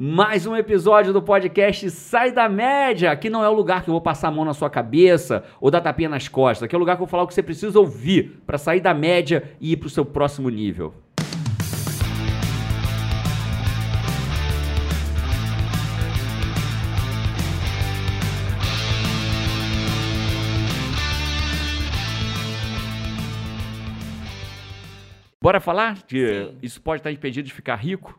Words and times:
Mais 0.00 0.46
um 0.46 0.54
episódio 0.54 1.12
do 1.12 1.20
podcast 1.20 1.90
Sai 1.90 2.30
da 2.30 2.48
Média. 2.48 3.10
Aqui 3.10 3.28
não 3.28 3.42
é 3.42 3.48
o 3.48 3.52
lugar 3.52 3.82
que 3.82 3.90
eu 3.90 3.92
vou 3.92 4.00
passar 4.00 4.28
a 4.28 4.30
mão 4.30 4.44
na 4.44 4.54
sua 4.54 4.70
cabeça 4.70 5.42
ou 5.60 5.72
dar 5.72 5.80
tapinha 5.80 6.08
nas 6.08 6.28
costas. 6.28 6.62
Aqui 6.62 6.76
é 6.76 6.78
o 6.78 6.78
lugar 6.78 6.94
que 6.94 7.02
eu 7.02 7.06
vou 7.06 7.10
falar 7.10 7.24
o 7.24 7.26
que 7.26 7.34
você 7.34 7.42
precisa 7.42 7.76
ouvir 7.80 8.40
para 8.46 8.56
sair 8.58 8.78
da 8.78 8.94
média 8.94 9.56
e 9.60 9.72
ir 9.72 9.76
para 9.76 9.88
o 9.88 9.90
seu 9.90 10.04
próximo 10.04 10.48
nível. 10.50 10.94
Bora 25.42 25.58
falar 25.58 25.98
de 26.06 26.44
Sim. 26.44 26.58
isso 26.62 26.80
pode 26.80 27.00
estar 27.00 27.10
impedido 27.10 27.48
de 27.48 27.52
ficar 27.52 27.74
rico? 27.74 28.16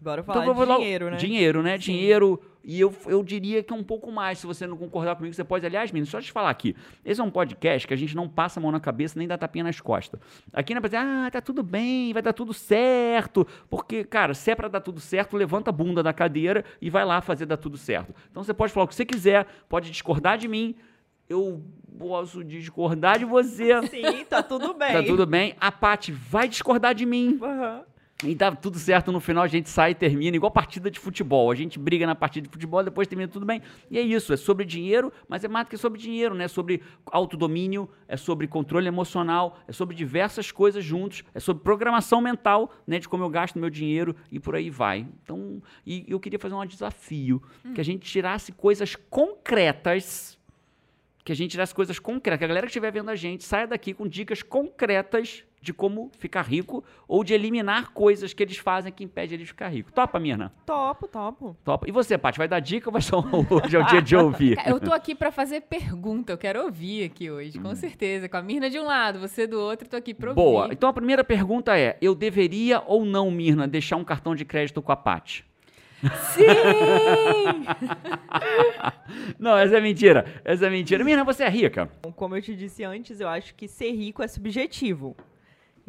Bora 0.00 0.22
falar 0.22 0.44
Então, 0.44 0.54
logo- 0.64 0.78
dinheiro, 0.80 1.10
né? 1.10 1.16
Dinheiro, 1.16 1.62
né? 1.62 1.72
Sim. 1.76 1.92
Dinheiro. 1.92 2.40
E 2.62 2.78
eu, 2.78 2.94
eu 3.06 3.22
diria 3.24 3.62
que 3.62 3.72
é 3.72 3.76
um 3.76 3.82
pouco 3.82 4.12
mais. 4.12 4.38
Se 4.38 4.46
você 4.46 4.66
não 4.66 4.76
concordar 4.76 5.16
comigo, 5.16 5.34
você 5.34 5.42
pode. 5.42 5.64
Aliás, 5.66 5.90
menino, 5.90 6.06
só 6.06 6.20
te 6.20 6.30
falar 6.30 6.50
aqui. 6.50 6.76
Esse 7.04 7.20
é 7.20 7.24
um 7.24 7.30
podcast 7.30 7.88
que 7.88 7.94
a 7.94 7.96
gente 7.96 8.14
não 8.14 8.28
passa 8.28 8.60
a 8.60 8.62
mão 8.62 8.70
na 8.70 8.78
cabeça 8.78 9.18
nem 9.18 9.26
dá 9.26 9.36
tapinha 9.36 9.64
nas 9.64 9.80
costas. 9.80 10.20
Aqui 10.52 10.72
não 10.74 10.78
é 10.78 10.80
pra 10.82 10.88
dizer, 10.88 10.98
ah, 10.98 11.28
tá 11.32 11.40
tudo 11.40 11.62
bem, 11.62 12.12
vai 12.12 12.22
dar 12.22 12.32
tudo 12.32 12.52
certo. 12.54 13.46
Porque, 13.68 14.04
cara, 14.04 14.34
se 14.34 14.50
é 14.50 14.54
pra 14.54 14.68
dar 14.68 14.80
tudo 14.80 15.00
certo, 15.00 15.36
levanta 15.36 15.70
a 15.70 15.72
bunda 15.72 16.02
da 16.02 16.12
cadeira 16.12 16.64
e 16.80 16.88
vai 16.90 17.04
lá 17.04 17.20
fazer 17.20 17.46
dar 17.46 17.56
tudo 17.56 17.76
certo. 17.76 18.14
Então 18.30 18.44
você 18.44 18.54
pode 18.54 18.72
falar 18.72 18.84
o 18.84 18.88
que 18.88 18.94
você 18.94 19.04
quiser, 19.06 19.46
pode 19.68 19.90
discordar 19.90 20.36
de 20.38 20.46
mim. 20.46 20.76
Eu 21.28 21.62
posso 21.98 22.44
discordar 22.44 23.18
de 23.18 23.24
você. 23.24 23.70
Sim, 23.88 24.24
tá 24.28 24.42
tudo 24.42 24.74
bem. 24.74 24.92
Tá 24.92 25.02
tudo 25.02 25.26
bem. 25.26 25.54
A 25.60 25.72
Paty 25.72 26.12
vai 26.12 26.46
discordar 26.48 26.94
de 26.94 27.04
mim. 27.04 27.38
Aham. 27.42 27.82
E 28.24 28.34
dá 28.34 28.50
tudo 28.50 28.80
certo 28.80 29.12
no 29.12 29.20
final, 29.20 29.44
a 29.44 29.48
gente 29.48 29.68
sai 29.70 29.92
e 29.92 29.94
termina, 29.94 30.36
igual 30.36 30.50
partida 30.50 30.90
de 30.90 30.98
futebol. 30.98 31.52
A 31.52 31.54
gente 31.54 31.78
briga 31.78 32.04
na 32.04 32.16
partida 32.16 32.48
de 32.48 32.52
futebol, 32.52 32.82
depois 32.82 33.06
termina 33.06 33.30
tudo 33.30 33.46
bem. 33.46 33.62
E 33.88 33.96
é 33.96 34.00
isso, 34.00 34.32
é 34.32 34.36
sobre 34.36 34.64
dinheiro, 34.64 35.12
mas 35.28 35.44
é 35.44 35.48
mais 35.48 35.66
do 35.66 35.70
que 35.70 35.76
sobre 35.76 36.00
dinheiro, 36.00 36.34
né? 36.34 36.44
É 36.44 36.48
sobre 36.48 36.82
autodomínio, 37.06 37.88
é 38.08 38.16
sobre 38.16 38.48
controle 38.48 38.88
emocional, 38.88 39.60
é 39.68 39.72
sobre 39.72 39.94
diversas 39.94 40.50
coisas 40.50 40.84
juntos, 40.84 41.22
é 41.32 41.38
sobre 41.38 41.62
programação 41.62 42.20
mental, 42.20 42.72
né? 42.84 42.98
De 42.98 43.08
como 43.08 43.22
eu 43.22 43.30
gasto 43.30 43.56
meu 43.56 43.70
dinheiro 43.70 44.16
e 44.32 44.40
por 44.40 44.56
aí 44.56 44.68
vai. 44.68 45.06
Então, 45.22 45.62
e 45.86 46.04
eu 46.08 46.18
queria 46.18 46.40
fazer 46.40 46.56
um 46.56 46.66
desafio, 46.66 47.40
que 47.72 47.80
a 47.80 47.84
gente 47.84 48.04
tirasse 48.10 48.50
coisas 48.50 48.96
concretas 48.96 50.37
que 51.28 51.32
a 51.32 51.36
gente 51.36 51.50
tirasse 51.50 51.74
coisas 51.74 51.98
concretas, 51.98 52.38
que 52.38 52.44
a 52.46 52.48
galera 52.48 52.66
que 52.66 52.70
estiver 52.70 52.90
vendo 52.90 53.10
a 53.10 53.14
gente 53.14 53.44
saia 53.44 53.66
daqui 53.66 53.92
com 53.92 54.08
dicas 54.08 54.42
concretas 54.42 55.44
de 55.60 55.74
como 55.74 56.10
ficar 56.18 56.40
rico 56.40 56.82
ou 57.06 57.22
de 57.22 57.34
eliminar 57.34 57.90
coisas 57.90 58.32
que 58.32 58.42
eles 58.42 58.56
fazem 58.56 58.90
que 58.90 59.04
impedem 59.04 59.34
eles 59.34 59.46
de 59.46 59.52
ficar 59.52 59.68
rico. 59.68 59.92
Topa, 59.92 60.18
Mirna? 60.18 60.50
Topo, 60.64 61.06
topo. 61.06 61.54
Topa. 61.62 61.86
E 61.86 61.92
você, 61.92 62.16
Paty, 62.16 62.38
vai 62.38 62.48
dar 62.48 62.60
dica 62.60 62.88
ou 62.88 62.92
vai 62.94 63.02
só 63.02 63.18
hoje 63.20 63.76
é 63.76 63.78
o 63.78 63.84
dia 63.84 64.00
de 64.00 64.16
ouvir? 64.16 64.56
Eu 64.66 64.80
tô 64.80 64.90
aqui 64.90 65.14
pra 65.14 65.30
fazer 65.30 65.60
pergunta, 65.60 66.32
eu 66.32 66.38
quero 66.38 66.62
ouvir 66.62 67.04
aqui 67.04 67.30
hoje, 67.30 67.58
com 67.58 67.74
certeza. 67.74 68.26
Com 68.26 68.38
a 68.38 68.42
Mirna 68.42 68.70
de 68.70 68.78
um 68.78 68.84
lado, 68.84 69.18
você 69.18 69.46
do 69.46 69.60
outro, 69.60 69.86
tô 69.86 69.98
aqui 69.98 70.14
pra 70.14 70.30
ouvir. 70.30 70.40
Boa. 70.40 70.68
Então 70.72 70.88
a 70.88 70.94
primeira 70.94 71.22
pergunta 71.22 71.78
é: 71.78 71.98
eu 72.00 72.14
deveria 72.14 72.82
ou 72.86 73.04
não, 73.04 73.30
Mirna, 73.30 73.68
deixar 73.68 73.96
um 73.96 74.04
cartão 74.04 74.34
de 74.34 74.46
crédito 74.46 74.80
com 74.80 74.92
a 74.92 74.96
Paty? 74.96 75.44
Sim! 76.34 76.44
Não, 79.38 79.56
essa 79.56 79.78
é 79.78 79.80
mentira. 79.80 80.24
Essa 80.44 80.66
é 80.66 80.70
mentira. 80.70 81.04
Mirna, 81.04 81.24
você 81.24 81.44
é 81.44 81.48
rica? 81.48 81.90
Então, 81.98 82.12
Como 82.12 82.36
eu 82.36 82.42
te 82.42 82.54
disse 82.54 82.84
antes, 82.84 83.20
eu 83.20 83.28
acho 83.28 83.54
que 83.54 83.66
ser 83.66 83.90
rico 83.92 84.22
é 84.22 84.28
subjetivo. 84.28 85.16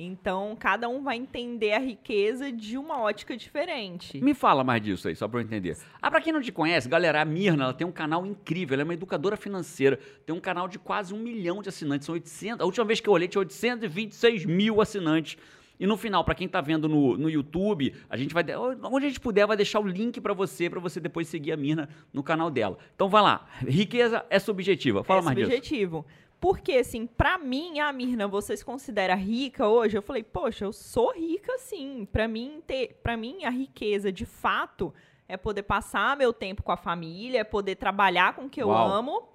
Então, 0.02 0.56
cada 0.58 0.88
um 0.88 1.04
vai 1.04 1.18
entender 1.18 1.74
a 1.74 1.80
riqueza 1.80 2.54
de 2.54 2.78
uma 2.78 3.02
ótica 3.02 3.36
diferente. 3.36 4.22
Me 4.22 4.34
fala 4.34 4.64
mais 4.64 4.82
disso 4.82 5.10
aí, 5.10 5.16
só 5.16 5.28
pra 5.28 5.42
eu 5.42 5.44
entender. 5.44 5.76
Ah, 6.02 6.10
pra 6.10 6.22
quem 6.22 6.32
não 6.32 6.40
te 6.42 6.54
conhece, 6.54 6.88
galera, 6.88 7.22
a 7.22 7.26
Mirna, 7.26 7.66
ela 7.66 7.74
tem 7.74 7.86
um 7.86 7.92
canal 7.92 8.26
incrível, 8.26 8.76
ela 8.76 8.84
é 8.84 8.86
uma 8.86 8.94
educadora 8.94 9.36
financeira, 9.36 10.00
tem 10.26 10.34
um 10.34 10.40
canal 10.40 10.70
de 10.70 10.80
quase 10.80 11.14
um 11.14 11.20
milhão 11.20 11.62
de 11.62 11.68
assinantes, 11.68 12.06
são 12.06 12.14
800, 12.14 12.62
a 12.62 12.66
última 12.66 12.86
vez 12.86 13.02
que 13.02 13.10
eu 13.10 13.14
olhei 13.14 13.28
tinha 13.28 13.40
826 13.42 14.46
mil 14.46 14.80
assinantes. 14.82 15.38
E 15.80 15.88
no 15.88 15.96
final, 15.96 16.24
pra 16.26 16.36
quem 16.36 16.48
tá 16.48 16.60
vendo 16.60 16.90
no, 16.90 17.18
no 17.18 17.30
YouTube, 17.30 17.96
a 18.10 18.18
gente 18.18 18.34
vai, 18.34 18.44
de- 18.44 18.54
onde 18.56 19.06
a 19.06 19.10
gente 19.10 19.20
puder, 19.20 19.48
vai 19.48 19.56
deixar 19.56 19.80
o 19.80 19.88
link 19.88 20.20
pra 20.20 20.34
você, 20.34 20.70
pra 20.70 20.80
você 20.80 21.00
depois 21.00 21.28
seguir 21.30 21.54
a 21.54 21.58
Mirna 21.58 21.88
no 22.12 22.22
canal 22.22 22.52
dela. 22.52 22.78
Então 22.94 23.08
vai 23.08 23.22
lá, 23.22 23.48
riqueza 23.66 24.26
é 24.30 24.38
subjetiva, 24.40 25.04
fala 25.04 25.22
é 25.22 25.24
mais 25.24 25.38
disso. 25.38 25.50
subjetivo. 25.50 26.06
Porque, 26.42 26.74
assim, 26.74 27.06
pra 27.06 27.38
mim, 27.38 27.80
a 27.80 27.92
Mirna, 27.94 28.28
você 28.28 28.56
se 28.56 28.64
considera 28.64 29.14
rica 29.16 29.68
hoje? 29.68 29.98
Eu 29.98 30.02
falei, 30.02 30.24
poxa, 30.24 30.64
eu 30.66 30.72
sou 30.74 31.14
rica 31.14 31.58
sim. 31.60 32.08
Pra 32.12 32.28
mim, 32.30 32.62
ter, 32.66 33.00
pra 33.04 33.18
mim, 33.18 33.44
a 33.44 33.50
riqueza, 33.50 34.10
de 34.12 34.26
fato, 34.26 34.94
é 35.28 35.36
poder 35.36 35.64
passar 35.64 36.16
meu 36.16 36.32
tempo 36.32 36.64
com 36.64 36.72
a 36.72 36.78
família, 36.78 37.40
é 37.40 37.44
poder 37.44 37.76
trabalhar 37.76 38.34
com 38.36 38.46
o 38.46 38.50
que 38.50 38.62
eu 38.62 38.70
Uau. 38.70 38.88
amo. 38.90 39.30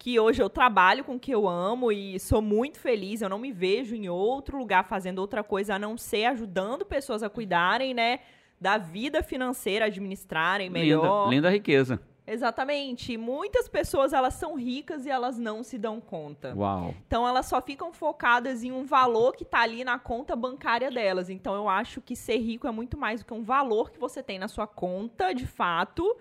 Que 0.00 0.18
hoje 0.18 0.42
eu 0.42 0.48
trabalho 0.48 1.04
com 1.04 1.16
o 1.16 1.20
que 1.20 1.30
eu 1.30 1.46
amo 1.46 1.92
e 1.92 2.18
sou 2.18 2.40
muito 2.40 2.80
feliz. 2.80 3.20
Eu 3.20 3.28
não 3.28 3.38
me 3.38 3.52
vejo 3.52 3.94
em 3.94 4.08
outro 4.08 4.56
lugar 4.56 4.88
fazendo 4.88 5.18
outra 5.18 5.44
coisa 5.44 5.74
a 5.74 5.78
não 5.78 5.98
ser 5.98 6.24
ajudando 6.24 6.86
pessoas 6.86 7.22
a 7.22 7.28
cuidarem, 7.28 7.92
né? 7.92 8.20
Da 8.58 8.78
vida 8.78 9.22
financeira, 9.22 9.84
administrarem 9.84 10.70
melhor. 10.70 11.24
Linda, 11.24 11.34
linda 11.34 11.50
riqueza. 11.50 12.00
Exatamente. 12.26 13.18
Muitas 13.18 13.68
pessoas 13.68 14.14
elas 14.14 14.32
são 14.32 14.54
ricas 14.54 15.04
e 15.04 15.10
elas 15.10 15.38
não 15.38 15.62
se 15.62 15.76
dão 15.76 16.00
conta. 16.00 16.54
Uau. 16.56 16.94
Então 17.06 17.28
elas 17.28 17.44
só 17.44 17.60
ficam 17.60 17.92
focadas 17.92 18.64
em 18.64 18.72
um 18.72 18.86
valor 18.86 19.36
que 19.36 19.44
tá 19.44 19.60
ali 19.60 19.84
na 19.84 19.98
conta 19.98 20.34
bancária 20.34 20.90
delas. 20.90 21.28
Então 21.28 21.54
eu 21.54 21.68
acho 21.68 22.00
que 22.00 22.16
ser 22.16 22.38
rico 22.38 22.66
é 22.66 22.70
muito 22.70 22.96
mais 22.96 23.20
do 23.20 23.26
que 23.26 23.34
um 23.34 23.44
valor 23.44 23.90
que 23.90 23.98
você 23.98 24.22
tem 24.22 24.38
na 24.38 24.48
sua 24.48 24.66
conta, 24.66 25.34
de 25.34 25.46
fato, 25.46 26.16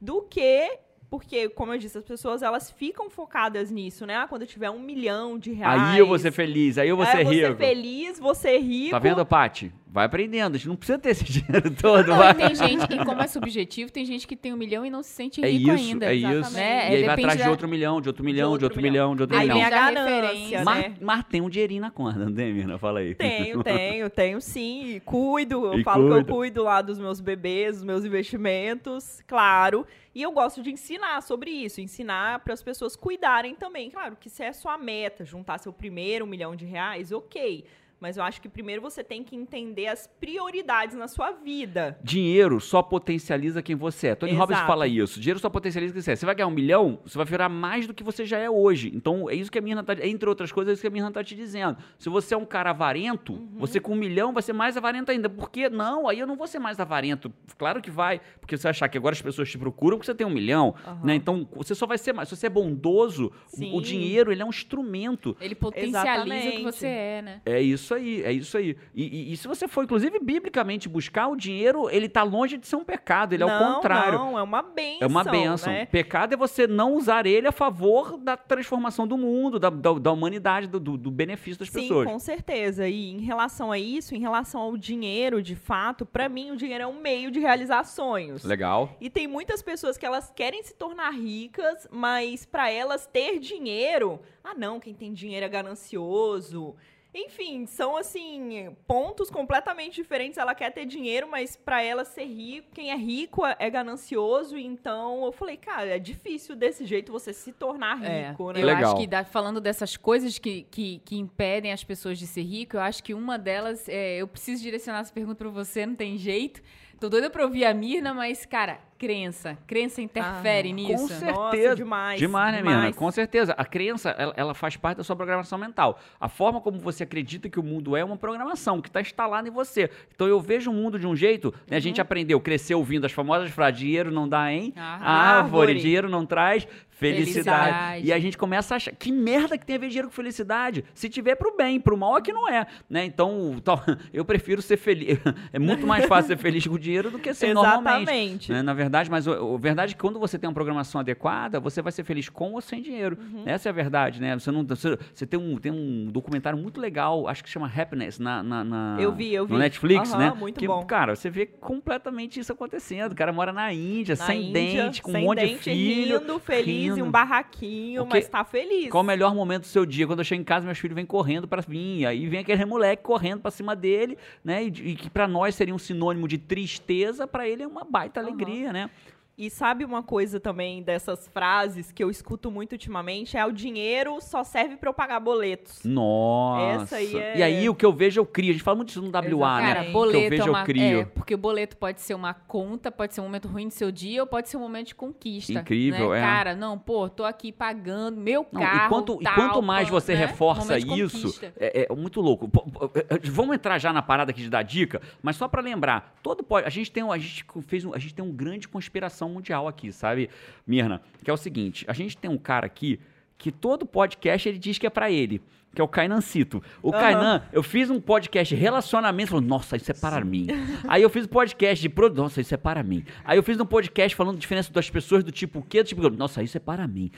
do 0.00 0.22
que 0.22 0.78
porque, 1.10 1.48
como 1.48 1.72
eu 1.72 1.78
disse, 1.78 1.96
as 1.96 2.04
pessoas 2.04 2.42
elas 2.42 2.70
ficam 2.70 3.08
focadas 3.08 3.70
nisso, 3.70 4.04
né? 4.04 4.16
Ah, 4.16 4.26
quando 4.28 4.42
eu 4.42 4.48
tiver 4.48 4.70
um 4.70 4.78
milhão 4.78 5.38
de 5.38 5.52
reais. 5.52 5.82
Aí 5.82 5.98
eu 5.98 6.06
vou 6.06 6.18
ser 6.18 6.32
feliz, 6.32 6.76
aí 6.76 6.88
eu 6.88 6.96
vou 6.96 7.06
ser 7.06 7.20
é, 7.20 7.24
você 7.24 7.46
rico. 7.46 7.56
feliz, 7.56 8.18
você 8.18 8.48
é 8.50 8.58
rico. 8.58 8.90
Tá 8.90 8.98
vendo, 8.98 9.24
Paty? 9.24 9.72
Vai 9.90 10.04
aprendendo, 10.04 10.54
a 10.54 10.58
gente 10.58 10.68
não 10.68 10.76
precisa 10.76 10.98
ter 10.98 11.08
esse 11.10 11.24
dinheiro 11.32 11.70
todo, 11.74 12.08
Não, 12.08 12.18
vai. 12.18 12.34
tem 12.34 12.54
gente, 12.54 12.84
e 12.92 13.04
como 13.06 13.22
é 13.22 13.26
subjetivo, 13.26 13.90
tem 13.90 14.04
gente 14.04 14.26
que 14.26 14.36
tem 14.36 14.52
um 14.52 14.56
milhão 14.56 14.84
e 14.84 14.90
não 14.90 15.02
se 15.02 15.08
sente 15.10 15.42
É 15.42 15.48
rico 15.48 15.70
isso, 15.72 15.84
ainda. 15.92 16.06
é 16.06 16.14
isso. 16.14 16.52
Né? 16.52 16.60
E 16.60 16.74
aí 16.74 16.90
vai 16.90 17.00
Depende 17.00 17.20
atrás 17.20 17.38
de 17.38 17.44
da- 17.44 17.50
outro 17.50 17.66
milhão, 17.68 18.00
de 18.00 18.08
outro 18.08 18.22
milhão, 18.22 18.48
de 18.58 18.64
outro 18.64 18.66
outro 18.66 18.82
milhão, 18.82 19.16
de 19.16 19.22
outro 19.22 19.36
Aí 19.36 19.42
milhão. 19.48 19.56
vem 19.56 19.64
a 19.64 19.70
ganância. 19.70 20.62
Mas, 20.64 20.84
né? 20.84 20.94
mas 21.00 21.24
tem 21.24 21.40
um 21.40 21.48
dinheirinho 21.48 21.80
na 21.80 21.90
conta, 21.90 22.18
não 22.18 22.32
tem, 22.34 22.52
Mirna? 22.52 22.78
Fala 22.78 23.00
aí. 23.00 23.14
Tenho, 23.14 23.62
tenho, 23.64 24.10
tenho 24.10 24.40
sim. 24.42 24.96
E 24.96 25.00
cuido. 25.00 25.64
Eu 25.72 25.80
E 25.80 25.82
falo 25.82 26.04
que 26.04 26.10
cuida. 26.14 26.30
eu 26.30 26.34
cuido 26.36 26.62
lá 26.64 26.82
dos 26.82 26.98
meus 26.98 27.18
bebês, 27.20 27.76
dos 27.76 27.84
meus 27.84 28.04
investimentos, 28.04 29.22
claro. 29.26 29.86
E 30.14 30.22
eu 30.22 30.32
gosto 30.32 30.62
de 30.62 30.70
ensinar 30.70 31.22
sobre 31.22 31.50
isso, 31.50 31.80
ensinar 31.80 32.40
para 32.40 32.52
as 32.52 32.62
pessoas 32.62 32.96
cuidarem 32.96 33.54
também. 33.54 33.90
Claro 33.90 34.16
que 34.20 34.28
se 34.28 34.42
é 34.42 34.52
sua 34.52 34.76
meta, 34.76 35.24
juntar 35.24 35.58
seu 35.58 35.72
primeiro 35.72 36.24
um 36.24 36.28
milhão 36.28 36.54
de 36.56 36.64
reais, 36.66 37.12
ok. 37.12 37.64
Mas 38.00 38.16
eu 38.16 38.22
acho 38.22 38.40
que 38.40 38.48
primeiro 38.48 38.80
você 38.80 39.02
tem 39.02 39.24
que 39.24 39.34
entender 39.34 39.86
as 39.88 40.06
prioridades 40.20 40.94
na 40.96 41.08
sua 41.08 41.32
vida. 41.32 41.98
Dinheiro 42.02 42.60
só 42.60 42.80
potencializa 42.82 43.60
quem 43.62 43.74
você 43.74 44.08
é. 44.08 44.14
Tony 44.14 44.32
Robbins 44.32 44.56
Exato. 44.58 44.66
fala 44.68 44.86
isso. 44.86 45.18
Dinheiro 45.18 45.40
só 45.40 45.50
potencializa 45.50 45.92
quem 45.92 46.00
você 46.02 46.12
é. 46.12 46.16
Você 46.16 46.24
vai 46.26 46.34
ganhar 46.34 46.46
um 46.46 46.52
milhão, 46.52 47.00
você 47.04 47.16
vai 47.18 47.26
virar 47.26 47.48
mais 47.48 47.86
do 47.86 47.94
que 47.94 48.04
você 48.04 48.24
já 48.24 48.38
é 48.38 48.48
hoje. 48.48 48.92
Então, 48.94 49.28
é 49.28 49.34
isso 49.34 49.50
que 49.50 49.58
a 49.58 49.62
Mirna 49.62 49.82
tá... 49.82 49.94
Entre 50.06 50.28
outras 50.28 50.52
coisas, 50.52 50.70
é 50.70 50.72
isso 50.74 50.82
que 50.82 50.86
a 50.86 50.90
Mirna 50.90 51.10
tá 51.10 51.24
te 51.24 51.34
dizendo. 51.34 51.76
Se 51.98 52.08
você 52.08 52.34
é 52.34 52.36
um 52.36 52.44
cara 52.44 52.70
avarento, 52.70 53.32
Uhum. 53.32 53.48
você 53.58 53.80
com 53.80 53.92
um 53.92 53.96
milhão 53.96 54.32
vai 54.32 54.42
ser 54.42 54.52
mais 54.52 54.76
avarento 54.76 55.10
ainda. 55.10 55.28
Por 55.28 55.50
quê? 55.50 55.68
Não, 55.68 56.06
aí 56.08 56.18
eu 56.20 56.26
não 56.26 56.36
vou 56.36 56.46
ser 56.46 56.58
mais 56.60 56.78
avarento. 56.78 57.32
Claro 57.56 57.82
que 57.82 57.90
vai. 57.90 58.20
Porque 58.40 58.56
você 58.56 58.62
vai 58.64 58.70
achar 58.70 58.88
que 58.88 58.96
agora 58.96 59.12
as 59.14 59.22
pessoas 59.22 59.50
te 59.50 59.58
procuram 59.58 59.96
porque 59.96 60.06
você 60.06 60.14
tem 60.14 60.26
um 60.26 60.30
milhão. 60.30 60.74
Aham. 60.86 61.00
Né? 61.04 61.14
Então, 61.16 61.48
você 61.52 61.74
só 61.74 61.86
vai 61.86 61.98
ser 61.98 62.12
mais... 62.12 62.28
Se 62.28 62.36
você 62.36 62.46
é 62.46 62.50
bondoso, 62.50 63.32
o- 63.56 63.80
dinheiro, 63.80 64.30
ele 64.30 64.42
é 64.42 64.44
um 64.44 64.50
instrumento. 64.50 65.36
Ele 65.40 65.54
potencializa 65.54 66.00
o 66.00 66.24
que 66.24 66.28
Exatamente. 66.58 66.62
você 66.62 66.86
é, 66.86 67.22
né? 67.22 67.40
É 67.44 67.60
isso 67.60 67.87
aí, 67.94 68.22
é 68.22 68.32
isso 68.32 68.56
aí. 68.56 68.76
E, 68.94 69.04
e- 69.04 69.32
e 69.32 69.36
se 69.36 69.46
você 69.48 69.66
for, 69.68 69.84
inclusive, 69.84 70.18
biblicamente 70.20 70.88
buscar, 70.88 71.28
o 71.28 71.36
dinheiro, 71.36 71.88
ele 71.90 72.08
tá 72.08 72.22
longe 72.22 72.56
de 72.56 72.66
ser 72.66 72.76
um 72.76 72.84
pecado, 72.84 73.32
ele 73.32 73.42
é 73.42 73.46
o 73.46 73.48
não, 73.48 73.74
contrário. 73.74 74.18
Não, 74.18 74.38
é 74.38 74.42
uma 74.42 74.62
benção. 74.62 74.98
É 75.00 75.06
uma 75.06 75.24
benção. 75.24 75.72
Né? 75.72 75.86
Pecado 75.86 76.32
é 76.34 76.36
você 76.36 76.66
não 76.66 76.94
usar 76.94 77.26
ele 77.26 77.46
a 77.46 77.52
favor 77.52 78.16
da 78.16 78.36
transformação 78.36 79.06
do 79.06 79.16
mundo, 79.18 79.58
da, 79.58 79.70
da, 79.70 79.92
da 79.94 80.12
humanidade, 80.12 80.66
do, 80.66 80.78
do- 80.78 81.10
benefício 81.10 81.58
das 81.60 81.68
Sim, 81.70 81.80
pessoas. 81.82 82.06
com 82.08 82.18
certeza. 82.18 82.88
E 82.88 83.10
em 83.10 83.20
relação 83.20 83.72
a 83.72 83.78
isso, 83.78 84.14
em 84.14 84.20
relação 84.20 84.60
ao 84.60 84.76
dinheiro, 84.76 85.42
de 85.42 85.56
fato, 85.56 86.06
pra 86.06 86.28
mim 86.28 86.50
o 86.52 86.56
dinheiro 86.56 86.84
é 86.84 86.86
um 86.86 87.00
meio 87.00 87.30
de 87.30 87.40
realizar 87.40 87.84
sonhos. 87.84 88.44
Legal. 88.44 88.96
E 89.00 89.10
tem 89.10 89.26
muitas 89.26 89.62
pessoas 89.62 89.96
que 89.96 90.06
elas 90.06 90.30
querem 90.34 90.62
se 90.62 90.74
tornar 90.74 91.10
ricas, 91.10 91.88
mas 91.90 92.44
pra 92.46 92.70
elas 92.70 93.06
ter 93.06 93.38
dinheiro, 93.38 94.20
ah 94.44 94.54
não, 94.54 94.78
quem 94.78 94.94
tem 94.94 95.12
dinheiro 95.12 95.44
é 95.44 95.48
ganancioso. 95.48 96.74
Enfim, 97.14 97.64
são 97.66 97.96
assim, 97.96 98.68
pontos 98.86 99.30
completamente 99.30 99.94
diferentes. 99.94 100.36
Ela 100.36 100.54
quer 100.54 100.70
ter 100.70 100.84
dinheiro, 100.84 101.26
mas 101.28 101.56
pra 101.56 101.82
ela 101.82 102.04
ser 102.04 102.24
rico, 102.26 102.68
quem 102.74 102.90
é 102.90 102.96
rico 102.96 103.44
é 103.46 103.56
é 103.58 103.70
ganancioso. 103.70 104.56
Então, 104.58 105.24
eu 105.24 105.32
falei, 105.32 105.56
cara, 105.56 105.86
é 105.96 105.98
difícil 105.98 106.54
desse 106.54 106.84
jeito 106.84 107.10
você 107.10 107.32
se 107.32 107.52
tornar 107.52 108.02
É, 108.04 108.28
rico, 108.30 108.52
né? 108.52 108.60
eu 108.62 108.66
Legal. 108.66 108.92
acho 108.92 109.00
que 109.00 109.06
dá- 109.06 109.24
falando 109.24 109.60
dessas 109.60 109.96
coisas 109.96 110.38
que, 110.38 110.62
que, 110.70 111.00
que 111.04 111.16
impedem 111.16 111.72
as 111.72 111.82
pessoas 111.82 112.18
de 112.18 112.26
ser 112.26 112.42
rico, 112.42 112.76
eu 112.76 112.80
acho 112.80 113.02
que 113.02 113.14
uma 113.14 113.38
delas, 113.38 113.88
é, 113.88 114.18
eu 114.18 114.28
preciso 114.28 114.62
direcionar 114.62 115.00
essa 115.00 115.12
pergunta 115.12 115.36
para 115.36 115.48
você, 115.48 115.86
não 115.86 115.94
tem 115.96 116.18
jeito, 116.18 116.62
Tô 117.00 117.08
doida 117.08 117.30
pra 117.30 117.44
ouvir 117.44 117.64
a 117.64 117.72
Mirna, 117.72 118.12
mas, 118.12 118.44
cara, 118.44 118.78
crença. 118.98 119.56
Crença 119.68 120.02
interfere 120.02 120.70
Ah, 120.70 120.72
nisso. 120.72 120.94
Com 120.94 121.02
Nossa, 121.02 121.50
certeza. 121.50 121.76
demais, 121.76 122.18
Demais, 122.18 122.52
né. 122.56 122.60
Mirna? 122.62 122.92
Com 122.92 123.08
certeza. 123.12 123.52
A 123.56 123.64
crença, 123.64 124.10
ela, 124.10 124.34
ela 124.36 124.52
faz 124.54 124.76
parte 124.76 124.96
da 124.98 125.04
sua 125.04 125.14
programação 125.14 125.56
mental. 125.56 126.00
A 126.18 126.28
forma 126.28 126.60
como 126.60 126.80
você 126.80 127.04
acredita 127.04 127.48
que 127.48 127.60
o 127.60 127.62
mundo 127.62 127.96
é 127.96 128.02
uma 128.04 128.16
programação 128.16 128.80
que 128.82 128.88
está 128.88 129.00
instalada 129.00 129.46
em 129.46 129.50
você. 129.52 129.88
Então 130.12 130.26
eu 130.26 130.40
vejo 130.40 130.72
o 130.72 130.74
mundo 130.74 130.98
de 130.98 131.06
um 131.06 131.14
jeito, 131.14 131.54
né? 131.70 131.76
A 131.76 131.80
gente 131.80 132.00
aprendeu, 132.00 132.40
cresceu 132.40 132.78
ouvindo 132.78 133.04
as 133.04 133.12
famosas 133.12 133.48
frases: 133.52 133.78
dinheiro 133.78 134.10
não 134.10 134.28
dá 134.28 134.52
em 134.52 134.72
Ah, 134.76 134.98
árvore, 135.36 135.70
árvore. 135.70 135.74
dinheiro 135.80 136.08
não 136.08 136.26
traz 136.26 136.66
felicidade. 136.98 137.66
Felicidade. 137.68 138.06
E 138.06 138.12
a 138.12 138.18
gente 138.18 138.36
começa 138.36 138.74
a 138.74 138.76
achar 138.76 138.92
que 138.92 139.12
merda 139.12 139.56
que 139.56 139.64
tem 139.64 139.76
a 139.76 139.78
ver 139.78 139.88
dinheiro 139.88 140.08
com 140.08 140.14
felicidade. 140.14 140.84
Se 140.94 141.08
tiver 141.08 141.34
pro 141.36 141.56
bem, 141.56 141.80
pro 141.80 141.96
mal 141.96 142.16
é 142.18 142.20
que 142.20 142.32
não 142.32 142.48
é, 142.48 142.66
né? 142.90 143.04
Então, 143.04 143.62
eu 144.12 144.24
prefiro 144.24 144.60
ser 144.62 144.76
feliz. 144.76 145.18
É 145.52 145.58
muito 145.58 145.86
mais 145.86 146.04
fácil 146.06 146.28
ser 146.28 146.36
feliz 146.36 146.66
com 146.66 146.78
dinheiro 146.78 147.10
do 147.10 147.18
que 147.18 147.32
ser 147.32 147.54
normalmente. 147.54 148.02
Exatamente. 148.02 148.52
né? 148.52 148.62
Na 148.62 148.74
verdade, 148.74 149.10
mas 149.10 149.26
o, 149.26 149.32
o 149.32 149.58
verdade 149.58 149.92
é 149.92 149.94
que 149.94 150.00
quando 150.00 150.18
você 150.18 150.38
tem 150.38 150.48
uma 150.48 150.54
programação 150.54 151.00
adequada, 151.00 151.58
você 151.60 151.80
vai 151.80 151.92
ser 151.92 152.04
feliz 152.04 152.28
com 152.28 152.52
ou 152.52 152.60
sem 152.60 152.82
dinheiro. 152.82 153.16
Uhum. 153.18 153.42
Essa 153.46 153.68
é 153.68 153.70
a 153.70 153.72
verdade, 153.72 154.20
né? 154.20 154.38
Você 154.38 154.50
não, 154.50 154.64
você, 154.66 154.98
você 155.14 155.26
tem 155.26 155.38
um 155.38 155.56
tem 155.56 155.72
um 155.72 156.06
documentário 156.10 156.58
muito 156.58 156.80
legal, 156.80 157.26
acho 157.28 157.42
que 157.42 157.48
chama 157.50 157.70
Happiness 157.74 158.18
na, 158.18 158.42
na, 158.42 158.64
na- 158.64 158.96
Eu 159.00 159.12
vi, 159.12 159.32
eu 159.32 159.44
no 159.44 159.54
vi. 159.54 159.58
Netflix, 159.58 160.12
Aham, 160.12 160.18
né? 160.18 160.32
muito 160.38 160.58
que, 160.60 160.66
bom. 160.66 160.84
Cara, 160.84 161.14
você 161.16 161.30
vê 161.30 161.46
completamente 161.46 162.38
isso 162.40 162.52
acontecendo. 162.52 163.12
O 163.12 163.14
cara 163.14 163.32
mora 163.32 163.52
na 163.52 163.72
Índia, 163.72 164.16
Na 164.18 164.26
sem 164.26 164.48
Índia, 164.50 164.84
dente, 164.84 165.02
com 165.02 165.12
sem 165.12 165.22
um 165.22 165.26
monte 165.26 165.38
dente, 165.40 165.54
de 165.54 165.58
filho, 165.60 166.18
rindo, 166.18 166.38
feliz, 166.38 166.87
em 166.96 167.02
um 167.02 167.10
barraquinho, 167.10 168.02
Porque- 168.04 168.18
mas 168.18 168.28
tá 168.28 168.44
feliz. 168.44 168.88
Qual 168.90 169.02
o 169.02 169.06
melhor 169.06 169.34
momento 169.34 169.62
do 169.62 169.66
seu 169.66 169.84
dia? 169.84 170.06
Quando 170.06 170.20
eu 170.20 170.24
chego 170.24 170.40
em 170.40 170.44
casa, 170.44 170.64
meus 170.64 170.78
filhos 170.78 170.94
vêm 170.94 171.04
correndo 171.04 171.46
pra 171.46 171.62
mim. 171.68 172.04
Aí 172.04 172.26
vem 172.26 172.40
aquele 172.40 172.64
moleque 172.64 173.02
correndo 173.02 173.40
pra 173.40 173.50
cima 173.50 173.74
dele, 173.76 174.16
né? 174.44 174.64
E, 174.64 174.66
e 174.68 174.94
que 174.96 175.10
pra 175.10 175.26
nós 175.28 175.54
seria 175.54 175.74
um 175.74 175.78
sinônimo 175.78 176.26
de 176.28 176.38
tristeza, 176.38 177.26
pra 177.26 177.48
ele 177.48 177.62
é 177.62 177.66
uma 177.66 177.84
baita 177.84 178.20
Aham. 178.20 178.28
alegria, 178.28 178.72
né? 178.72 178.90
E 179.38 179.48
sabe 179.48 179.84
uma 179.84 180.02
coisa 180.02 180.40
também 180.40 180.82
dessas 180.82 181.28
frases 181.28 181.92
que 181.92 182.02
eu 182.02 182.10
escuto 182.10 182.50
muito 182.50 182.72
ultimamente? 182.72 183.36
É 183.36 183.46
o 183.46 183.52
dinheiro 183.52 184.18
só 184.20 184.42
serve 184.42 184.76
pra 184.76 184.90
eu 184.90 184.92
pagar 184.92 185.20
boletos. 185.20 185.84
Nossa. 185.84 186.82
Essa 186.82 186.96
aí 186.96 187.16
é- 187.16 187.38
E 187.38 187.42
aí 187.44 187.68
o 187.68 187.74
que 187.74 187.86
eu 187.86 187.92
vejo 187.92 188.20
eu 188.20 188.26
crio. 188.26 188.50
A 188.50 188.52
gente 188.54 188.64
fala 188.64 188.74
muito 188.76 188.88
disso 188.88 189.00
no 189.00 189.10
WA, 189.12 189.60
Cara, 189.60 189.82
né? 189.84 189.90
boleto 189.92 190.18
que 190.18 190.24
eu 190.24 190.30
vejo 190.30 190.42
é 190.42 190.50
uma, 190.50 190.58
eu 190.60 190.64
crio. 190.64 191.00
é, 191.00 191.04
porque 191.04 191.34
o 191.34 191.38
boleto 191.38 191.76
pode 191.76 192.00
ser 192.00 192.14
uma 192.14 192.34
conta, 192.34 192.90
pode 192.90 193.14
ser 193.14 193.20
um 193.20 193.24
momento 193.24 193.46
ruim 193.46 193.68
do 193.68 193.72
seu 193.74 193.92
dia, 193.92 194.22
ou 194.22 194.26
pode 194.26 194.48
ser 194.48 194.56
um 194.56 194.60
momento 194.60 194.88
de 194.88 194.94
conquista. 194.96 195.52
Incrível, 195.52 196.10
né? 196.10 196.18
é. 196.18 196.20
Cara, 196.20 196.56
não, 196.56 196.76
pô, 196.76 197.08
tô 197.08 197.24
aqui 197.24 197.52
pagando 197.52 198.16
meu 198.20 198.44
Não, 198.50 198.60
carro, 198.60 198.86
e, 198.86 198.88
quanto, 198.88 199.18
e 199.20 199.24
tal, 199.24 199.34
quanto 199.36 199.62
mais 199.62 199.88
você 199.88 200.14
né? 200.14 200.18
reforça 200.26 200.76
isso, 200.78 201.40
é, 201.56 201.86
é 201.88 201.94
muito 201.94 202.20
louco. 202.20 202.50
É, 202.94 203.14
é, 203.14 203.18
Vamos 203.30 203.54
entrar 203.54 203.78
já 203.78 203.92
na 203.92 204.02
parada 204.02 204.32
aqui 204.32 204.42
de 204.42 204.50
dar 204.50 204.62
dica, 204.64 205.00
mas 205.22 205.36
só 205.36 205.46
pra 205.46 205.62
lembrar, 205.62 206.14
todo 206.24 206.42
pod- 206.42 206.66
a 206.66 206.70
gente 206.70 206.90
tem 206.90 207.04
um- 207.04 207.12
a 207.12 207.18
gente 207.18 207.44
fez 207.68 207.84
um, 207.84 207.94
a 207.94 207.98
gente 207.98 208.14
tem 208.14 208.24
um 208.24 208.32
grande 208.32 208.66
conspiração 208.66 209.27
mundial 209.28 209.68
aqui, 209.68 209.92
sabe, 209.92 210.30
Mirna? 210.66 211.00
Que 211.22 211.30
é 211.30 211.32
o 211.32 211.36
seguinte, 211.36 211.84
a 211.88 211.92
gente 211.92 212.16
tem 212.16 212.30
um 212.30 212.38
cara 212.38 212.66
aqui 212.66 212.98
que 213.36 213.52
todo 213.52 213.86
podcast 213.86 214.48
ele 214.48 214.58
diz 214.58 214.78
que 214.78 214.86
é 214.86 214.90
pra 214.90 215.10
ele. 215.10 215.40
Que 215.74 215.80
é 215.80 215.84
o 215.84 215.88
Kainancito. 215.88 216.62
O 216.82 216.88
Aham. 216.88 216.98
Kainan, 216.98 217.42
eu 217.52 217.62
fiz 217.62 217.90
um 217.90 218.00
podcast 218.00 218.54
de 218.54 218.60
relacionamento, 218.60 219.30
falou, 219.30 219.44
nossa, 219.44 219.76
isso 219.76 219.90
é 219.90 219.94
para 219.94 220.24
mim. 220.24 220.48
Aí 220.88 221.02
eu 221.02 221.10
fiz 221.10 221.26
um 221.26 221.28
podcast 221.28 221.80
de 221.80 221.88
produto, 221.88 222.18
nossa, 222.18 222.40
isso 222.40 222.54
é 222.54 222.56
para 222.56 222.82
mim. 222.82 223.04
Aí 223.22 223.38
eu 223.38 223.42
fiz 223.42 223.60
um 223.60 223.66
podcast 223.66 224.16
falando 224.16 224.38
diferença 224.38 224.72
das 224.72 224.88
pessoas 224.88 225.22
do 225.22 225.30
tipo 225.30 225.58
o 225.58 225.62
quê? 225.62 225.82
Do 225.82 225.86
tipo, 225.86 226.08
nossa, 226.10 226.42
isso 226.42 226.56
é 226.56 226.60
para 226.60 226.88
mim. 226.88 227.10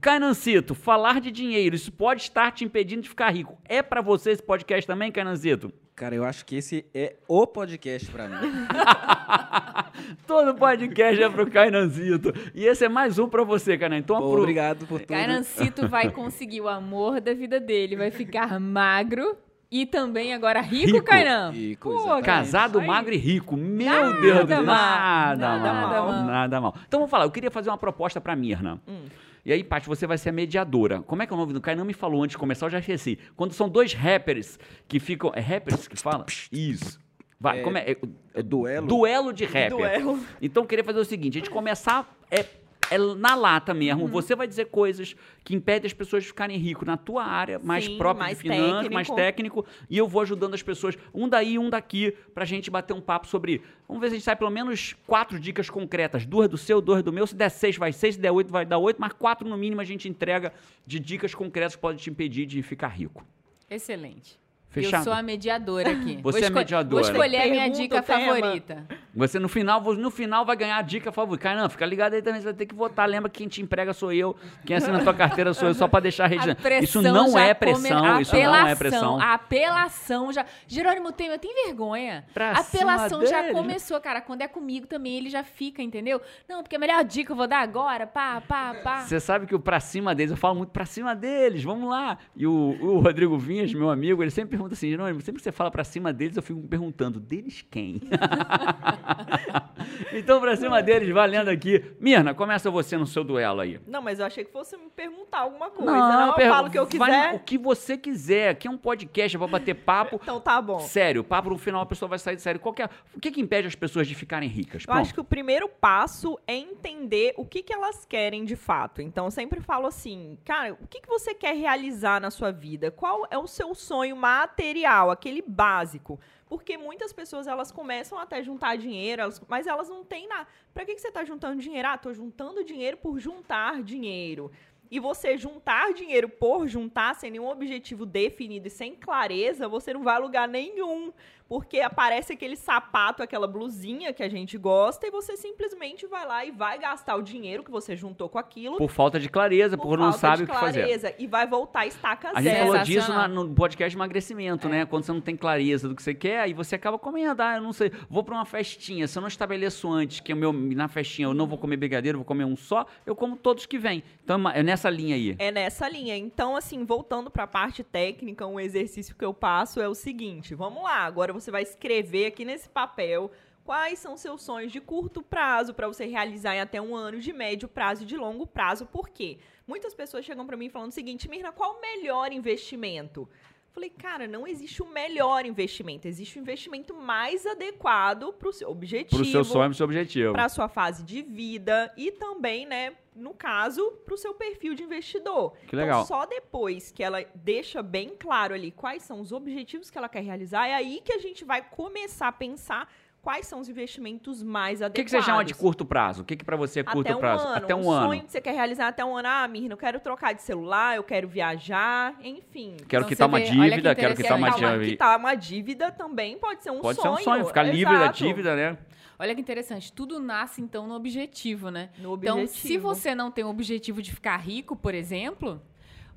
Kainancito, 0.00 0.74
falar 0.74 1.20
de 1.20 1.30
dinheiro, 1.30 1.74
isso 1.76 1.92
pode 1.92 2.22
estar 2.22 2.50
te 2.52 2.64
impedindo 2.64 3.02
de 3.02 3.08
ficar 3.08 3.30
rico. 3.30 3.58
É 3.64 3.82
pra 3.82 4.00
você 4.00 4.30
esse 4.30 4.42
podcast 4.42 4.86
também, 4.86 5.12
Kainancito? 5.12 5.72
Cara, 5.94 6.14
eu 6.14 6.24
acho 6.24 6.46
que 6.46 6.56
esse 6.56 6.86
é 6.94 7.16
o 7.28 7.46
podcast 7.46 8.10
pra 8.10 8.26
mim. 8.26 8.36
Todo 10.26 10.54
podcast 10.54 11.22
é 11.22 11.28
pro 11.28 11.50
Kainancito. 11.50 12.32
E 12.54 12.64
esse 12.64 12.84
é 12.86 12.88
mais 12.88 13.18
um 13.18 13.28
pra 13.28 13.44
você, 13.44 13.76
Kainan. 13.76 13.98
Então, 13.98 14.16
Pô, 14.18 14.28
apro- 14.28 14.40
obrigado 14.40 14.86
por 14.86 15.00
tudo. 15.00 15.08
Garancito 15.10 15.86
vai 15.88 16.10
conseguir 16.10 16.62
o 16.62 16.68
amor 16.68 17.20
da 17.20 17.34
vida 17.34 17.60
dele, 17.60 17.96
vai 17.96 18.10
ficar 18.10 18.58
magro 18.58 19.36
e 19.70 19.84
também 19.84 20.32
agora 20.32 20.60
rico, 20.62 20.94
Rico. 20.94 21.04
Kainan. 21.04 21.50
Rico, 21.50 21.90
Pô. 21.90 22.22
Casado, 22.22 22.78
aí. 22.80 22.86
magro 22.86 23.12
e 23.12 23.18
rico. 23.18 23.56
Meu 23.56 23.86
Nada 23.86 24.20
Deus 24.20 24.40
do 24.46 24.54
mal. 24.54 24.64
nada, 24.64 25.36
Nada 25.36 25.72
mal, 25.74 26.06
mal. 26.12 26.24
Nada 26.24 26.60
mal. 26.62 26.74
Então 26.88 27.00
vamos 27.00 27.10
falar, 27.10 27.24
eu 27.24 27.30
queria 27.30 27.50
fazer 27.50 27.68
uma 27.68 27.78
proposta 27.78 28.20
pra 28.22 28.34
Mirna. 28.34 28.80
Hum. 28.88 29.02
E 29.44 29.52
aí, 29.52 29.64
Paty, 29.64 29.88
você 29.88 30.06
vai 30.06 30.18
ser 30.18 30.28
a 30.28 30.32
mediadora. 30.32 31.02
Como 31.02 31.22
é 31.22 31.26
que 31.26 31.32
é 31.32 31.36
o 31.36 31.38
nome 31.38 31.52
do 31.52 31.60
cara? 31.60 31.76
Não 31.76 31.84
me 31.84 31.94
falou 31.94 32.22
antes 32.22 32.32
de 32.34 32.38
começar, 32.38 32.66
eu 32.66 32.70
já 32.70 32.78
esqueci. 32.78 33.18
Quando 33.36 33.52
são 33.52 33.68
dois 33.68 33.92
rappers 33.94 34.58
que 34.86 35.00
ficam. 35.00 35.32
É 35.34 35.40
rappers 35.40 35.88
que 35.88 35.96
fala? 35.96 36.26
Isso. 36.52 37.00
Vai, 37.38 37.60
É, 37.60 37.62
como 37.62 37.78
é? 37.78 37.90
é, 37.90 37.96
é 38.34 38.42
duelo? 38.42 38.86
Duelo 38.86 39.32
de 39.32 39.46
rapper. 39.46 39.70
Duelo. 39.70 40.18
Então 40.42 40.62
eu 40.62 40.66
queria 40.66 40.84
fazer 40.84 40.98
o 41.00 41.04
seguinte: 41.04 41.38
a 41.38 41.40
gente 41.40 41.50
começar. 41.50 42.14
É, 42.30 42.44
é 42.90 42.98
na 42.98 43.34
lata 43.34 43.72
mesmo. 43.72 44.02
Uhum. 44.02 44.08
Você 44.08 44.34
vai 44.34 44.46
dizer 44.46 44.66
coisas 44.66 45.14
que 45.44 45.54
impedem 45.54 45.86
as 45.86 45.92
pessoas 45.92 46.24
de 46.24 46.28
ficarem 46.28 46.58
ricos 46.58 46.86
na 46.86 46.96
tua 46.96 47.24
área, 47.24 47.58
mais 47.58 47.84
Sim, 47.84 47.96
própria 47.96 48.24
mais 48.26 48.36
de 48.36 48.42
finanças, 48.42 48.72
técnico. 48.72 48.94
mais 48.94 49.10
técnico. 49.10 49.66
E 49.88 49.96
eu 49.96 50.08
vou 50.08 50.22
ajudando 50.22 50.54
as 50.54 50.62
pessoas, 50.62 50.98
um 51.14 51.28
daí, 51.28 51.58
um 51.58 51.70
daqui, 51.70 52.12
pra 52.34 52.44
gente 52.44 52.70
bater 52.70 52.92
um 52.92 53.00
papo 53.00 53.26
sobre. 53.26 53.62
Vamos 53.86 54.00
ver 54.00 54.08
se 54.08 54.14
a 54.14 54.16
gente 54.16 54.24
sai 54.24 54.36
pelo 54.36 54.50
menos 54.50 54.96
quatro 55.06 55.38
dicas 55.38 55.70
concretas. 55.70 56.26
Duas 56.26 56.48
do 56.48 56.58
seu, 56.58 56.80
duas 56.80 57.02
do 57.02 57.12
meu. 57.12 57.26
Se 57.26 57.34
der 57.34 57.48
seis, 57.48 57.76
vai 57.76 57.92
seis. 57.92 58.16
Se 58.16 58.20
der 58.20 58.32
oito, 58.32 58.50
vai 58.50 58.66
dar 58.66 58.78
oito. 58.78 59.00
Mas 59.00 59.12
quatro 59.12 59.48
no 59.48 59.56
mínimo 59.56 59.80
a 59.80 59.84
gente 59.84 60.08
entrega 60.08 60.52
de 60.86 60.98
dicas 60.98 61.34
concretas 61.34 61.76
que 61.76 61.80
podem 61.80 61.98
te 61.98 62.10
impedir 62.10 62.46
de 62.46 62.60
ficar 62.62 62.88
rico. 62.88 63.24
Excelente. 63.68 64.40
Fechado? 64.70 65.00
Eu 65.00 65.04
sou 65.04 65.12
a 65.12 65.22
mediadora 65.22 65.90
aqui. 65.90 66.20
Você 66.22 66.40
Vou 66.40 66.48
é 66.48 66.50
mediadora. 66.50 67.02
Vou 67.02 67.12
escolher 67.12 67.42
a 67.42 67.46
minha 67.48 67.68
dica 67.68 68.02
favorita. 68.02 68.86
Você 69.14 69.38
no 69.38 69.48
final, 69.48 69.80
no 69.94 70.10
final 70.10 70.44
vai 70.44 70.56
ganhar 70.56 70.76
a 70.76 70.82
dica 70.82 71.10
favorita. 71.10 71.44
Cara, 71.44 71.62
não, 71.62 71.68
fica 71.70 71.84
ligado 71.84 72.14
aí 72.14 72.22
também, 72.22 72.40
você 72.40 72.44
vai 72.46 72.54
ter 72.54 72.66
que 72.66 72.74
votar. 72.74 73.08
Lembra 73.08 73.28
que 73.30 73.38
quem 73.38 73.48
te 73.48 73.60
emprega 73.62 73.92
sou 73.92 74.12
eu, 74.12 74.36
quem 74.64 74.76
assina 74.76 74.98
a 74.98 75.02
tua 75.02 75.14
carteira 75.14 75.52
sou 75.52 75.68
eu, 75.68 75.74
só 75.74 75.88
pra 75.88 76.00
deixar. 76.00 76.30
A 76.32 76.54
pressão 76.54 77.02
Isso 77.02 77.02
não 77.02 77.38
é 77.38 77.54
come- 77.54 77.74
pressão, 77.74 78.04
a 78.04 78.20
isso 78.20 78.36
não 78.36 78.54
é 78.66 78.74
pressão. 78.74 79.20
A 79.20 79.34
apelação 79.34 80.32
já. 80.32 80.44
Jerônimo 80.66 81.12
Temer 81.12 81.38
tem 81.38 81.52
vergonha. 81.66 82.24
Pra 82.32 82.52
apelação 82.52 83.24
já 83.26 83.42
dele. 83.42 83.54
começou, 83.54 84.00
cara. 84.00 84.20
Quando 84.20 84.42
é 84.42 84.48
comigo 84.48 84.86
também, 84.86 85.16
ele 85.16 85.28
já 85.30 85.42
fica, 85.42 85.82
entendeu? 85.82 86.20
Não, 86.48 86.62
porque 86.62 86.76
a 86.76 86.78
melhor 86.78 87.02
dica 87.04 87.32
eu 87.32 87.36
vou 87.36 87.46
dar 87.48 87.60
agora. 87.60 88.06
Pá, 88.06 88.40
pá, 88.40 88.74
pá. 88.82 89.00
Você 89.00 89.18
sabe 89.18 89.46
que 89.46 89.54
o 89.54 89.60
pra 89.60 89.80
cima 89.80 90.14
deles, 90.14 90.30
eu 90.30 90.36
falo 90.36 90.54
muito 90.56 90.70
pra 90.70 90.84
cima 90.86 91.14
deles, 91.14 91.62
vamos 91.64 91.88
lá. 91.88 92.18
E 92.36 92.46
o, 92.46 92.52
o 92.80 93.00
Rodrigo 93.00 93.36
Vinhas, 93.38 93.72
meu 93.74 93.90
amigo, 93.90 94.22
ele 94.22 94.30
sempre 94.30 94.50
pergunta 94.50 94.74
assim, 94.74 94.90
Jerônimo, 94.90 95.20
sempre 95.20 95.40
que 95.40 95.44
você 95.44 95.52
fala 95.52 95.70
pra 95.70 95.84
cima 95.84 96.12
deles, 96.12 96.36
eu 96.36 96.42
fico 96.42 96.60
me 96.60 96.68
perguntando, 96.68 97.18
deles 97.18 97.64
quem? 97.70 98.00
então, 100.12 100.40
pra 100.40 100.56
cima 100.56 100.82
deles, 100.82 101.08
valendo 101.10 101.48
aqui. 101.48 101.84
Mirna, 102.00 102.34
começa 102.34 102.70
você 102.70 102.96
no 102.96 103.06
seu 103.06 103.22
duelo 103.24 103.60
aí. 103.60 103.80
Não, 103.86 104.00
mas 104.02 104.18
eu 104.20 104.26
achei 104.26 104.44
que 104.44 104.52
fosse 104.52 104.76
me 104.76 104.88
perguntar 104.90 105.40
alguma 105.40 105.70
coisa. 105.70 105.90
Não, 105.90 106.26
eu 106.28 106.34
pergu- 106.34 106.54
falo 106.54 106.68
o 106.68 106.70
que 106.70 106.78
eu 106.78 106.86
vai 106.98 107.10
quiser. 107.10 107.34
o 107.34 107.38
que 107.40 107.58
você 107.58 107.96
quiser. 107.96 108.48
Aqui 108.50 108.68
é 108.68 108.70
um 108.70 108.78
podcast, 108.78 109.36
é 109.36 109.38
pra 109.38 109.48
bater 109.48 109.74
papo. 109.74 110.20
Então 110.30 110.40
tá 110.40 110.60
bom. 110.60 110.78
Sério, 110.80 111.24
papo 111.24 111.50
no 111.50 111.58
final 111.58 111.80
a 111.82 111.86
pessoa 111.86 112.08
vai 112.08 112.18
sair 112.18 112.36
de 112.36 112.42
sério. 112.42 112.60
Qual 112.60 112.74
é- 112.78 112.88
o 113.14 113.20
que, 113.20 113.30
que 113.30 113.40
impede 113.40 113.66
as 113.66 113.74
pessoas 113.74 114.06
de 114.06 114.14
ficarem 114.14 114.48
ricas? 114.48 114.84
Eu 114.86 114.94
acho 114.94 115.12
que 115.14 115.20
o 115.20 115.24
primeiro 115.24 115.68
passo 115.68 116.38
é 116.46 116.54
entender 116.54 117.32
o 117.36 117.44
que, 117.44 117.62
que 117.62 117.72
elas 117.72 118.04
querem 118.04 118.44
de 118.44 118.54
fato. 118.56 119.00
Então, 119.02 119.24
eu 119.24 119.30
sempre 119.30 119.60
falo 119.60 119.86
assim, 119.86 120.38
cara, 120.44 120.74
o 120.80 120.86
que, 120.86 121.00
que 121.00 121.08
você 121.08 121.34
quer 121.34 121.54
realizar 121.56 122.20
na 122.20 122.30
sua 122.30 122.50
vida? 122.52 122.90
Qual 122.90 123.26
é 123.30 123.38
o 123.38 123.46
seu 123.46 123.74
sonho 123.74 124.14
material, 124.16 125.10
aquele 125.10 125.42
básico? 125.46 126.20
Porque 126.50 126.76
muitas 126.76 127.12
pessoas, 127.12 127.46
elas 127.46 127.70
começam 127.70 128.18
até 128.18 128.42
juntar 128.42 128.76
dinheiro, 128.76 129.22
elas- 129.22 129.40
mas 129.46 129.68
elas 129.68 129.88
não 129.88 130.04
têm 130.04 130.26
nada. 130.26 130.48
Pra 130.74 130.84
que, 130.84 130.96
que 130.96 131.00
você 131.00 131.12
tá 131.12 131.24
juntando 131.24 131.62
dinheiro? 131.62 131.86
Ah, 131.86 131.96
tô 131.96 132.12
juntando 132.12 132.64
dinheiro 132.64 132.96
por 132.96 133.20
juntar 133.20 133.84
dinheiro. 133.84 134.50
E 134.90 134.98
você 134.98 135.38
juntar 135.38 135.94
dinheiro 135.94 136.28
por 136.28 136.66
juntar, 136.66 137.14
sem 137.14 137.30
nenhum 137.30 137.46
objetivo 137.48 138.04
definido 138.04 138.66
e 138.66 138.70
sem 138.70 138.96
clareza, 138.96 139.68
você 139.68 139.92
não 139.94 140.02
vai 140.02 140.16
a 140.16 140.18
lugar 140.18 140.48
nenhum. 140.48 141.12
Porque 141.50 141.80
aparece 141.80 142.32
aquele 142.32 142.54
sapato, 142.54 143.24
aquela 143.24 143.48
blusinha 143.48 144.12
que 144.12 144.22
a 144.22 144.28
gente 144.28 144.56
gosta, 144.56 145.04
e 145.08 145.10
você 145.10 145.36
simplesmente 145.36 146.06
vai 146.06 146.24
lá 146.24 146.44
e 146.44 146.52
vai 146.52 146.78
gastar 146.78 147.16
o 147.16 147.22
dinheiro 147.22 147.64
que 147.64 147.72
você 147.72 147.96
juntou 147.96 148.28
com 148.28 148.38
aquilo. 148.38 148.76
Por 148.76 148.88
falta 148.88 149.18
de 149.18 149.28
clareza, 149.28 149.76
por, 149.76 149.98
não 149.98 150.12
sabe 150.12 150.44
o 150.44 150.46
que 150.46 150.52
fazer. 150.54 150.82
clareza, 150.82 151.12
E 151.18 151.26
vai 151.26 151.48
voltar 151.48 151.80
a 151.80 151.86
estaca 151.88 152.30
A 152.36 152.40
gente 152.40 152.52
zero. 152.52 152.66
falou 152.70 152.82
disso 152.84 153.12
na- 153.12 153.26
no 153.26 153.52
podcast 153.52 153.90
de 153.90 153.96
emagrecimento, 153.96 154.68
É. 154.68 154.70
né? 154.70 154.86
Quando 154.86 155.02
você 155.02 155.10
não 155.10 155.20
tem 155.20 155.36
clareza 155.36 155.88
do 155.88 155.96
que 155.96 156.02
você 156.04 156.14
quer, 156.14 156.38
aí 156.38 156.52
você 156.54 156.76
acaba 156.76 156.96
comendo. 157.00 157.42
Ah, 157.42 157.56
eu 157.56 157.62
não 157.62 157.72
sei, 157.72 157.90
vou 158.08 158.22
pra 158.22 158.36
uma 158.36 158.44
festinha. 158.44 159.08
Se 159.08 159.18
eu 159.18 159.20
não 159.20 159.26
estabeleço 159.26 159.90
antes 159.90 160.20
que 160.20 160.32
o 160.32 160.36
meu, 160.36 160.52
na 160.52 160.86
festinha 160.86 161.26
eu 161.26 161.34
não 161.34 161.48
vou 161.48 161.58
comer 161.58 161.76
brigadeiro, 161.78 162.18
vou 162.18 162.24
comer 162.24 162.44
um 162.44 162.54
só, 162.54 162.86
eu 163.04 163.16
como 163.16 163.34
todos 163.36 163.66
que 163.66 163.76
vêm. 163.76 164.04
Então 164.22 164.48
é 164.48 164.60
é 164.60 164.62
nessa 164.62 164.88
linha 164.88 165.16
aí. 165.16 165.34
É 165.40 165.50
nessa 165.50 165.88
linha. 165.88 166.16
Então, 166.16 166.54
assim, 166.54 166.84
voltando 166.84 167.28
para 167.28 167.42
a 167.42 167.46
parte 167.48 167.82
técnica, 167.82 168.46
um 168.46 168.60
exercício 168.60 169.16
que 169.16 169.24
eu 169.24 169.34
passo 169.34 169.80
é 169.80 169.88
o 169.88 169.94
seguinte: 169.96 170.54
vamos 170.54 170.82
lá, 170.84 170.98
agora 170.98 171.32
você 171.32 171.39
vai 171.48 171.62
escrever 171.62 172.26
aqui 172.26 172.44
nesse 172.44 172.68
papel 172.68 173.30
quais 173.64 174.00
são 174.00 174.16
seus 174.16 174.42
sonhos 174.42 174.72
de 174.72 174.80
curto 174.80 175.22
prazo 175.22 175.72
para 175.72 175.86
você 175.86 176.04
realizar 176.04 176.56
em 176.56 176.60
até 176.60 176.82
um 176.82 176.96
ano, 176.96 177.20
de 177.20 177.32
médio 177.32 177.68
prazo 177.68 178.02
e 178.02 178.06
de 178.06 178.16
longo 178.16 178.44
prazo. 178.44 178.84
Por 178.86 179.08
quê? 179.08 179.38
Muitas 179.64 179.94
pessoas 179.94 180.24
chegam 180.24 180.44
para 180.44 180.56
mim 180.56 180.68
falando 180.68 180.90
o 180.90 180.94
seguinte: 180.94 181.28
Mirna, 181.28 181.52
qual 181.52 181.76
o 181.76 181.80
melhor 181.80 182.32
investimento? 182.32 183.28
Falei, 183.72 183.88
cara, 183.90 184.26
não 184.26 184.46
existe 184.46 184.82
o 184.82 184.86
melhor 184.86 185.46
investimento, 185.46 186.08
existe 186.08 186.38
o 186.38 186.40
investimento 186.40 186.92
mais 186.92 187.46
adequado 187.46 188.32
para 188.32 188.48
o 188.48 188.52
seu 188.52 188.68
objetivo, 188.68 189.22
Pro 189.22 189.30
seu 189.30 189.44
sonho, 189.44 189.68
pro 189.70 189.76
seu 189.76 189.84
objetivo. 189.84 190.32
para 190.32 190.44
a 190.46 190.48
sua 190.48 190.68
fase 190.68 191.04
de 191.04 191.22
vida 191.22 191.92
e 191.96 192.10
também, 192.10 192.66
né, 192.66 192.94
no 193.14 193.32
caso, 193.32 193.92
para 194.04 194.14
o 194.14 194.18
seu 194.18 194.34
perfil 194.34 194.74
de 194.74 194.82
investidor. 194.82 195.52
Que 195.68 195.76
legal. 195.76 196.02
Então, 196.02 196.06
só 196.06 196.26
depois 196.26 196.90
que 196.90 197.02
ela 197.02 197.24
deixa 197.34 197.80
bem 197.80 198.10
claro 198.18 198.54
ali 198.54 198.72
quais 198.72 199.04
são 199.04 199.20
os 199.20 199.30
objetivos 199.30 199.88
que 199.88 199.96
ela 199.96 200.08
quer 200.08 200.22
realizar, 200.24 200.66
é 200.66 200.74
aí 200.74 201.00
que 201.04 201.12
a 201.12 201.18
gente 201.18 201.44
vai 201.44 201.62
começar 201.62 202.26
a 202.28 202.32
pensar 202.32 202.92
quais 203.22 203.46
são 203.46 203.60
os 203.60 203.68
investimentos 203.68 204.42
mais 204.42 204.76
O 204.76 204.78
que, 204.80 204.84
adequados. 204.86 205.04
que 205.12 205.18
você 205.18 205.22
chama 205.22 205.44
de 205.44 205.54
curto 205.54 205.84
prazo? 205.84 206.22
O 206.22 206.24
que, 206.24 206.36
que 206.36 206.44
pra 206.44 206.56
você 206.56 206.80
é 206.80 206.82
curto 206.84 207.00
até 207.08 207.16
um 207.16 207.20
prazo? 207.20 207.46
ano, 207.46 207.56
Até 207.56 207.74
um, 207.74 207.84
um 207.86 207.90
ano. 207.90 208.06
sonho 208.08 208.22
que 208.24 208.30
você 208.32 208.40
quer 208.40 208.52
realizar 208.54 208.88
até 208.88 209.04
um 209.04 209.16
ano. 209.16 209.28
Ah, 209.30 209.46
Mirna, 209.48 209.74
eu 209.74 209.76
quero 209.78 210.00
trocar 210.00 210.32
de 210.32 210.42
celular, 210.42 210.96
eu 210.96 211.02
quero 211.04 211.28
viajar, 211.28 212.14
enfim. 212.22 212.76
Quero 212.88 213.02
Então 213.02 213.08
quitar 213.08 213.28
uma 213.28 213.38
vê- 213.38 213.44
olha 213.44 213.52
que 213.52 213.60
dívida, 213.70 213.94
quero 213.94 214.14
quitar 214.16 214.36
uma 214.38 214.50
dívida. 214.50 214.84
quitar 214.84 215.18
uma 215.18 215.34
dívida 215.34 215.90
também 215.90 216.38
pode 216.38 216.62
ser 216.62 216.70
um 216.70 216.80
Pode 216.80 217.00
sonho. 217.00 217.16
ser 217.16 217.20
um 217.20 217.24
sonho, 217.24 217.46
ficar 217.46 217.62
livre 217.62 217.94
da 217.94 218.04
exato. 218.04 218.18
dívida, 218.18 218.56
né? 218.56 218.78
Olha 219.18 219.34
que 219.34 219.40
interessante, 219.42 219.92
tudo 219.92 220.18
nasce 220.18 220.62
então 220.62 220.86
no 220.86 220.94
objetivo, 220.94 221.70
né? 221.70 221.90
No 221.98 222.14
Então, 222.14 222.38
objetivo. 222.38 222.48
se 222.68 222.78
você 222.78 223.14
não 223.14 223.30
tem 223.30 223.44
o 223.44 223.48
objetivo 223.50 224.00
de 224.00 224.10
ficar 224.12 224.38
rico, 224.38 224.74
por 224.74 224.94
exemplo, 224.94 225.60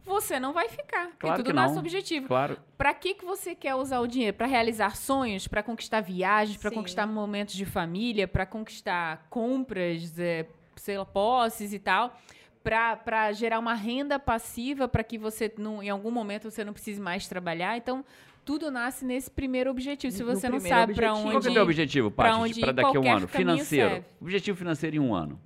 você 0.06 0.40
não 0.40 0.54
vai 0.54 0.70
ficar. 0.70 1.06
porque 1.08 1.18
Claro 1.20 1.38
tudo 1.38 1.48
que 1.48 1.54
nasce 1.54 1.70
não. 1.76 1.82
no 1.82 1.88
objetivo. 1.88 2.28
Claro. 2.28 2.58
Pra 2.78 2.94
que, 2.94 3.14
que 3.16 3.26
você 3.26 3.56
quer 3.56 3.76
usar 3.76 4.00
o 4.00 4.08
dinheiro? 4.08 4.36
Pra 4.36 4.48
realizar 4.48 4.96
sonhos, 4.96 5.48
Pra 5.48 5.64
conquistar 5.64 6.02
viagens, 6.02 6.58
Pra 6.58 6.70
Sim. 6.70 6.76
conquistar 6.78 7.08
momentos 7.08 7.56
de 7.56 7.66
família, 7.66 8.28
Pra 8.28 8.46
conquistar 8.46 9.26
compras, 9.30 10.18
é, 10.20 10.46
sei 10.76 10.98
lá, 10.98 11.06
posses 11.06 11.74
e 11.74 11.80
tal. 11.80 12.16
Pra 12.64 12.96
pra 12.96 13.32
gerar 13.34 13.60
uma 13.60 13.74
renda 13.74 14.18
passiva 14.18 14.88
para 14.88 15.04
que 15.04 15.18
você, 15.18 15.52
não, 15.58 15.84
em 15.84 15.90
algum 15.90 16.10
momento, 16.12 16.50
você 16.50 16.64
não 16.64 16.72
precise 16.74 17.02
mais 17.02 17.28
trabalhar. 17.28 17.76
Então, 17.76 18.06
tudo 18.46 18.72
nasce 18.72 19.04
nesse 19.06 19.30
primeiro 19.30 19.70
objetivo. 19.70 20.12
Se 20.14 20.24
No 20.24 20.34
você 20.34 20.48
não 20.48 20.60
primeiro 20.60 20.80
sabe 20.80 20.94
pra 20.94 21.12
objetivo. 21.14 21.32
Qual 21.32 21.42
que 21.42 21.48
é 21.48 21.50
o 21.50 21.54
onde 21.54 21.60
objetivo, 21.60 22.12
Paty, 22.12 22.38
onde 22.40 22.60
para 22.62 22.72
daqui 22.72 22.98
a 22.98 23.00
um 23.02 23.12
ano? 23.18 23.28
Financeiro. 23.28 23.90
serve. 23.90 24.06
Objetivo 24.22 24.58
financeiro 24.58 24.96
em 24.96 25.00
um 25.00 25.14
ano. 25.14 25.40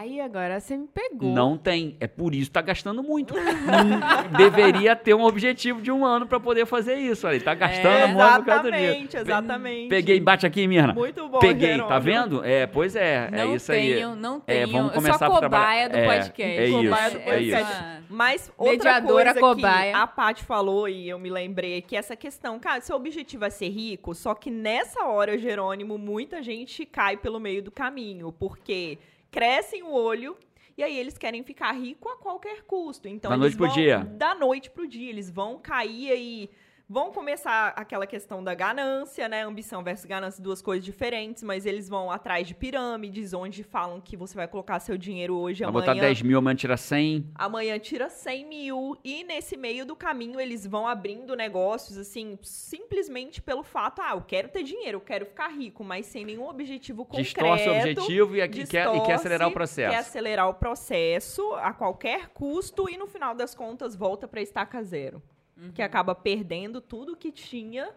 Ai, 0.00 0.18
agora 0.18 0.58
você 0.58 0.78
me 0.78 0.86
pegou. 0.86 1.28
Não 1.34 1.58
tem. 1.58 1.94
É 2.00 2.06
por 2.06 2.34
isso 2.34 2.46
que 2.46 2.54
tá 2.54 2.62
gastando 2.62 3.02
muito. 3.02 3.34
Hum, 3.36 4.36
Deveria 4.36 4.96
ter 4.96 5.12
um 5.12 5.22
objetivo 5.22 5.82
de 5.82 5.92
um 5.92 6.06
ano 6.06 6.26
pra 6.26 6.40
poder 6.40 6.64
fazer 6.64 6.94
isso. 6.96 7.26
Olha, 7.26 7.38
tá 7.38 7.54
gastando 7.54 8.08
muito 8.14 8.34
por 8.36 8.44
causa 8.46 8.70
disso. 8.72 8.82
Exatamente, 8.82 9.16
exatamente. 9.18 9.88
Peguei, 9.90 10.18
bate 10.20 10.46
aqui, 10.46 10.66
Mirna. 10.66 10.94
Muito 10.94 11.28
bom, 11.28 11.38
Peguei, 11.38 11.72
Jerônimo. 11.72 11.88
tá 11.88 11.98
vendo? 11.98 12.42
É, 12.44 12.66
pois 12.66 12.96
é, 12.96 13.28
é 13.30 13.44
não 13.44 13.54
isso 13.54 13.70
aí. 13.72 13.94
tenho, 13.94 14.14
não 14.16 14.42
É, 14.46 14.54
tenho. 14.64 14.68
vamos 14.72 14.88
eu 14.88 14.94
começar 14.94 15.26
sou 15.26 15.36
a 15.36 15.40
cobaia 15.42 15.88
do 15.90 15.96
é, 15.96 16.06
podcast. 16.18 16.60
é 16.60 16.66
isso, 16.66 16.76
Cobaia 16.82 17.10
do 17.10 17.16
é 17.18 17.20
podcast. 17.20 17.72
isso. 17.72 18.04
Mas 18.08 18.52
outra 18.56 18.72
Mediadora, 18.72 19.34
coisa 19.34 19.40
cobaia. 19.54 19.92
que 19.92 19.98
a 19.98 20.06
Paty 20.06 20.44
falou 20.44 20.88
e 20.88 21.08
eu 21.10 21.18
me 21.18 21.28
lembrei 21.28 21.82
que 21.82 21.94
essa 21.94 22.16
questão, 22.16 22.58
cara, 22.58 22.80
seu 22.80 22.96
objetivo 22.96 23.44
é 23.44 23.50
ser 23.50 23.68
rico, 23.68 24.14
só 24.14 24.34
que 24.34 24.50
nessa 24.50 25.04
hora, 25.04 25.36
Jerônimo, 25.36 25.98
muita 25.98 26.42
gente 26.42 26.86
cai 26.86 27.16
pelo 27.18 27.38
meio 27.38 27.62
do 27.62 27.70
caminho, 27.70 28.32
porque 28.32 28.98
crescem 29.30 29.82
o 29.82 29.92
olho 29.92 30.36
e 30.76 30.82
aí 30.82 30.96
eles 30.98 31.18
querem 31.18 31.42
ficar 31.42 31.72
rico 31.72 32.08
a 32.08 32.16
qualquer 32.16 32.62
custo. 32.62 33.06
Então 33.08 33.30
Da 33.30 33.34
eles 33.36 33.40
noite 33.42 33.56
pro 33.56 33.66
vão- 33.66 33.74
dia. 33.74 33.98
Da 34.16 34.34
noite 34.34 34.70
pro 34.70 34.86
dia, 34.88 35.08
eles 35.10 35.30
vão 35.30 35.58
cair 35.58 36.10
aí 36.10 36.50
Vão 36.92 37.12
começar 37.12 37.68
aquela 37.76 38.04
questão 38.04 38.42
da 38.42 38.52
ganância, 38.52 39.28
né? 39.28 39.44
Ambição 39.44 39.80
versus 39.80 40.06
ganância, 40.06 40.42
duas 40.42 40.60
coisas 40.60 40.84
diferentes, 40.84 41.40
mas 41.40 41.64
eles 41.64 41.88
vão 41.88 42.10
atrás 42.10 42.48
de 42.48 42.52
pirâmides, 42.52 43.32
onde 43.32 43.62
falam 43.62 44.00
que 44.00 44.16
você 44.16 44.34
vai 44.34 44.48
colocar 44.48 44.80
seu 44.80 44.98
dinheiro 44.98 45.36
hoje, 45.36 45.60
Vai 45.60 45.68
amanhã 45.68 45.86
botar 45.86 46.00
10 46.00 46.22
mil, 46.22 46.38
amanhã 46.38 46.56
tira 46.56 46.76
100. 46.76 47.30
amanhã 47.36 47.78
tira 47.78 48.08
100 48.08 48.44
mil 48.44 48.96
e 49.04 49.22
nesse 49.22 49.56
meio 49.56 49.86
do 49.86 49.94
caminho 49.94 50.40
eles 50.40 50.66
vão 50.66 50.84
abrindo 50.84 51.36
negócios 51.36 51.96
assim 51.96 52.36
simplesmente 52.42 53.40
pelo 53.40 53.62
fato 53.62 54.02
ah 54.02 54.14
eu 54.14 54.22
quero 54.22 54.48
ter 54.48 54.64
dinheiro 54.64 54.96
eu 54.96 55.00
quero 55.00 55.26
ficar 55.26 55.46
rico 55.46 55.84
mas 55.84 56.06
sem 56.06 56.24
nenhum 56.24 56.48
objetivo 56.48 57.04
concreto 57.04 57.22
Distorce 57.22 57.68
o 57.68 57.72
objetivo 57.72 58.34
e, 58.34 58.42
aqui 58.42 58.66
quer, 58.66 58.66
e 58.66 58.66
quer 58.66 58.88
distorce, 58.88 59.12
acelerar 59.12 59.48
o 59.48 59.52
processo. 59.52 59.90
quer 59.90 60.00
acelerar 60.00 60.48
o 60.48 60.54
processo 60.54 61.54
a 61.54 61.72
qualquer 61.72 62.30
custo 62.30 62.90
e 62.90 62.96
no 62.96 63.06
final 63.06 63.32
das 63.32 63.54
contas 63.54 63.94
volta 63.94 64.26
para 64.26 64.42
estaca 64.42 64.82
zero 64.82 65.22
Uhum. 65.60 65.70
que 65.72 65.82
acaba 65.82 66.14
perdendo 66.14 66.80
tudo 66.80 67.16
que 67.16 67.30
tinha 67.30 67.90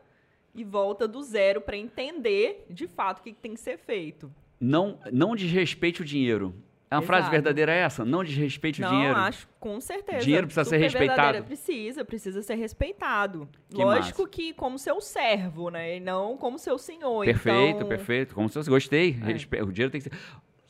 e 0.53 0.63
volta 0.63 1.07
do 1.07 1.21
zero 1.23 1.61
para 1.61 1.77
entender 1.77 2.65
de 2.69 2.87
fato 2.87 3.19
o 3.19 3.23
que 3.23 3.33
tem 3.33 3.53
que 3.53 3.59
ser 3.59 3.77
feito 3.77 4.31
Não, 4.59 4.99
não 5.11 5.35
desrespeite 5.35 6.01
o 6.01 6.05
dinheiro. 6.05 6.53
É 6.91 6.95
uma 6.95 7.01
frase 7.01 7.21
Exato. 7.23 7.31
verdadeira 7.31 7.71
essa? 7.73 8.05
Não 8.05 8.23
desrespeite 8.23 8.79
o 8.79 8.85
Não, 8.85 8.91
dinheiro. 8.91 9.15
acho, 9.15 9.47
com 9.59 9.81
certeza. 9.81 10.19
Dinheiro 10.19 10.45
precisa 10.45 10.63
ser 10.63 10.75
Super 10.75 10.83
respeitado. 10.83 11.15
verdadeira. 11.21 11.45
Precisa, 11.47 12.05
precisa 12.05 12.41
ser 12.43 12.53
respeitado. 12.53 13.49
Que 13.67 13.83
Lógico 13.83 14.21
massa. 14.21 14.29
que 14.31 14.53
como 14.53 14.77
seu 14.77 15.01
servo, 15.01 15.69
né? 15.71 15.97
E 15.97 15.99
não 15.99 16.37
como 16.37 16.59
seu 16.59 16.77
senhor. 16.77 17.25
Perfeito, 17.25 17.77
então... 17.77 17.87
perfeito. 17.87 18.35
Como 18.35 18.47
se 18.47 18.53
fosse, 18.53 18.69
gostei. 18.69 19.09
Respe- 19.09 19.59
O 19.63 19.71
dinheiro 19.71 19.91
tem 19.91 20.01
que 20.01 20.09
ser. 20.09 20.15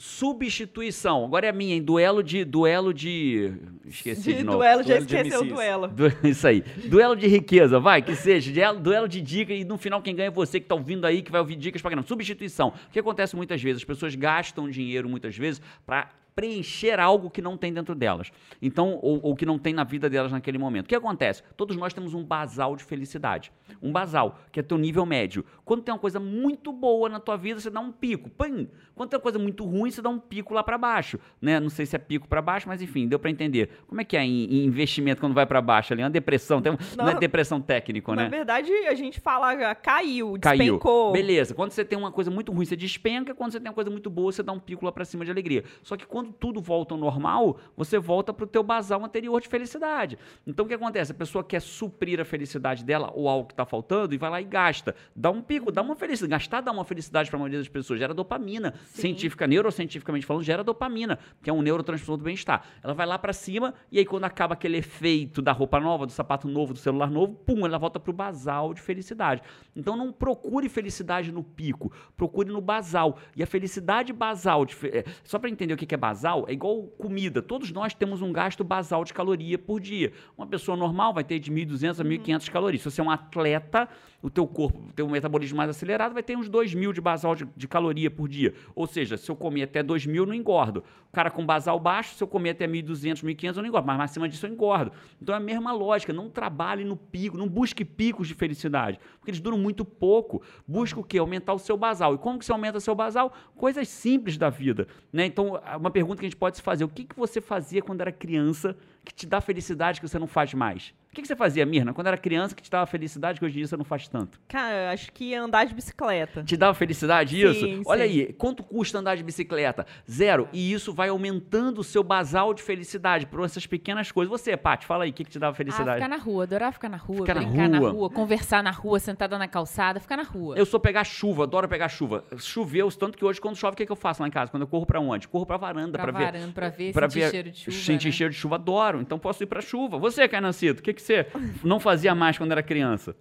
Substituição. 0.06 1.24
Agora 1.24 1.46
é 1.46 1.50
a 1.50 1.54
minha, 1.54 1.76
hein? 1.76 1.82
Duelo 1.82 2.22
de. 2.22 2.44
Duelo 2.44 2.94
de. 2.94 3.54
Esqueci 3.86 4.32
de, 4.32 4.38
De 4.40 4.44
novo. 4.44 4.58
duelo, 4.58 4.84
já 4.84 4.98
esqueceu 4.98 5.42
o 5.42 5.46
duelo. 5.46 5.88
Du- 5.88 6.12
Isso 6.28 6.46
aí. 6.46 6.62
Duelo 6.90 7.16
de 7.16 7.26
riqueza, 7.28 7.80
vai, 7.80 8.02
que 8.02 8.16
seja. 8.16 8.74
Duelo, 8.74 9.08
de 9.08 9.22
dica 9.22 9.54
e 9.54 9.64
no 9.64 9.78
final 9.78 10.02
quem 10.02 10.14
ganha 10.16 10.28
é 10.28 10.32
você 10.32 10.60
que 10.60 10.66
tá 10.68 10.76
ouvindo 10.76 11.06
aí, 11.06 11.22
que 11.22 11.32
vai 11.32 11.40
ouvir 11.40 11.56
dicas 11.56 11.82
pra 11.82 11.90
caramba. 11.90 12.08
Substituição. 12.08 12.70
O 12.70 12.92
que 12.92 13.00
acontece 13.00 13.36
muitas 13.36 13.62
vezes? 13.62 13.82
As 13.82 13.86
pessoas 13.86 14.14
gastam 14.14 14.70
dinheiro 14.70 15.08
muitas 15.08 15.38
vezes 15.38 15.62
pra 15.86 16.10
preencher 16.36 17.00
algo 17.00 17.30
que 17.30 17.42
não 17.42 17.56
tem 17.58 17.72
dentro 17.74 17.94
delas. 17.96 18.32
Então, 18.62 19.00
ou, 19.02 19.20
ou 19.24 19.36
que 19.36 19.46
não 19.46 19.58
tem 19.60 19.74
na 19.74 19.84
vida 19.84 20.10
delas 20.10 20.32
naquele 20.32 20.58
momento. 20.58 20.86
O 20.86 20.90
que 20.90 20.96
acontece? 20.96 21.44
Todos 21.56 21.76
nós 21.78 21.94
temos 21.94 22.14
um 22.14 22.24
basal 22.24 22.76
de 22.76 22.84
felicidade. 22.84 23.52
Um 23.82 23.92
basal, 23.92 24.40
que 24.52 24.60
é 24.60 24.64
teu 24.64 24.78
nível 24.78 25.06
médio. 25.06 25.46
Quando 25.66 25.82
tem 25.84 25.94
uma 25.94 26.00
coisa 26.00 26.20
muito 26.20 26.72
boa 26.72 27.10
na 27.10 27.20
tua 27.20 27.38
vida, 27.38 27.60
você 27.60 27.70
dá 27.70 27.80
um 27.80 27.92
pico. 27.92 28.30
Pum! 28.30 28.68
Quando 28.96 29.10
tem 29.10 29.18
uma 29.18 29.24
coisa 29.24 29.40
muito 29.40 29.64
ruim, 29.66 29.90
você 29.90 30.02
dá 30.02 30.10
um 30.10 30.20
pico 30.20 30.54
lá 30.54 30.64
pra 30.64 30.78
baixo. 30.78 31.20
Né? 31.42 31.60
Não 31.60 31.70
sei 31.70 31.86
se 31.86 31.96
é 31.96 32.00
pico 32.00 32.28
pra 32.28 32.42
baixo, 32.42 32.68
mas 32.68 32.82
enfim, 32.82 33.08
deu 33.08 33.18
pra 33.20 33.30
entender. 33.30 33.70
Como 33.88 34.00
é 34.00 34.04
que 34.04 34.16
é 34.16 34.24
em, 34.24 34.44
em 34.46 34.66
investimento 34.66 35.20
quando 35.20 35.34
vai 35.34 35.46
pra 35.46 35.62
baixo 35.62 35.94
ali? 35.94 36.02
É 36.02 36.06
uma 36.06 36.12
depressão. 36.12 36.62
Tem 36.62 36.72
um- 36.72 36.78
não, 36.98 37.08
é 37.10 37.14
Não. 37.14 37.20
depressão 37.20 37.60
técnico, 37.62 38.14
Na 38.16 38.24
né? 38.24 38.30
verdade, 38.30 38.72
a 38.88 38.94
gente 38.94 39.20
fala 39.20 39.52
ah, 39.72 39.76
caiu, 39.76 40.38
Caiu. 40.40 40.58
despencou. 40.58 41.12
Beleza. 41.12 41.54
Quando 41.54 41.72
você 41.72 41.84
tem 41.84 41.98
uma 41.98 42.12
coisa 42.12 42.30
muito 42.30 42.52
ruim, 42.52 42.66
você 42.66 42.76
despenca. 42.76 43.34
Quando 43.34 43.52
você 43.52 43.60
tem 43.60 43.70
uma 43.70 43.74
coisa 43.76 43.90
muito 43.90 44.10
boa, 44.10 44.32
você 44.32 44.44
dá 44.44 44.52
um 44.52 44.60
pico 44.60 44.86
lá 44.86 44.92
pra 44.92 45.06
cima 45.06 45.26
de 45.26 45.32
alegria. 45.32 45.64
Só 45.82 45.98
que 45.98 46.06
quando 46.06 46.23
tudo 46.32 46.62
volta 46.62 46.94
ao 46.94 47.00
normal, 47.00 47.58
você 47.76 47.98
volta 47.98 48.34
pro 48.34 48.48
teu 48.48 48.64
basal 48.64 49.04
anterior 49.04 49.42
de 49.42 49.48
felicidade. 49.48 50.18
Então 50.46 50.66
o 50.66 50.68
que 50.68 50.74
acontece? 50.74 51.12
A 51.12 51.16
pessoa 51.16 51.44
quer 51.44 51.62
suprir 51.62 52.20
a 52.20 52.26
felicidade 52.26 52.84
dela 52.84 53.12
ou 53.14 53.28
algo 53.28 53.48
que 53.48 53.56
tá 53.56 53.66
faltando 53.66 54.14
e 54.14 54.18
vai 54.18 54.30
lá 54.30 54.42
e 54.42 54.46
gasta. 54.46 54.96
Dá 55.16 55.30
um 55.30 55.42
pico, 55.42 55.72
dá 55.72 55.82
uma 55.82 55.96
felicidade. 55.96 56.34
Gastar 56.34 56.62
dá 56.62 56.72
uma 56.72 56.84
felicidade 56.84 57.30
pra 57.30 57.38
maioria 57.38 57.60
das 57.60 57.68
pessoas. 57.68 58.00
Gera 58.00 58.14
dopamina. 58.14 58.74
Sim. 58.86 59.02
Científica, 59.02 59.46
neurocientificamente 59.46 60.26
falando, 60.26 60.44
gera 60.44 60.64
dopamina, 60.64 61.20
que 61.42 61.50
é 61.50 61.54
um 61.54 61.62
neurotransmissor 61.62 62.18
do 62.18 62.24
bem-estar. 62.24 62.66
Ela 62.82 62.94
vai 62.94 63.06
lá 63.06 63.20
pra 63.20 63.34
cima 63.34 63.74
e 63.92 64.00
aí 64.00 64.06
quando 64.06 64.24
acaba 64.24 64.54
aquele 64.54 64.78
efeito 64.78 65.42
da 65.42 65.52
roupa 65.52 65.80
nova, 65.80 66.06
do 66.06 66.12
sapato 66.12 66.48
novo, 66.48 66.74
do 66.74 66.80
celular 66.80 67.10
novo, 67.10 67.34
pum, 67.34 67.66
ela 67.66 67.78
volta 67.78 68.00
pro 68.00 68.14
basal 68.14 68.74
de 68.74 68.82
felicidade. 68.82 69.42
Então 69.76 69.96
não 69.96 70.12
procure 70.12 70.70
felicidade 70.70 71.32
no 71.32 71.44
pico, 71.44 71.92
procure 72.16 72.50
no 72.50 72.62
basal. 72.62 73.18
E 73.36 73.44
a 73.44 73.48
felicidade 73.48 74.14
basal, 74.14 74.66
de 74.66 74.76
é, 74.88 75.04
só 75.24 75.38
para 75.40 75.50
entender 75.50 75.74
o 75.74 75.78
que 75.78 75.94
é 75.94 75.98
basal, 75.98 76.13
é 76.48 76.54
igual 76.54 76.84
comida. 76.98 77.42
Todos 77.42 77.72
nós 77.72 77.94
temos 77.94 78.22
um 78.22 78.32
gasto 78.32 78.64
basal 78.64 79.04
de 79.04 79.14
caloria 79.14 79.58
por 79.58 79.80
dia. 79.80 80.14
Uma 80.38 80.48
pessoa 80.48 80.78
normal 80.78 81.14
vai 81.14 81.24
ter 81.24 81.40
de 81.40 81.52
1.200 81.52 82.00
a 82.00 82.04
1.500 82.04 82.50
calorias. 82.50 82.82
Se 82.82 82.92
você 82.92 83.02
é 83.02 83.04
um 83.04 83.12
atleta, 83.12 83.90
o 84.24 84.30
teu 84.30 84.48
corpo, 84.48 84.80
o 84.80 84.94
teu 84.94 85.08
metabolismo 85.10 85.58
mais 85.58 85.70
acelerado, 85.70 86.14
vai 86.14 86.24
ter 86.24 86.38
uns 86.38 86.50
2.000 86.50 86.94
de 86.94 87.02
basal 87.02 87.36
de, 87.36 87.46
de 87.58 87.68
caloria 87.68 88.10
por 88.10 88.30
dia. 88.30 88.54
Ou 88.74 88.88
seja, 88.88 89.18
se 89.18 89.30
eu 89.30 89.36
comer 89.36 89.64
até 89.64 89.84
2.000, 89.84 90.16
eu 90.16 90.26
não 90.26 90.34
engordo. 90.34 90.82
O 91.10 91.12
cara 91.12 91.30
com 91.30 91.46
basal 91.46 91.78
baixo, 91.78 92.16
se 92.16 92.24
eu 92.24 92.28
comer 92.28 92.52
até 92.52 92.66
1.200, 92.66 93.22
1.500, 93.22 93.58
eu 93.58 93.62
não 93.62 93.68
engordo. 93.68 93.86
Mas 93.86 94.00
acima 94.00 94.30
disso, 94.30 94.46
eu 94.46 94.52
engordo. 94.52 94.94
Então 95.22 95.36
é 95.36 95.38
a 95.38 95.42
mesma 95.42 95.74
lógica. 95.74 96.14
Não 96.14 96.30
trabalhe 96.30 96.86
no 96.86 96.96
pico, 96.96 97.38
não 97.38 97.50
busque 97.50 97.84
picos 97.84 98.30
de 98.30 98.34
felicidade, 98.34 98.98
porque 99.20 99.32
eles 99.32 99.42
duram 99.42 99.58
muito 99.58 99.84
pouco. 99.84 100.42
Busque 100.66 100.98
o 100.98 101.04
quê? 101.04 101.18
Aumentar 101.18 101.54
o 101.54 101.60
seu 101.60 101.76
basal. 101.76 102.16
E 102.16 102.18
como 102.18 102.40
que 102.40 102.46
você 102.46 102.54
aumenta 102.54 102.78
o 102.78 102.82
seu 102.82 102.96
basal? 102.96 103.34
Coisas 103.58 103.90
simples 103.90 104.38
da 104.38 104.50
vida. 104.50 104.88
Né? 105.12 105.26
Então, 105.26 105.60
uma 105.78 105.92
pergunta 105.92 106.22
que 106.22 106.26
a 106.26 106.30
gente 106.30 106.40
pode 106.40 106.56
se 106.56 106.64
fazer: 106.64 106.86
o 106.86 106.90
que, 106.90 107.04
que 107.04 107.16
você 107.16 107.42
fazia 107.42 107.82
quando 107.82 108.00
era 108.00 108.12
criança 108.12 108.74
que 109.06 109.14
te 109.14 109.26
dá 109.28 109.42
felicidade 109.42 110.00
que 110.00 110.08
você 110.08 110.18
não 110.20 110.28
faz 110.28 110.54
mais? 110.54 110.94
O 111.12 111.16
que, 111.16 111.22
que 111.22 111.28
você 111.28 111.36
fazia, 111.36 111.64
Mirna, 111.64 111.94
quando 111.94 112.08
era 112.08 112.18
criança 112.18 112.56
que 112.56 112.64
te 112.64 112.72
dava 112.72 112.88
felicidade 112.88 113.38
que 113.38 113.46
hoje 113.46 113.54
em 113.54 113.58
dia 113.58 113.68
você 113.68 113.78
não 113.78 113.86
faz 113.86 114.08
tanto? 114.08 114.40
Cara, 114.48 114.86
eu 114.86 114.90
acho 114.90 115.12
que 115.12 115.36
andar 115.36 115.64
de 115.64 115.76
bicicleta. 115.76 116.44
Te 116.44 116.58
dava 116.58 116.74
felicidade 116.74 117.40
isso? 117.40 117.60
Sim, 117.60 117.84
Olha 117.86 118.04
sim. 118.08 118.12
aí, 118.22 118.34
quanto 118.34 118.64
custa 118.64 118.98
andar 118.98 119.16
de 119.16 119.22
bicicleta? 119.24 119.86
Zero. 120.10 120.50
E 120.52 120.74
isso 120.74 120.92
vai 120.92 121.10
aumentando 121.10 121.82
o 121.82 121.84
seu 121.84 122.04
basal 122.04 122.52
de 122.52 122.64
felicidade 122.64 123.28
por 123.28 123.46
essas 123.46 123.68
pequenas 123.68 124.12
coisas. 124.12 124.32
Você, 124.32 124.58
Paty, 124.58 124.88
fala 124.88 125.04
aí, 125.04 125.12
o 125.12 125.14
que, 125.14 125.24
que 125.24 125.30
te 125.30 125.38
dava 125.38 125.52
Ah, 125.52 125.56
felicidade? 125.56 125.98
ficar 126.04 126.08
na 126.08 126.18
rua, 126.18 126.44
adorar 126.46 126.74
ficar 126.74 126.90
na 126.90 126.98
rua, 126.98 127.18
Ficar 127.18 127.36
na 127.36 127.42
brincar 127.42 127.70
na 127.70 127.78
rua. 127.78 127.92
rua. 127.92 128.10
conversar 128.10 128.64
na 128.64 128.72
rua, 128.72 129.00
sentada 129.00 129.38
na 129.38 129.48
calçada, 129.48 130.00
ficar 130.00 130.18
na 130.18 130.24
rua. 130.24 130.56
Eu 130.58 130.66
sou 130.66 130.80
pegar 130.80 131.04
chuva, 131.04 131.44
adoro 131.44 131.68
pegar 131.68 131.90
chuva. 131.90 132.24
Choveu, 132.40 132.90
tanto 132.92 133.16
que 133.20 133.24
hoje, 133.24 133.40
quando 133.40 133.56
chove, 133.56 133.74
o 133.76 133.78
que, 133.78 133.86
que 133.86 133.92
eu 133.92 133.96
faço 133.96 134.24
lá 134.24 134.28
em 134.28 134.32
casa? 134.32 134.50
Quando 134.50 134.64
eu 134.64 134.68
corro 134.68 134.88
pra 134.88 135.00
onde? 135.00 135.28
Corro 135.28 135.46
pra 135.46 135.58
varanda, 135.58 136.00
pra 136.00 136.12
pra, 136.12 136.18
ver. 136.20 136.26
varanda, 136.26 136.52
pra 136.54 136.70
ver, 136.70 136.92
pra 136.92 137.08
sentir 137.08 137.20
ver- 137.26 137.30
cheiro 137.32 137.52
de 137.52 137.58
chuva. 137.60 137.78
Sentir 137.78 138.08
né? 138.08 138.12
cheiro 138.12 138.34
de 138.34 138.40
chuva, 138.40 138.56
adoro. 138.56 138.93
Adoro, 138.94 139.02
então 139.02 139.20
posso 139.20 139.44
ir 139.44 139.48
pra 139.48 139.62
chuva. 139.62 139.98
Você, 139.98 140.28
Cainancito, 140.28 140.80
o 140.80 140.84
que, 140.84 140.94
que 140.94 141.02
você 141.02 141.28
não 141.64 141.80
fazia 141.80 142.14
mais 142.16 142.38
quando 142.38 142.52
era 142.52 142.64
criança? 142.64 143.16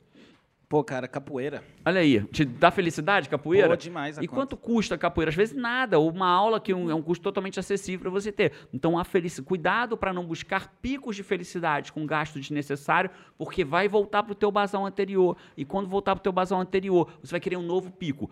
Pô, 0.69 0.83
cara, 0.83 1.07
capoeira. 1.07 1.63
Olha 1.85 2.01
aí, 2.01 2.25
te 2.29 2.47
dá 2.47 2.71
felicidade, 2.71 3.29
capoeira? 3.29 3.69
Pô, 3.69 3.77
demais 3.77 4.17
E 4.17 4.27
quanto 4.27 4.57
custa 4.57 4.97
capoeira? 4.97 5.29
Às 5.29 5.35
vezes 5.35 5.55
nada, 5.55 5.99
ou 5.99 6.11
uma 6.11 6.27
aula 6.27 6.59
que 6.59 6.73
é 6.73 6.75
um- 6.77 7.03
custo 7.03 7.23
totalmente 7.23 7.61
acessível 7.61 8.01
para 8.01 8.11
você 8.11 8.33
ter. 8.33 8.53
Então, 8.73 8.99
a 8.99 9.05
felici- 9.05 9.43
cuidado 9.43 9.99
para 9.99 10.15
não 10.15 10.25
buscar 10.25 10.73
picos 10.81 11.15
de 11.15 11.23
felicidade 11.23 11.93
com 11.93 12.07
gasto 12.07 12.41
desnecessário, 12.41 13.11
porque 13.37 13.67
vai 13.67 13.87
voltar 13.87 14.23
para 14.23 14.33
o 14.33 14.35
teu 14.35 14.51
basal 14.51 14.87
anterior. 14.87 15.37
E 15.59 15.65
quando 15.67 15.91
voltar 15.91 16.15
para 16.15 16.21
o 16.21 16.23
teu 16.23 16.33
basal 16.33 16.59
anterior, 16.59 17.07
você 17.23 17.33
vai 17.33 17.41
querer 17.41 17.57
um 17.59 17.63
novo 17.63 17.91
pico. 17.91 18.31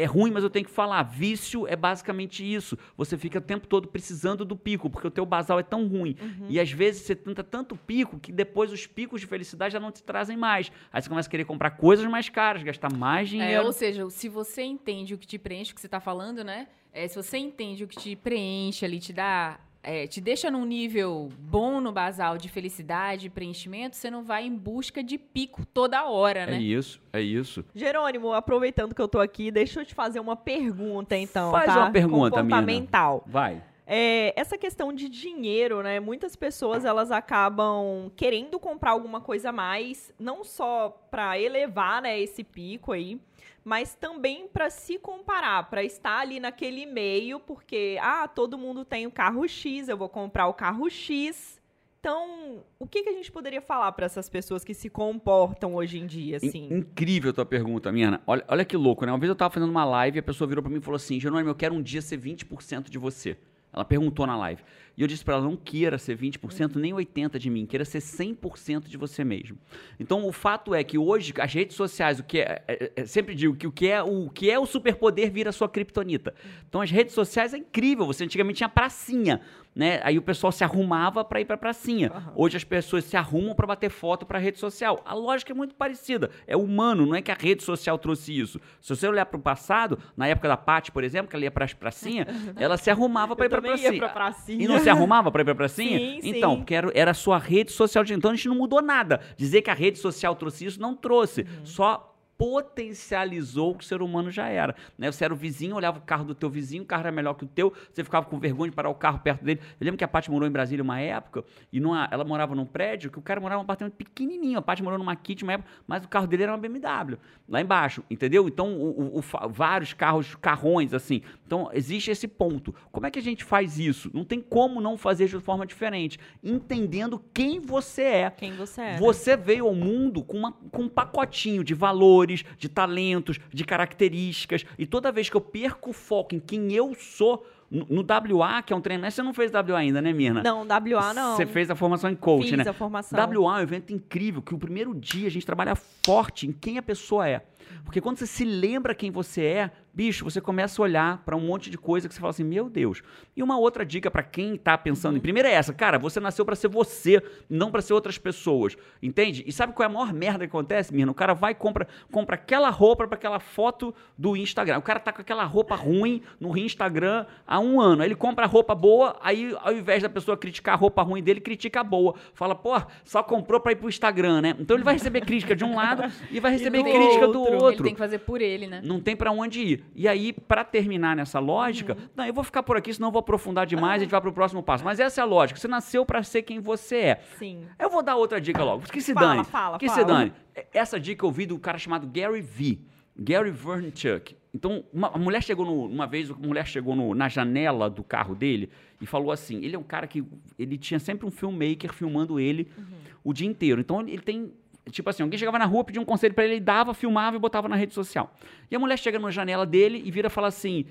É 0.00 0.04
ruim, 0.04 0.30
mas 0.30 0.44
eu 0.44 0.48
tenho 0.50 0.64
que 0.64 0.70
falar. 0.70 1.02
Vício 1.02 1.66
é 1.66 1.74
basicamente 1.74 2.44
isso. 2.44 2.78
Você 2.96 3.18
fica 3.18 3.38
o 3.38 3.42
tempo 3.42 3.66
todo 3.66 3.88
precisando 3.88 4.44
do 4.44 4.56
pico, 4.56 4.88
porque 4.88 5.08
o 5.08 5.10
teu 5.10 5.26
basal 5.26 5.58
é 5.58 5.62
tão 5.64 5.88
ruim. 5.88 6.16
E 6.48 6.60
às 6.60 6.70
vezes 6.70 7.02
você 7.02 7.16
tenta 7.16 7.42
tanto 7.42 7.74
pico 7.76 8.16
que 8.20 8.30
depois 8.30 8.70
os 8.72 8.86
picos 8.86 9.20
de 9.20 9.26
felicidade 9.26 9.72
já 9.72 9.80
não 9.80 9.90
te 9.90 10.00
trazem 10.04 10.36
mais. 10.36 10.70
Aí 10.92 11.02
você 11.02 11.08
começa 11.08 11.28
a 11.28 11.30
querer 11.30 11.44
comprar 11.44 11.72
coisas 11.72 12.06
mais 12.06 12.28
caras, 12.28 12.62
gastar 12.62 12.92
mais 12.92 13.26
É, 13.28 13.30
dinheiro. 13.32 13.64
ou 13.64 13.72
seja, 13.72 14.08
se 14.08 14.28
você 14.28 14.62
entende 14.62 15.14
o 15.14 15.18
que 15.18 15.26
te 15.26 15.36
preenche, 15.36 15.72
o 15.72 15.74
que 15.74 15.80
você 15.80 15.88
está 15.88 15.98
falando, 15.98 16.44
né? 16.44 16.68
É, 16.92 17.08
se 17.08 17.16
você 17.16 17.36
entende 17.36 17.82
o 17.82 17.88
que 17.88 17.96
te 17.98 18.14
preenche 18.14 18.84
ali, 18.84 19.00
te 19.00 19.12
dá. 19.12 19.58
É, 19.82 20.06
te 20.06 20.20
deixa 20.20 20.50
num 20.50 20.64
nível 20.64 21.30
bom 21.38 21.80
no 21.80 21.92
basal 21.92 22.36
de 22.36 22.48
felicidade, 22.48 23.30
preenchimento, 23.30 23.96
você 23.96 24.10
não 24.10 24.22
vai 24.22 24.44
em 24.46 24.54
busca 24.54 25.02
de 25.02 25.16
pico 25.16 25.64
toda 25.66 26.04
hora, 26.04 26.40
É 26.40 26.46
né? 26.46 26.60
isso, 26.60 27.00
é 27.12 27.20
isso. 27.20 27.64
Jerônimo, 27.74 28.32
aproveitando 28.32 28.94
que 28.94 29.00
eu 29.00 29.08
tô 29.08 29.20
aqui, 29.20 29.50
deixa 29.50 29.80
eu 29.80 29.84
te 29.86 29.94
fazer 29.94 30.20
uma 30.20 30.36
pergunta, 30.36 31.16
então. 31.16 31.50
Faz 31.50 31.66
tá? 31.66 31.78
uma 31.78 31.90
pergunta, 31.90 32.42
Mina. 32.42 32.56
Comportamental. 32.56 33.24
Vai. 33.26 33.62
É, 33.90 34.38
essa 34.38 34.58
questão 34.58 34.92
de 34.92 35.08
dinheiro, 35.08 35.82
né? 35.82 35.98
Muitas 35.98 36.36
pessoas 36.36 36.84
elas 36.84 37.10
acabam 37.10 38.12
querendo 38.14 38.60
comprar 38.60 38.90
alguma 38.90 39.18
coisa 39.18 39.48
a 39.48 39.52
mais, 39.52 40.12
não 40.18 40.44
só 40.44 40.90
para 41.10 41.40
elevar 41.40 42.02
né, 42.02 42.20
esse 42.20 42.44
pico 42.44 42.92
aí, 42.92 43.18
mas 43.64 43.94
também 43.94 44.46
para 44.46 44.68
se 44.68 44.98
comparar, 44.98 45.70
para 45.70 45.82
estar 45.82 46.20
ali 46.20 46.38
naquele 46.38 46.84
meio, 46.84 47.40
porque 47.40 47.96
ah, 48.02 48.28
todo 48.28 48.58
mundo 48.58 48.84
tem 48.84 49.06
o 49.06 49.10
carro 49.10 49.48
X, 49.48 49.88
eu 49.88 49.96
vou 49.96 50.10
comprar 50.10 50.48
o 50.48 50.52
carro 50.52 50.90
X. 50.90 51.58
Então, 51.98 52.62
o 52.78 52.86
que, 52.86 53.02
que 53.02 53.08
a 53.08 53.12
gente 53.12 53.32
poderia 53.32 53.62
falar 53.62 53.90
para 53.92 54.04
essas 54.04 54.28
pessoas 54.28 54.62
que 54.62 54.74
se 54.74 54.90
comportam 54.90 55.74
hoje 55.74 55.98
em 55.98 56.06
dia, 56.06 56.36
assim? 56.36 56.68
Incrível 56.70 57.30
a 57.30 57.34
tua 57.34 57.46
pergunta, 57.46 57.90
Miana. 57.90 58.20
Olha, 58.26 58.44
olha 58.48 58.64
que 58.66 58.76
louco, 58.76 59.06
né? 59.06 59.12
Uma 59.12 59.18
vez 59.18 59.30
eu 59.30 59.34
tava 59.34 59.52
fazendo 59.52 59.70
uma 59.70 59.84
live 59.86 60.18
e 60.18 60.20
a 60.20 60.22
pessoa 60.22 60.46
virou 60.46 60.62
pra 60.62 60.70
mim 60.70 60.78
e 60.78 60.82
falou 60.82 60.96
assim: 60.96 61.18
Jerônimo, 61.18 61.48
eu 61.48 61.54
quero 61.54 61.74
um 61.74 61.82
dia 61.82 62.02
ser 62.02 62.20
20% 62.20 62.90
de 62.90 62.98
você. 62.98 63.36
Ela 63.72 63.84
perguntou 63.84 64.26
na 64.26 64.36
live. 64.36 64.62
E 64.98 65.02
eu 65.02 65.06
disse 65.06 65.24
pra 65.24 65.34
ela: 65.34 65.44
não 65.44 65.54
queira 65.56 65.96
ser 65.96 66.18
20%, 66.18 66.74
nem 66.74 66.92
80% 66.92 67.38
de 67.38 67.48
mim, 67.48 67.64
queira 67.64 67.84
ser 67.84 68.00
100% 68.00 68.88
de 68.88 68.96
você 68.96 69.22
mesmo. 69.22 69.56
Então, 70.00 70.26
o 70.26 70.32
fato 70.32 70.74
é 70.74 70.82
que 70.82 70.98
hoje 70.98 71.32
as 71.38 71.54
redes 71.54 71.76
sociais, 71.76 72.18
o 72.18 72.24
que 72.24 72.40
é, 72.40 72.62
é- 72.66 72.92
é- 72.96 73.06
sempre 73.06 73.34
digo 73.36 73.54
que 73.54 73.66
o 73.66 73.70
que 73.72 73.86
é 73.88 74.02
o 74.02 74.28
que 74.28 74.50
é 74.50 74.58
o 74.58 74.66
superpoder 74.66 75.30
vira 75.30 75.52
sua 75.52 75.68
criptonita. 75.68 76.34
Então, 76.68 76.80
as 76.80 76.90
redes 76.90 77.14
sociais 77.14 77.54
é 77.54 77.58
incrível. 77.58 78.04
Você 78.06 78.24
antigamente 78.24 78.56
tinha 78.58 78.68
pracinha, 78.68 79.40
né? 79.74 80.00
Aí 80.02 80.18
o 80.18 80.22
pessoal 80.22 80.50
se 80.50 80.64
arrumava 80.64 81.24
pra 81.24 81.40
ir 81.40 81.44
pra 81.44 81.56
pracinha. 81.56 82.10
Hoje 82.34 82.56
as 82.56 82.64
pessoas 82.64 83.04
se 83.04 83.16
arrumam 83.16 83.54
pra 83.54 83.68
bater 83.68 83.90
foto 83.90 84.26
pra 84.26 84.38
rede 84.40 84.58
social. 84.58 85.00
A 85.04 85.14
lógica 85.14 85.52
é 85.52 85.54
muito 85.54 85.76
parecida. 85.76 86.28
É 86.46 86.56
humano, 86.56 87.06
não 87.06 87.14
é 87.14 87.22
que 87.22 87.30
a 87.30 87.36
rede 87.38 87.62
social 87.62 87.96
trouxe 87.98 88.36
isso. 88.36 88.60
Se 88.80 88.88
você 88.96 89.06
olhar 89.06 89.26
pro 89.26 89.38
passado, 89.38 89.96
na 90.16 90.26
época 90.26 90.48
da 90.48 90.56
Paty, 90.56 90.90
por 90.90 91.04
exemplo, 91.04 91.30
que 91.30 91.36
ela 91.36 91.44
ia 91.44 91.50
pras 91.52 91.72
pracinha, 91.72 92.26
ela 92.56 92.76
se 92.76 92.90
arrumava 92.90 93.36
pra 93.36 93.44
Eu 93.44 93.46
ir 93.46 93.50
pra 93.50 93.58
também 93.60 93.76
ia 93.76 93.82
pracinha. 93.82 94.00
pra 94.02 94.08
pracinha. 94.08 94.64
E 94.64 94.66
não 94.66 94.78
se 94.94 94.98
arrumava 94.98 95.30
pra 95.30 95.42
ir 95.42 95.44
pra 95.44 95.54
pracinha? 95.54 95.98
Sim, 95.98 96.20
então, 96.22 96.52
sim. 96.52 96.56
porque 96.58 96.74
era, 96.74 96.90
era 96.94 97.10
a 97.10 97.14
sua 97.14 97.38
rede 97.38 97.72
social 97.72 98.04
de 98.04 98.14
então 98.14 98.30
a 98.30 98.34
gente 98.34 98.48
não 98.48 98.56
mudou 98.56 98.82
nada. 98.82 99.20
Dizer 99.36 99.62
que 99.62 99.70
a 99.70 99.74
rede 99.74 99.98
social 99.98 100.34
trouxe 100.34 100.66
isso 100.66 100.80
não 100.80 100.94
trouxe. 100.94 101.42
Uhum. 101.42 101.66
Só 101.66 102.17
potencializou 102.38 103.72
o 103.72 103.74
que 103.74 103.84
o 103.84 103.86
ser 103.86 104.00
humano 104.00 104.30
já 104.30 104.48
era. 104.48 104.74
Né? 104.96 105.10
Você 105.10 105.24
era 105.24 105.34
o 105.34 105.36
vizinho, 105.36 105.74
olhava 105.76 105.98
o 105.98 106.02
carro 106.02 106.24
do 106.24 106.34
teu 106.34 106.48
vizinho, 106.48 106.82
o 106.84 106.86
carro 106.86 107.00
era 107.02 107.12
melhor 107.12 107.34
que 107.34 107.44
o 107.44 107.48
teu, 107.48 107.72
você 107.92 108.04
ficava 108.04 108.24
com 108.26 108.38
vergonha 108.38 108.70
de 108.70 108.76
parar 108.76 108.88
o 108.88 108.94
carro 108.94 109.18
perto 109.18 109.44
dele. 109.44 109.60
Eu 109.80 109.84
lembro 109.84 109.98
que 109.98 110.04
a 110.04 110.08
Paty 110.08 110.30
morou 110.30 110.48
em 110.48 110.50
Brasília 110.52 110.82
uma 110.82 111.00
época, 111.00 111.44
e 111.72 111.80
numa, 111.80 112.08
ela 112.10 112.24
morava 112.24 112.54
num 112.54 112.64
prédio 112.64 113.10
que 113.10 113.18
o 113.18 113.22
cara 113.22 113.40
morava 113.40 113.58
num 113.58 113.64
apartamento 113.64 113.94
pequenininho. 113.94 114.58
A 114.58 114.62
Paty 114.62 114.82
morou 114.82 114.98
numa 114.98 115.14
kit 115.16 115.42
uma 115.42 115.52
época, 115.54 115.68
mas 115.86 116.04
o 116.04 116.08
carro 116.08 116.26
dele 116.26 116.44
era 116.44 116.52
uma 116.52 116.58
BMW, 116.58 117.18
lá 117.48 117.60
embaixo, 117.60 118.02
entendeu? 118.10 118.46
Então, 118.48 118.72
o, 118.74 119.16
o- 119.16 119.18
o 119.18 119.48
vários 119.48 119.92
carros, 119.92 120.34
carrões, 120.36 120.94
assim. 120.94 121.22
Então, 121.46 121.68
existe 121.72 122.10
esse 122.10 122.28
ponto. 122.28 122.74
Como 122.92 123.06
é 123.06 123.10
que 123.10 123.18
a 123.18 123.22
gente 123.22 123.42
faz 123.44 123.78
isso? 123.78 124.10
Não 124.14 124.24
tem 124.24 124.40
como 124.40 124.80
não 124.80 124.96
fazer 124.96 125.26
de 125.28 125.38
forma 125.40 125.66
diferente. 125.66 126.18
Entendendo 126.42 127.22
quem 127.34 127.60
você 127.60 128.02
é. 128.02 128.30
Quem 128.30 128.52
você 128.54 128.80
é? 128.80 128.92
né? 128.92 128.98
Você 128.98 129.36
veio 129.36 129.66
ao 129.66 129.74
mundo 129.74 130.22
com, 130.22 130.36
uma- 130.38 130.52
com 130.52 130.82
um 130.82 130.88
pacotinho 130.88 131.64
de 131.64 131.74
valores, 131.74 132.27
de 132.36 132.68
talentos, 132.68 133.38
de 133.52 133.64
características. 133.64 134.64
E 134.78 134.86
toda 134.86 135.12
vez 135.12 135.28
que 135.28 135.36
eu 135.36 135.40
perco 135.40 135.90
o 135.90 135.92
foco 135.92 136.34
em 136.34 136.40
quem 136.40 136.72
eu 136.72 136.94
sou, 136.94 137.46
no, 137.70 138.02
WA, 138.02 138.62
que 138.62 138.72
é 138.72 138.76
um 138.76 138.80
treinamento, 138.80 139.14
você 139.14 139.22
não 139.22 139.34
fez 139.34 139.52
WA 139.52 139.78
ainda, 139.78 140.00
né, 140.00 140.12
Mirna? 140.12 140.42
Não, 140.42 140.60
WA 140.60 141.12
não. 141.12 141.36
Você 141.36 141.46
fez 141.46 141.70
a 141.70 141.74
formação 141.74 142.10
em 142.10 142.14
coach, 142.14 142.48
Fiz 142.48 142.58
né? 142.58 142.64
a 142.68 142.72
formação. 142.72 143.18
WA 143.18 143.58
é 143.58 143.60
um 143.60 143.62
evento 143.62 143.92
incrível, 143.92 144.40
que 144.40 144.54
o 144.54 144.58
primeiro 144.58 144.94
dia 144.94 145.26
a 145.26 145.30
gente 145.30 145.44
trabalha 145.44 145.74
forte 145.74 146.46
em 146.46 146.52
quem 146.52 146.78
a 146.78 146.82
pessoa 146.82 147.28
é. 147.28 147.42
Porque 147.84 148.00
quando 148.00 148.18
você 148.18 148.26
se 148.26 148.44
lembra 148.44 148.94
quem 148.94 149.10
você 149.10 149.42
é, 149.42 149.70
bicho, 149.98 150.24
você 150.24 150.40
começa 150.40 150.80
a 150.80 150.84
olhar 150.84 151.18
para 151.24 151.34
um 151.34 151.40
monte 151.40 151.68
de 151.70 151.76
coisa 151.76 152.06
que 152.06 152.14
você 152.14 152.20
fala 152.20 152.30
assim, 152.30 152.44
meu 152.44 152.70
Deus. 152.70 153.02
E 153.36 153.42
uma 153.42 153.58
outra 153.58 153.84
dica 153.84 154.08
para 154.08 154.22
quem 154.22 154.56
tá 154.56 154.78
pensando 154.78 155.16
em 155.18 155.20
primeiro 155.20 155.48
é 155.48 155.52
essa, 155.52 155.72
cara, 155.72 155.98
você 155.98 156.20
nasceu 156.20 156.44
para 156.44 156.54
ser 156.54 156.68
você, 156.68 157.20
não 157.50 157.70
para 157.70 157.82
ser 157.82 157.94
outras 157.94 158.16
pessoas, 158.16 158.76
entende? 159.02 159.42
E 159.44 159.50
sabe 159.50 159.72
qual 159.72 159.88
é 159.88 159.90
a 159.90 159.92
maior 159.92 160.12
merda 160.12 160.46
que 160.46 160.56
acontece, 160.56 160.94
Mirna? 160.94 161.10
O 161.10 161.14
cara 161.16 161.34
vai 161.34 161.50
e 161.50 161.54
compra, 161.56 161.88
compra 162.12 162.36
aquela 162.36 162.70
roupa 162.70 163.08
para 163.08 163.16
aquela 163.16 163.40
foto 163.40 163.92
do 164.16 164.36
Instagram. 164.36 164.78
O 164.78 164.82
cara 164.82 165.00
tá 165.00 165.12
com 165.12 165.20
aquela 165.20 165.42
roupa 165.42 165.74
ruim 165.74 166.22
no 166.38 166.56
Instagram 166.56 167.26
há 167.44 167.58
um 167.58 167.80
ano. 167.80 168.02
Aí 168.02 168.08
ele 168.08 168.14
compra 168.14 168.44
a 168.44 168.48
roupa 168.48 168.76
boa, 168.76 169.16
aí 169.20 169.52
ao 169.62 169.72
invés 169.72 170.02
da 170.02 170.08
pessoa 170.08 170.36
criticar 170.36 170.74
a 170.74 170.78
roupa 170.78 171.02
ruim 171.02 171.22
dele, 171.22 171.40
critica 171.40 171.80
a 171.80 171.84
boa. 171.84 172.14
Fala, 172.34 172.54
pô, 172.54 172.80
só 173.04 173.20
comprou 173.20 173.60
para 173.60 173.72
ir 173.72 173.76
pro 173.76 173.88
Instagram, 173.88 174.42
né? 174.42 174.56
Então 174.60 174.76
ele 174.76 174.84
vai 174.84 174.94
receber 174.94 175.22
crítica 175.22 175.56
de 175.56 175.64
um 175.64 175.74
lado 175.74 176.04
e 176.30 176.38
vai 176.38 176.52
receber 176.56 176.84
do 176.84 176.90
crítica 176.90 177.26
do 177.26 177.40
outro. 177.40 177.57
Outro. 177.62 177.82
Ele 177.82 177.84
tem 177.84 177.92
que 177.94 177.98
fazer 177.98 178.18
por 178.20 178.40
ele, 178.40 178.66
né? 178.66 178.80
Não 178.84 179.00
tem 179.00 179.14
pra 179.16 179.30
onde 179.30 179.60
ir. 179.60 179.84
E 179.94 180.06
aí, 180.08 180.32
pra 180.32 180.64
terminar 180.64 181.14
nessa 181.16 181.38
lógica, 181.38 181.94
Uhum. 181.94 182.08
não, 182.16 182.24
eu 182.26 182.32
vou 182.34 182.42
ficar 182.44 182.62
por 182.62 182.76
aqui, 182.76 182.92
senão 182.94 183.08
eu 183.08 183.12
vou 183.12 183.20
aprofundar 183.20 183.66
demais, 183.66 184.00
a 184.00 184.04
gente 184.04 184.10
vai 184.10 184.20
pro 184.20 184.32
próximo 184.32 184.62
passo. 184.62 184.84
Mas 184.84 184.98
essa 185.00 185.20
é 185.20 185.22
a 185.22 185.26
lógica. 185.26 185.58
Você 185.60 185.68
nasceu 185.68 186.04
pra 186.06 186.22
ser 186.22 186.42
quem 186.42 186.60
você 186.60 186.96
é. 186.96 187.20
Sim. 187.38 187.64
Eu 187.78 187.90
vou 187.90 188.02
dar 188.02 188.16
outra 188.16 188.40
dica 188.40 188.62
logo. 188.64 188.82
Que 188.84 189.00
se 189.00 189.12
Fala, 189.12 189.26
dane. 189.34 189.44
fala, 189.44 189.78
que 189.78 189.88
se 189.88 189.94
fala. 189.94 190.06
dane. 190.06 190.32
Essa 190.72 190.98
dica 190.98 191.24
eu 191.24 191.30
vi 191.30 191.46
do 191.46 191.58
cara 191.58 191.78
chamado 191.78 192.06
Gary 192.06 192.40
V. 192.40 192.78
Gary 193.20 193.50
Vaynerchuk. 193.50 194.36
Então, 194.54 194.84
uma, 194.92 195.08
a 195.08 195.18
mulher 195.18 195.42
chegou 195.42 195.66
no, 195.66 195.86
uma 195.86 196.06
vez, 196.06 196.30
uma 196.30 196.46
mulher 196.46 196.66
chegou 196.66 196.94
no- 196.94 197.14
na 197.14 197.28
janela 197.28 197.90
do 197.90 198.02
carro 198.04 198.34
dele 198.34 198.70
e 199.00 199.06
falou 199.06 199.30
assim: 199.32 199.62
ele 199.64 199.74
é 199.74 199.78
um 199.78 199.82
cara 199.82 200.06
que 200.06 200.24
ele 200.58 200.78
tinha 200.78 200.98
sempre 201.00 201.26
um 201.26 201.30
filmmaker 201.30 201.92
filmando 201.92 202.38
ele 202.40 202.68
Uhum. 202.78 202.84
o 203.24 203.32
dia 203.32 203.46
inteiro. 203.46 203.80
Então 203.80 204.00
ele 204.00 204.20
tem 204.20 204.52
tipo 204.90 205.08
assim, 205.10 205.22
alguém 205.22 205.38
chegava 205.38 205.58
na 205.58 205.64
rua, 205.64 205.84
pedia 205.84 206.00
um 206.00 206.04
conselho 206.04 206.34
pra 206.34 206.44
ele, 206.44 206.54
ele 206.54 206.60
dava, 206.60 206.94
filmava 206.94 207.36
e 207.36 207.38
botava 207.38 207.68
na 207.68 207.76
rede 207.76 207.94
social. 207.94 208.34
E 208.70 208.76
a 208.76 208.78
mulher 208.78 208.98
chega 208.98 209.18
na 209.18 209.30
janela 209.30 209.64
dele 209.66 210.02
e 210.04 210.10
vira 210.10 210.28
e 210.28 210.30
fala 210.30 210.48
assim: 210.48 210.86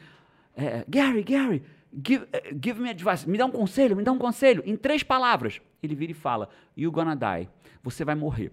é, 0.55 0.83
Gary, 0.87 1.23
Gary, 1.23 1.63
give, 1.93 2.27
eh, 2.33 2.53
give 2.61 2.81
me 2.81 2.89
advice, 2.89 3.29
me 3.29 3.37
dá 3.37 3.45
um 3.45 3.51
conselho, 3.51 3.95
me 3.95 4.03
dá 4.03 4.11
um 4.11 4.17
conselho, 4.17 4.63
em 4.65 4.75
três 4.75 5.03
palavras. 5.03 5.61
Ele 5.81 5.95
vira 5.95 6.11
e 6.11 6.15
fala: 6.15 6.49
You 6.75 6.91
gonna 6.91 7.15
die, 7.15 7.49
você 7.83 8.03
vai 8.03 8.15
morrer. 8.15 8.51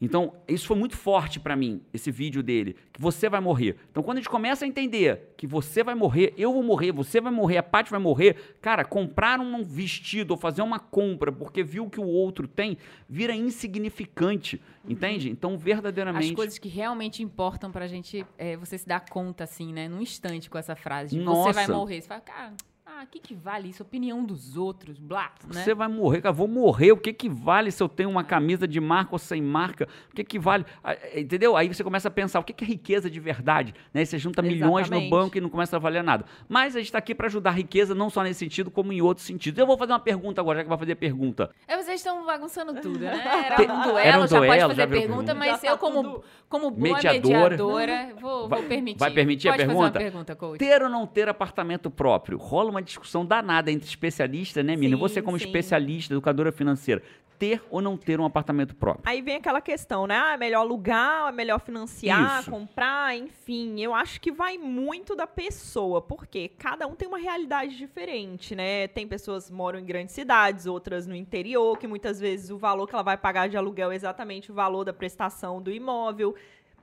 Então, 0.00 0.34
isso 0.46 0.66
foi 0.66 0.76
muito 0.76 0.96
forte 0.96 1.40
pra 1.40 1.56
mim, 1.56 1.80
esse 1.92 2.10
vídeo 2.10 2.42
dele, 2.42 2.76
que 2.92 3.00
você 3.00 3.28
vai 3.28 3.40
morrer. 3.40 3.76
Então, 3.90 4.02
quando 4.02 4.18
a 4.18 4.20
gente 4.20 4.28
começa 4.28 4.64
a 4.64 4.68
entender 4.68 5.34
que 5.36 5.46
você 5.46 5.82
vai 5.82 5.94
morrer, 5.94 6.34
eu 6.36 6.52
vou 6.52 6.62
morrer, 6.62 6.92
você 6.92 7.20
vai 7.20 7.32
morrer, 7.32 7.58
a 7.58 7.62
Paty 7.62 7.90
vai 7.90 8.00
morrer, 8.00 8.56
cara, 8.60 8.84
comprar 8.84 9.40
um 9.40 9.62
vestido 9.62 10.32
ou 10.32 10.36
fazer 10.36 10.62
uma 10.62 10.78
compra 10.78 11.32
porque 11.32 11.62
viu 11.62 11.88
que 11.88 12.00
o 12.00 12.06
outro 12.06 12.46
tem, 12.46 12.76
vira 13.08 13.34
insignificante, 13.34 14.60
entende? 14.86 15.30
Então, 15.30 15.54
As 15.54 15.62
verdadeiramente... 15.62 16.34
coisas 16.34 16.58
que 16.58 16.68
realmente 16.68 17.22
importam 17.22 17.70
pra 17.70 17.86
gente, 17.86 18.26
é, 18.38 18.56
você 18.56 18.78
se 18.78 18.86
dar 18.86 19.00
conta, 19.08 19.44
assim, 19.44 19.72
né? 19.72 19.88
Num 19.88 20.00
instante 20.00 20.50
com 20.50 20.58
essa 20.58 20.76
frase. 20.76 21.16
De 21.16 21.24
Nossa. 21.24 21.52
Você 21.52 21.66
vai 21.66 21.76
morrer. 21.76 22.00
Você 22.00 22.08
fala, 22.08 22.20
cara, 22.20 22.52
ah, 22.98 23.04
o 23.04 23.06
que, 23.06 23.18
que 23.18 23.34
vale 23.34 23.68
isso? 23.68 23.82
Opinião 23.82 24.24
dos 24.24 24.56
outros, 24.56 24.98
blá, 24.98 25.30
né? 25.52 25.62
Você 25.62 25.74
vai 25.74 25.88
morrer, 25.88 26.20
cara. 26.22 26.32
Vou 26.32 26.48
morrer. 26.48 26.92
O 26.92 26.96
que 26.96 27.12
que 27.12 27.28
vale 27.28 27.70
se 27.70 27.82
eu 27.82 27.88
tenho 27.88 28.08
uma 28.08 28.24
camisa 28.24 28.66
de 28.66 28.80
marca 28.80 29.10
ou 29.12 29.18
sem 29.18 29.42
marca? 29.42 29.86
O 30.10 30.14
que 30.14 30.24
que 30.24 30.38
vale? 30.38 30.64
Ah, 30.82 30.92
eh, 30.94 31.20
Entendeu? 31.20 31.56
Aí 31.56 31.68
você 31.68 31.84
começa 31.84 32.08
a 32.08 32.10
pensar, 32.10 32.40
o 32.40 32.44
que 32.44 32.52
que 32.52 32.64
é 32.64 32.66
riqueza 32.66 33.10
de 33.10 33.20
verdade? 33.20 33.74
Né? 33.92 34.04
Você 34.04 34.18
junta 34.18 34.40
milhões 34.42 34.88
no 34.88 34.96
Exatamente. 34.96 35.10
banco 35.10 35.38
e 35.38 35.40
não 35.40 35.48
começa 35.50 35.76
a 35.76 35.78
valer 35.78 36.02
nada. 36.02 36.24
Mas 36.48 36.74
a 36.74 36.78
gente 36.78 36.86
está 36.86 36.98
aqui 36.98 37.14
para 37.14 37.26
ajudar 37.26 37.50
a 37.50 37.52
riqueza, 37.52 37.94
não 37.94 38.08
só 38.08 38.22
nesse 38.22 38.38
sentido, 38.40 38.70
como 38.70 38.92
em 38.92 39.00
outros 39.02 39.26
sentidos. 39.26 39.58
Eu 39.58 39.66
vou 39.66 39.76
fazer 39.76 39.92
uma 39.92 40.00
pergunta 40.00 40.40
agora, 40.40 40.58
já 40.58 40.62
que 40.64 40.68
vai 40.68 40.78
fazer 40.78 40.94
pergunta. 40.94 41.50
É, 41.68 41.76
vocês 41.76 42.00
estão 42.00 42.24
bagunçando 42.24 42.80
tudo, 42.80 42.98
né? 42.98 43.12
Era 43.56 43.72
um 43.72 43.82
duelo, 43.82 43.98
era 43.98 44.18
um 44.18 44.26
já 44.26 44.38
duelo, 44.38 44.46
pode 44.46 44.60
já 44.60 44.68
fazer 44.68 44.86
virou 44.86 45.00
pergunta, 45.00 45.24
pergunta. 45.26 45.34
mas 45.34 45.50
Já 45.50 45.58
tá 45.58 45.66
eu, 45.68 45.78
como, 45.78 46.22
como 46.48 46.70
boa 46.70 46.94
Mediadora. 46.96 47.50
mediadora, 47.50 48.08
vou, 48.20 48.48
Vai- 48.48 48.60
vou 48.60 48.68
permitir. 48.68 48.98
vai 48.98 49.10
permitir 49.10 49.48
a 49.48 49.52
pode 49.52 49.64
pergunta? 49.66 49.92
Fazer 49.92 50.04
uma 50.04 50.10
pergunta, 50.10 50.36
coach. 50.36 50.58
Ter 50.58 50.82
ou 50.82 50.88
não 50.88 51.06
ter 51.06 51.28
apartamento 51.28 51.90
próprio? 51.90 52.38
Rola 52.38 52.70
uma 52.70 52.82
discussão 52.86 53.24
danada 53.26 53.70
entre 53.70 53.88
especialistas, 53.88 54.64
né, 54.64 54.74
Mina? 54.76 54.96
Sim, 54.96 55.00
Você 55.00 55.20
como 55.20 55.38
sim. 55.38 55.44
especialista, 55.44 56.14
educadora 56.14 56.50
financeira, 56.50 57.02
ter 57.38 57.62
ou 57.70 57.82
não 57.82 57.96
ter 57.96 58.18
um 58.18 58.24
apartamento 58.24 58.74
próprio? 58.74 59.02
Aí 59.04 59.20
vem 59.20 59.36
aquela 59.36 59.60
questão, 59.60 60.06
né? 60.06 60.16
Ah, 60.16 60.34
é 60.34 60.36
melhor 60.36 60.60
alugar, 60.60 61.28
é 61.28 61.32
melhor 61.32 61.60
financiar, 61.60 62.40
Isso. 62.40 62.50
comprar, 62.50 63.14
enfim. 63.16 63.80
Eu 63.80 63.94
acho 63.94 64.20
que 64.20 64.32
vai 64.32 64.56
muito 64.56 65.14
da 65.14 65.26
pessoa, 65.26 66.00
porque 66.00 66.48
cada 66.48 66.86
um 66.86 66.94
tem 66.94 67.06
uma 67.06 67.18
realidade 67.18 67.76
diferente, 67.76 68.54
né? 68.54 68.88
Tem 68.88 69.06
pessoas 69.06 69.48
que 69.48 69.52
moram 69.52 69.78
em 69.78 69.84
grandes 69.84 70.14
cidades, 70.14 70.66
outras 70.66 71.06
no 71.06 71.14
interior, 71.14 71.76
que 71.78 71.86
muitas 71.86 72.18
vezes 72.18 72.50
o 72.50 72.56
valor 72.56 72.86
que 72.86 72.94
ela 72.94 73.02
vai 73.02 73.16
pagar 73.16 73.48
de 73.48 73.56
aluguel 73.56 73.92
é 73.92 73.94
exatamente 73.94 74.50
o 74.50 74.54
valor 74.54 74.84
da 74.84 74.92
prestação 74.92 75.60
do 75.60 75.70
imóvel. 75.70 76.34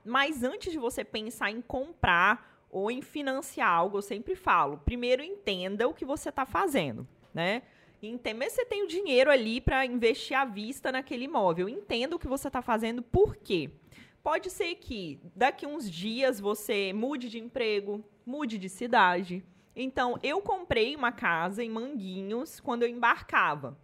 Mas 0.04 0.44
antes 0.44 0.70
de 0.70 0.78
você 0.78 1.02
pensar 1.02 1.50
em 1.50 1.60
comprar 1.62 2.53
ou 2.74 2.90
em 2.90 3.00
financiar 3.00 3.70
algo, 3.70 3.98
eu 3.98 4.02
sempre 4.02 4.34
falo, 4.34 4.78
primeiro 4.78 5.22
entenda 5.22 5.86
o 5.86 5.94
que 5.94 6.04
você 6.04 6.28
está 6.28 6.44
fazendo, 6.44 7.06
né? 7.32 7.62
Entenda, 8.02 8.44
se 8.50 8.56
você 8.56 8.64
tem 8.64 8.82
o 8.82 8.88
dinheiro 8.88 9.30
ali 9.30 9.60
para 9.60 9.86
investir 9.86 10.36
à 10.36 10.44
vista 10.44 10.90
naquele 10.90 11.26
imóvel, 11.26 11.68
entenda 11.68 12.16
o 12.16 12.18
que 12.18 12.26
você 12.26 12.48
está 12.48 12.60
fazendo, 12.60 13.00
por 13.00 13.36
quê? 13.36 13.70
Pode 14.24 14.50
ser 14.50 14.74
que 14.74 15.20
daqui 15.36 15.64
uns 15.64 15.88
dias 15.88 16.40
você 16.40 16.92
mude 16.92 17.30
de 17.30 17.38
emprego, 17.38 18.04
mude 18.26 18.58
de 18.58 18.68
cidade. 18.68 19.44
Então, 19.76 20.18
eu 20.20 20.42
comprei 20.42 20.96
uma 20.96 21.12
casa 21.12 21.62
em 21.62 21.70
Manguinhos 21.70 22.58
quando 22.58 22.82
eu 22.82 22.88
embarcava. 22.88 23.78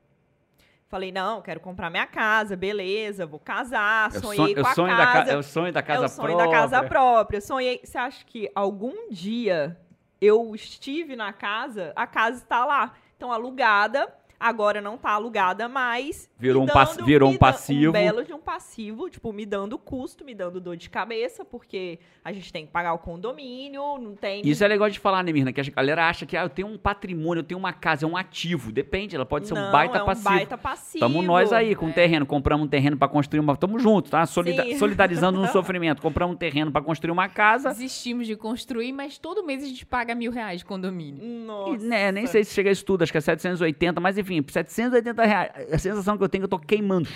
Falei, 0.90 1.12
não, 1.12 1.40
quero 1.40 1.60
comprar 1.60 1.88
minha 1.88 2.04
casa, 2.06 2.56
beleza, 2.56 3.24
vou 3.24 3.38
casar, 3.38 4.08
É 4.12 4.18
sonhei 4.18 4.36
sonho, 4.36 4.50
é 4.58 4.62
com 4.62 4.68
o 4.68 4.70
a 4.70 4.74
sonho 4.74 4.96
da, 4.96 5.06
casa. 5.06 5.24
ca- 5.26 5.32
é 5.32 5.36
o 5.36 5.42
sonho 5.44 5.72
da 5.72 5.82
casa 5.82 6.02
é 6.02 6.06
o 6.06 6.08
sonho 6.08 6.26
própria. 6.36 6.46
da 6.46 6.52
casa 6.52 6.82
própria. 6.82 7.40
Sonhei. 7.40 7.80
Você 7.84 7.96
acha 7.96 8.24
que 8.26 8.50
algum 8.56 9.08
dia 9.08 9.78
eu 10.20 10.52
estive 10.52 11.14
na 11.14 11.32
casa, 11.32 11.92
a 11.94 12.08
casa 12.08 12.38
está 12.38 12.64
lá. 12.66 12.92
Então, 13.16 13.32
alugada. 13.32 14.12
Agora 14.40 14.80
não 14.80 14.96
tá 14.96 15.10
alugada 15.10 15.68
mais. 15.68 16.26
Virou 16.38 16.64
me 16.64 16.70
um 16.70 16.72
pass- 16.72 16.96
virou 17.04 17.28
um 17.30 17.36
passivo. 17.36 17.90
Um 17.90 17.92
belo 17.92 18.24
de 18.24 18.32
um 18.32 18.38
passivo, 18.40 19.10
tipo, 19.10 19.30
me 19.34 19.44
dando 19.44 19.76
custo, 19.78 20.24
me 20.24 20.34
dando 20.34 20.58
dor 20.58 20.78
de 20.78 20.88
cabeça, 20.88 21.44
porque 21.44 21.98
a 22.24 22.32
gente 22.32 22.50
tem 22.50 22.64
que 22.64 22.72
pagar 22.72 22.94
o 22.94 22.98
condomínio, 22.98 23.98
não 23.98 24.14
tem. 24.14 24.40
Isso 24.48 24.64
é 24.64 24.68
legal 24.68 24.88
de 24.88 24.98
falar, 24.98 25.22
né, 25.22 25.30
Mirna? 25.30 25.52
Que 25.52 25.60
a 25.60 25.64
galera 25.64 26.08
acha 26.08 26.24
que 26.24 26.36
ah, 26.38 26.42
eu 26.44 26.48
tenho 26.48 26.68
um 26.68 26.78
patrimônio, 26.78 27.40
eu 27.40 27.44
tenho 27.44 27.58
uma 27.58 27.72
casa, 27.74 28.06
é 28.06 28.08
um 28.08 28.16
ativo. 28.16 28.72
Depende, 28.72 29.14
ela 29.14 29.26
pode 29.26 29.46
ser 29.46 29.52
um 29.52 29.58
Não, 29.58 29.70
baita 29.72 29.98
é 29.98 30.02
um 30.02 30.06
passivo. 30.06 30.28
baita 30.30 30.56
passivo. 30.56 31.00
Tamo 31.00 31.20
nós 31.20 31.52
aí 31.52 31.74
com 31.74 31.86
um 31.86 31.92
terreno, 31.92 32.24
compramos 32.24 32.66
um 32.66 32.68
terreno 32.68 32.96
pra 32.96 33.08
construir 33.08 33.40
uma. 33.40 33.54
Tamo 33.56 33.78
junto, 33.78 34.10
tá? 34.10 34.24
Solida- 34.24 34.62
Sim. 34.64 34.78
Solidarizando 34.78 35.38
no 35.38 35.48
sofrimento. 35.52 36.00
Compramos 36.00 36.34
um 36.34 36.38
terreno 36.38 36.72
pra 36.72 36.80
construir 36.80 37.10
uma 37.10 37.28
casa. 37.28 37.68
Desistimos 37.70 38.26
de 38.26 38.36
construir, 38.36 38.92
mas 38.92 39.18
todo 39.18 39.44
mês 39.44 39.62
a 39.62 39.66
gente 39.66 39.84
paga 39.84 40.14
mil 40.14 40.32
reais 40.32 40.60
de 40.60 40.64
condomínio. 40.64 41.22
Nossa. 41.46 41.74
E, 41.84 41.86
né, 41.88 42.10
nem 42.10 42.26
sei 42.26 42.42
se 42.44 42.54
chega 42.54 42.70
a 42.70 42.72
isso 42.72 42.84
tudo, 42.86 43.02
acho 43.02 43.12
que 43.12 43.18
é 43.18 43.20
780, 43.20 44.00
mas 44.00 44.16
enfim, 44.16 44.29
780 44.48 45.24
reais. 45.24 45.50
A 45.72 45.78
sensação 45.78 46.16
que 46.16 46.22
eu 46.24 46.28
tenho 46.28 46.40
é 46.40 46.42
que 46.42 46.44
eu 46.54 46.58
tô 46.58 46.58
queimando 46.58 47.08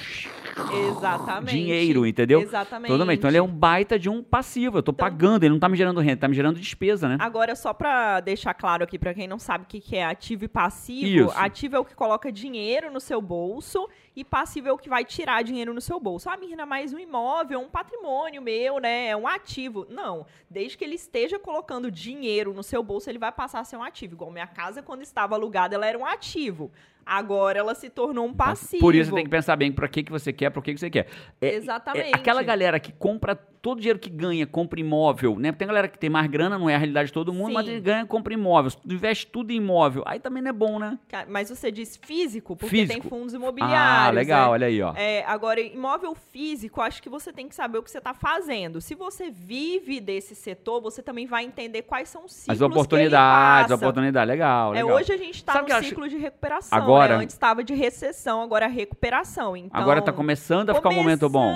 Exatamente. 0.88 1.50
dinheiro, 1.56 2.06
entendeu? 2.06 2.40
Exatamente. 2.40 2.90
Totalmente. 2.90 3.18
Então 3.18 3.30
ele 3.30 3.36
é 3.38 3.42
um 3.42 3.48
baita 3.48 3.98
de 3.98 4.08
um 4.08 4.22
passivo. 4.22 4.78
Eu 4.78 4.82
tô 4.82 4.92
Então- 4.92 5.04
pagando, 5.08 5.44
ele 5.44 5.52
não 5.52 5.58
tá 5.58 5.68
me 5.68 5.76
gerando 5.76 6.00
renda, 6.00 6.20
tá 6.20 6.28
me 6.28 6.34
gerando 6.34 6.58
despesa, 6.58 7.08
né? 7.08 7.16
Agora, 7.20 7.54
só 7.56 7.72
pra 7.72 8.20
deixar 8.20 8.54
claro 8.54 8.84
aqui, 8.84 8.98
pra 8.98 9.14
quem 9.14 9.26
não 9.26 9.38
sabe 9.38 9.64
o 9.64 9.66
que 9.66 9.80
que 9.80 9.96
é 9.96 10.04
ativo 10.04 10.44
e 10.44 10.48
passivo, 10.48 11.28
Isso. 11.30 11.38
ativo 11.38 11.76
é 11.76 11.78
o 11.78 11.84
que 11.84 11.94
coloca 11.94 12.30
dinheiro 12.30 12.90
no 12.92 13.00
seu 13.00 13.20
bolso 13.20 13.88
e 14.16 14.24
passivo 14.24 14.68
é 14.68 14.72
o 14.72 14.78
que 14.78 14.88
vai 14.88 15.04
tirar 15.04 15.42
dinheiro 15.42 15.74
no 15.74 15.80
seu 15.80 15.98
bolso. 15.98 16.28
Ah, 16.30 16.36
Mirna, 16.36 16.64
mas 16.64 16.92
um 16.92 16.98
imóvel, 16.98 17.60
um 17.60 17.68
patrimônio 17.68 18.40
meu, 18.40 18.78
né? 18.78 19.08
É 19.08 19.16
um 19.16 19.26
ativo. 19.26 19.86
Não. 19.90 20.26
Desde 20.48 20.76
que 20.78 20.84
ele 20.84 20.94
esteja 20.94 21.38
colocando 21.38 21.90
dinheiro 21.90 22.52
no 22.54 22.62
seu 22.62 22.82
bolso, 22.82 23.10
ele 23.10 23.18
vai 23.18 23.32
passar 23.32 23.60
a 23.60 23.64
ser 23.64 23.76
um 23.76 23.82
ativo. 23.82 24.14
Igual 24.14 24.30
minha 24.30 24.46
casa, 24.46 24.82
quando 24.82 25.02
estava 25.02 25.34
alugada, 25.34 25.74
ela 25.74 25.86
era 25.86 25.98
um 25.98 26.06
ativo. 26.06 26.70
Agora 27.06 27.58
ela 27.58 27.74
se 27.74 27.88
tornou 27.90 28.26
um 28.26 28.32
passivo. 28.34 28.80
Por 28.80 28.94
isso 28.94 29.10
você 29.10 29.16
tem 29.16 29.24
que 29.24 29.30
pensar 29.30 29.56
bem 29.56 29.70
pra 29.72 29.88
que, 29.88 30.02
que 30.02 30.10
você 30.12 30.32
quer, 30.32 30.50
pra 30.50 30.62
que, 30.62 30.74
que 30.74 30.80
você 30.80 30.90
quer. 30.90 31.06
É- 31.40 31.54
Exatamente. 31.54 32.08
É 32.12 32.14
aquela 32.14 32.42
galera 32.42 32.78
que 32.80 32.92
compra 32.92 33.34
todo 33.34 33.78
o 33.78 33.80
dinheiro 33.80 33.98
que 33.98 34.10
ganha, 34.10 34.46
compra 34.46 34.78
imóvel, 34.78 35.38
né? 35.38 35.50
Tem 35.50 35.66
galera 35.66 35.88
que 35.88 35.98
tem 35.98 36.10
mais 36.10 36.26
grana, 36.26 36.58
não 36.58 36.68
é 36.68 36.74
a 36.74 36.78
realidade 36.78 37.06
de 37.06 37.14
todo 37.14 37.32
mundo, 37.32 37.54
mas 37.54 37.64
Sim. 37.64 37.72
ele 37.72 37.80
ganha, 37.80 38.04
compra 38.04 38.34
imóvel, 38.34 38.70
investe 38.84 39.26
tudo 39.26 39.52
em 39.52 39.56
imóvel. 39.56 40.02
Aí 40.06 40.20
também 40.20 40.42
não 40.42 40.50
é 40.50 40.52
bom, 40.52 40.78
né? 40.78 40.98
Mas 41.28 41.48
você 41.48 41.72
diz 41.72 41.96
físico, 41.96 42.54
porque 42.56 42.68
Físico. 42.76 43.00
tem 43.00 43.08
fundos 43.10 43.32
imobiliários. 43.32 43.78
Ah, 43.78 44.10
legal, 44.10 44.46
né? 44.48 44.52
olha 44.52 44.66
aí, 44.66 44.82
ó. 44.82 44.92
É, 44.94 45.24
agora, 45.24 45.60
imóvel 45.62 46.14
físico, 46.14 46.82
acho 46.82 47.02
que 47.02 47.08
você 47.08 47.32
tem 47.32 47.48
que 47.48 47.54
saber 47.54 47.78
o 47.78 47.82
que 47.82 47.90
você 47.90 47.96
está 47.96 48.12
fazendo. 48.12 48.82
Se 48.82 48.94
você 48.94 49.30
vive 49.30 49.98
desse 49.98 50.34
setor, 50.34 50.82
você 50.82 51.02
também 51.02 51.24
vai 51.26 51.44
entender 51.44 51.82
quais 51.82 52.10
são 52.10 52.26
os 52.26 52.34
ciclos 52.34 52.52
As 52.52 52.58
que 52.58 52.64
ele 52.64 52.70
oportunidades, 52.74 53.62
passa. 53.70 53.74
oportunidade, 53.76 54.28
legal, 54.30 54.74
É, 54.74 54.82
legal. 54.82 54.96
hoje 54.98 55.10
a 55.10 55.16
gente 55.16 55.36
está 55.36 55.62
no 55.62 55.68
eu 55.70 55.76
acho- 55.76 55.88
ciclo 55.88 56.06
de 56.06 56.18
recuperação. 56.18 56.76
Agora- 56.76 56.93
né? 56.98 57.14
Antes 57.16 57.34
estava 57.34 57.62
de 57.62 57.74
recessão, 57.74 58.42
agora 58.42 58.66
é 58.66 58.68
recuperação. 58.68 59.56
Então, 59.56 59.80
Agora 59.80 60.00
tá 60.02 60.12
começando 60.12 60.70
a 60.70 60.74
ficar 60.74 60.88
um 60.90 60.94
momento 60.94 61.28
bom. 61.28 61.54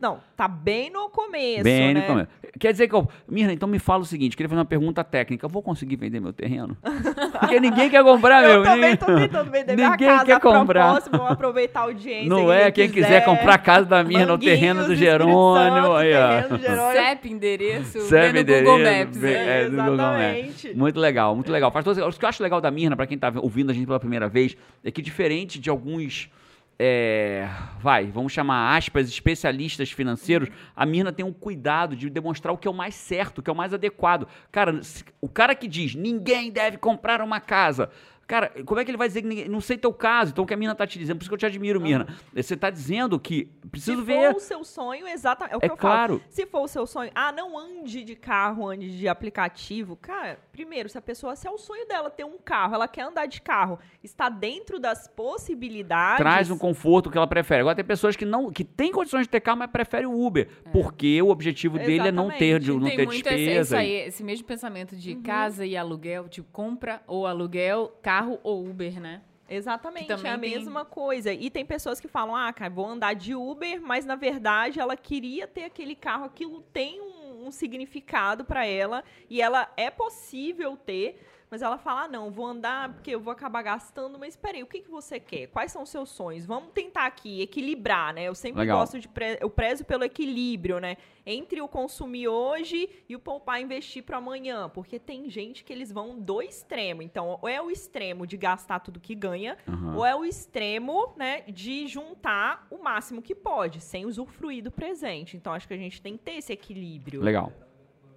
Não, 0.00 0.18
tá 0.36 0.46
bem 0.48 0.90
no 0.90 1.08
começo, 1.08 1.62
Bem 1.64 1.94
né? 1.94 2.00
no 2.00 2.06
começo. 2.06 2.28
Quer 2.58 2.72
dizer 2.72 2.88
que 2.88 2.94
eu. 2.94 3.06
Mirna, 3.28 3.52
então 3.52 3.68
me 3.68 3.78
fala 3.78 4.02
o 4.02 4.06
seguinte: 4.06 4.36
queria 4.36 4.48
fazer 4.48 4.58
uma 4.58 4.64
pergunta 4.64 5.04
técnica. 5.04 5.44
Eu 5.46 5.50
vou 5.50 5.62
conseguir 5.62 5.96
vender 5.96 6.20
meu 6.20 6.32
terreno? 6.32 6.76
Porque 7.40 7.60
ninguém 7.60 7.90
quer 7.90 8.02
comprar, 8.02 8.42
Eu 8.44 8.48
meu. 8.54 8.62
também 8.62 8.80
ninguém- 8.90 8.96
tô 8.96 9.06
tentando 9.06 9.50
vender 9.50 9.74
minha 9.76 9.90
Ninguém 9.90 10.08
casa 10.08 10.24
quer 10.24 10.40
comprar. 10.40 10.84
propósito, 10.84 11.10
vamos 11.10 11.32
aproveitar 11.32 11.80
a 11.80 11.82
audiência. 11.84 12.28
Não 12.28 12.52
é? 12.52 12.70
Quem 12.70 12.88
quiser 12.90 13.24
comprar 13.24 13.54
a 13.54 13.58
casa 13.58 13.84
da 13.86 14.02
Mirna, 14.02 14.32
o 14.34 14.38
terreno 14.38 14.84
do 14.86 14.94
Jerônimo. 14.94 15.94
Aí, 15.94 16.14
ó. 16.14 16.28
terreno 16.28 16.48
do 16.58 16.62
Jerônimo. 16.62 16.92
CEP, 16.92 17.30
endereço, 17.30 18.00
CEP, 18.02 18.32
vê 18.32 18.54
no 18.54 18.64
Google 18.64 18.80
endereço, 18.80 19.06
Maps. 19.06 19.24
é, 19.24 19.64
do 19.64 19.70
Google 19.76 19.96
Maps. 19.96 20.10
Exatamente. 20.16 20.74
Muito 20.74 21.00
legal, 21.00 21.34
muito 21.34 21.52
legal. 21.52 21.70
Faz 21.70 21.84
todo... 21.84 22.00
O 22.06 22.12
que 22.12 22.24
eu 22.24 22.28
acho 22.28 22.42
legal 22.42 22.60
da 22.60 22.70
Mirna, 22.70 22.96
pra 22.96 23.06
quem 23.06 23.18
tá 23.18 23.32
ouvindo 23.36 23.70
a 23.70 23.74
gente 23.74 23.86
pela 23.86 24.00
primeira 24.00 24.28
vez, 24.28 24.56
é 24.84 24.90
que 24.90 25.02
diferente 25.02 25.58
de 25.58 25.68
alguns. 25.70 26.30
É, 26.78 27.48
vai, 27.80 28.06
vamos 28.10 28.32
chamar 28.32 28.76
aspas, 28.76 29.08
especialistas 29.08 29.90
financeiros, 29.90 30.48
a 30.74 30.84
Mirna 30.84 31.12
tem 31.12 31.24
um 31.24 31.32
cuidado 31.32 31.96
de 31.96 32.10
demonstrar 32.10 32.52
o 32.52 32.58
que 32.58 32.68
é 32.68 32.70
o 32.70 32.74
mais 32.74 32.94
certo, 32.94 33.38
o 33.38 33.42
que 33.42 33.48
é 33.48 33.52
o 33.52 33.56
mais 33.56 33.72
adequado. 33.72 34.28
Cara, 34.52 34.80
o 35.20 35.28
cara 35.28 35.54
que 35.54 35.66
diz 35.66 35.94
ninguém 35.94 36.50
deve 36.50 36.76
comprar 36.76 37.22
uma 37.22 37.40
casa. 37.40 37.90
Cara, 38.26 38.50
como 38.64 38.80
é 38.80 38.84
que 38.84 38.90
ele 38.90 38.98
vai 38.98 39.06
dizer 39.06 39.22
que 39.22 39.28
ninguém. 39.28 39.48
Não 39.48 39.60
sei 39.60 39.78
teu 39.78 39.92
caso, 39.92 40.32
então 40.32 40.42
o 40.42 40.46
que 40.46 40.52
a 40.52 40.56
Mirna 40.56 40.74
tá 40.74 40.84
te 40.86 40.98
dizendo, 40.98 41.16
por 41.18 41.22
isso 41.22 41.30
que 41.30 41.34
eu 41.34 41.38
te 41.38 41.46
admiro, 41.46 41.80
Mirna. 41.80 42.08
Você 42.34 42.56
tá 42.56 42.70
dizendo 42.70 43.20
que 43.20 43.44
preciso 43.70 43.98
Se 44.00 44.02
ver. 44.04 44.30
for 44.32 44.36
o 44.36 44.40
seu 44.40 44.64
sonho, 44.64 45.06
exatamente. 45.06 45.54
É 45.54 45.56
o 45.56 45.60
que 45.60 45.66
É 45.66 45.70
eu 45.70 45.76
claro. 45.76 46.18
falo. 46.18 46.30
Se 46.30 46.44
for 46.44 46.62
o 46.62 46.68
seu 46.68 46.86
sonho, 46.88 47.10
ah, 47.14 47.30
não 47.30 47.56
ande 47.56 48.02
de 48.02 48.16
carro, 48.16 48.66
ande 48.68 48.98
de 48.98 49.06
aplicativo. 49.06 49.94
Cara, 49.96 50.40
primeiro, 50.52 50.88
se 50.88 50.98
a 50.98 51.02
pessoa, 51.02 51.36
se 51.36 51.46
é 51.46 51.50
o 51.50 51.56
sonho 51.58 51.86
dela 51.86 52.10
ter 52.10 52.24
um 52.24 52.36
carro, 52.36 52.74
ela 52.74 52.88
quer 52.88 53.02
andar 53.02 53.26
de 53.26 53.40
carro, 53.40 53.78
está 54.02 54.28
dentro 54.28 54.80
das 54.80 55.06
possibilidades. 55.06 56.16
traz 56.18 56.50
um 56.50 56.58
conforto 56.58 57.10
que 57.10 57.16
ela 57.16 57.26
prefere. 57.28 57.60
Agora 57.60 57.76
tem 57.76 57.84
pessoas 57.84 58.16
que 58.16 58.24
não 58.24 58.50
que 58.50 58.64
têm 58.64 58.90
condições 58.90 59.22
de 59.22 59.28
ter 59.28 59.40
carro, 59.40 59.58
mas 59.58 59.70
preferem 59.70 60.06
o 60.06 60.26
Uber, 60.26 60.48
porque 60.72 61.20
o 61.22 61.28
objetivo 61.28 61.78
dele 61.78 62.08
é 62.08 62.12
não 62.12 62.28
ter, 62.30 62.58
de- 62.58 62.72
não 62.72 62.80
Tem 62.88 62.96
ter 62.96 63.06
muito 63.06 63.26
esse, 63.26 63.34
isso 63.36 63.44
despesa. 63.44 63.78
aí, 63.78 63.90
esse 63.92 64.24
mesmo 64.24 64.46
pensamento 64.46 64.96
de 64.96 65.12
Uhum. 65.14 65.22
casa 65.22 65.64
e 65.64 65.76
aluguel, 65.76 66.28
tipo, 66.28 66.48
compra 66.50 67.00
ou 67.06 67.26
aluguel, 67.26 67.92
carro 68.02 68.15
ou 68.42 68.66
Uber, 68.68 69.00
né? 69.00 69.22
Exatamente, 69.48 70.10
é 70.12 70.14
a 70.30 70.38
tem- 70.38 70.50
mesma 70.50 70.84
coisa. 70.84 71.32
E 71.32 71.48
tem 71.50 71.64
pessoas 71.64 72.00
que 72.00 72.08
falam, 72.08 72.34
ah, 72.34 72.52
cara, 72.52 72.68
vou 72.70 72.86
andar 72.86 73.14
de 73.14 73.34
Uber, 73.34 73.80
mas 73.80 74.04
na 74.04 74.16
verdade 74.16 74.80
ela 74.80 74.96
queria 74.96 75.46
ter 75.46 75.64
aquele 75.64 75.94
carro, 75.94 76.24
aquilo 76.24 76.60
tem 76.72 77.00
um, 77.00 77.46
um 77.46 77.50
significado 77.52 78.44
para 78.44 78.66
ela 78.66 79.04
e 79.30 79.40
ela 79.40 79.72
é 79.76 79.88
possível 79.90 80.76
ter. 80.76 81.20
Mas 81.50 81.62
ela 81.62 81.78
fala, 81.78 82.02
ah, 82.02 82.08
não, 82.08 82.30
vou 82.30 82.44
andar 82.44 82.92
porque 82.94 83.10
eu 83.10 83.20
vou 83.20 83.32
acabar 83.32 83.62
gastando. 83.62 84.18
Mas 84.18 84.36
peraí, 84.36 84.62
o 84.62 84.66
que, 84.66 84.80
que 84.80 84.90
você 84.90 85.20
quer? 85.20 85.46
Quais 85.46 85.70
são 85.70 85.82
os 85.82 85.90
seus 85.90 86.08
sonhos? 86.08 86.44
Vamos 86.44 86.72
tentar 86.72 87.06
aqui 87.06 87.40
equilibrar, 87.40 88.12
né? 88.12 88.24
Eu 88.24 88.34
sempre 88.34 88.60
Legal. 88.60 88.80
gosto 88.80 88.98
de... 88.98 89.08
Pre... 89.08 89.38
Eu 89.40 89.48
prezo 89.48 89.84
pelo 89.84 90.02
equilíbrio, 90.02 90.80
né? 90.80 90.96
Entre 91.24 91.60
o 91.60 91.68
consumir 91.68 92.28
hoje 92.28 92.88
e 93.08 93.14
o 93.14 93.20
poupar 93.20 93.60
e 93.60 93.64
investir 93.64 94.02
para 94.02 94.16
amanhã. 94.16 94.68
Porque 94.68 94.98
tem 94.98 95.30
gente 95.30 95.62
que 95.62 95.72
eles 95.72 95.92
vão 95.92 96.18
do 96.18 96.42
extremo. 96.42 97.00
Então, 97.00 97.38
ou 97.40 97.48
é 97.48 97.62
o 97.62 97.70
extremo 97.70 98.26
de 98.26 98.36
gastar 98.36 98.80
tudo 98.80 98.98
que 98.98 99.14
ganha, 99.14 99.56
Aham. 99.68 99.96
ou 99.96 100.04
é 100.04 100.14
o 100.16 100.24
extremo, 100.24 101.14
né, 101.16 101.42
de 101.42 101.86
juntar 101.86 102.66
o 102.70 102.78
máximo 102.78 103.22
que 103.22 103.34
pode, 103.34 103.80
sem 103.80 104.04
usufruir 104.04 104.64
do 104.64 104.70
presente. 104.70 105.36
Então, 105.36 105.52
acho 105.52 105.68
que 105.68 105.74
a 105.74 105.78
gente 105.78 106.02
tem 106.02 106.16
que 106.16 106.24
ter 106.24 106.32
esse 106.32 106.52
equilíbrio. 106.52 107.22
Legal. 107.22 107.52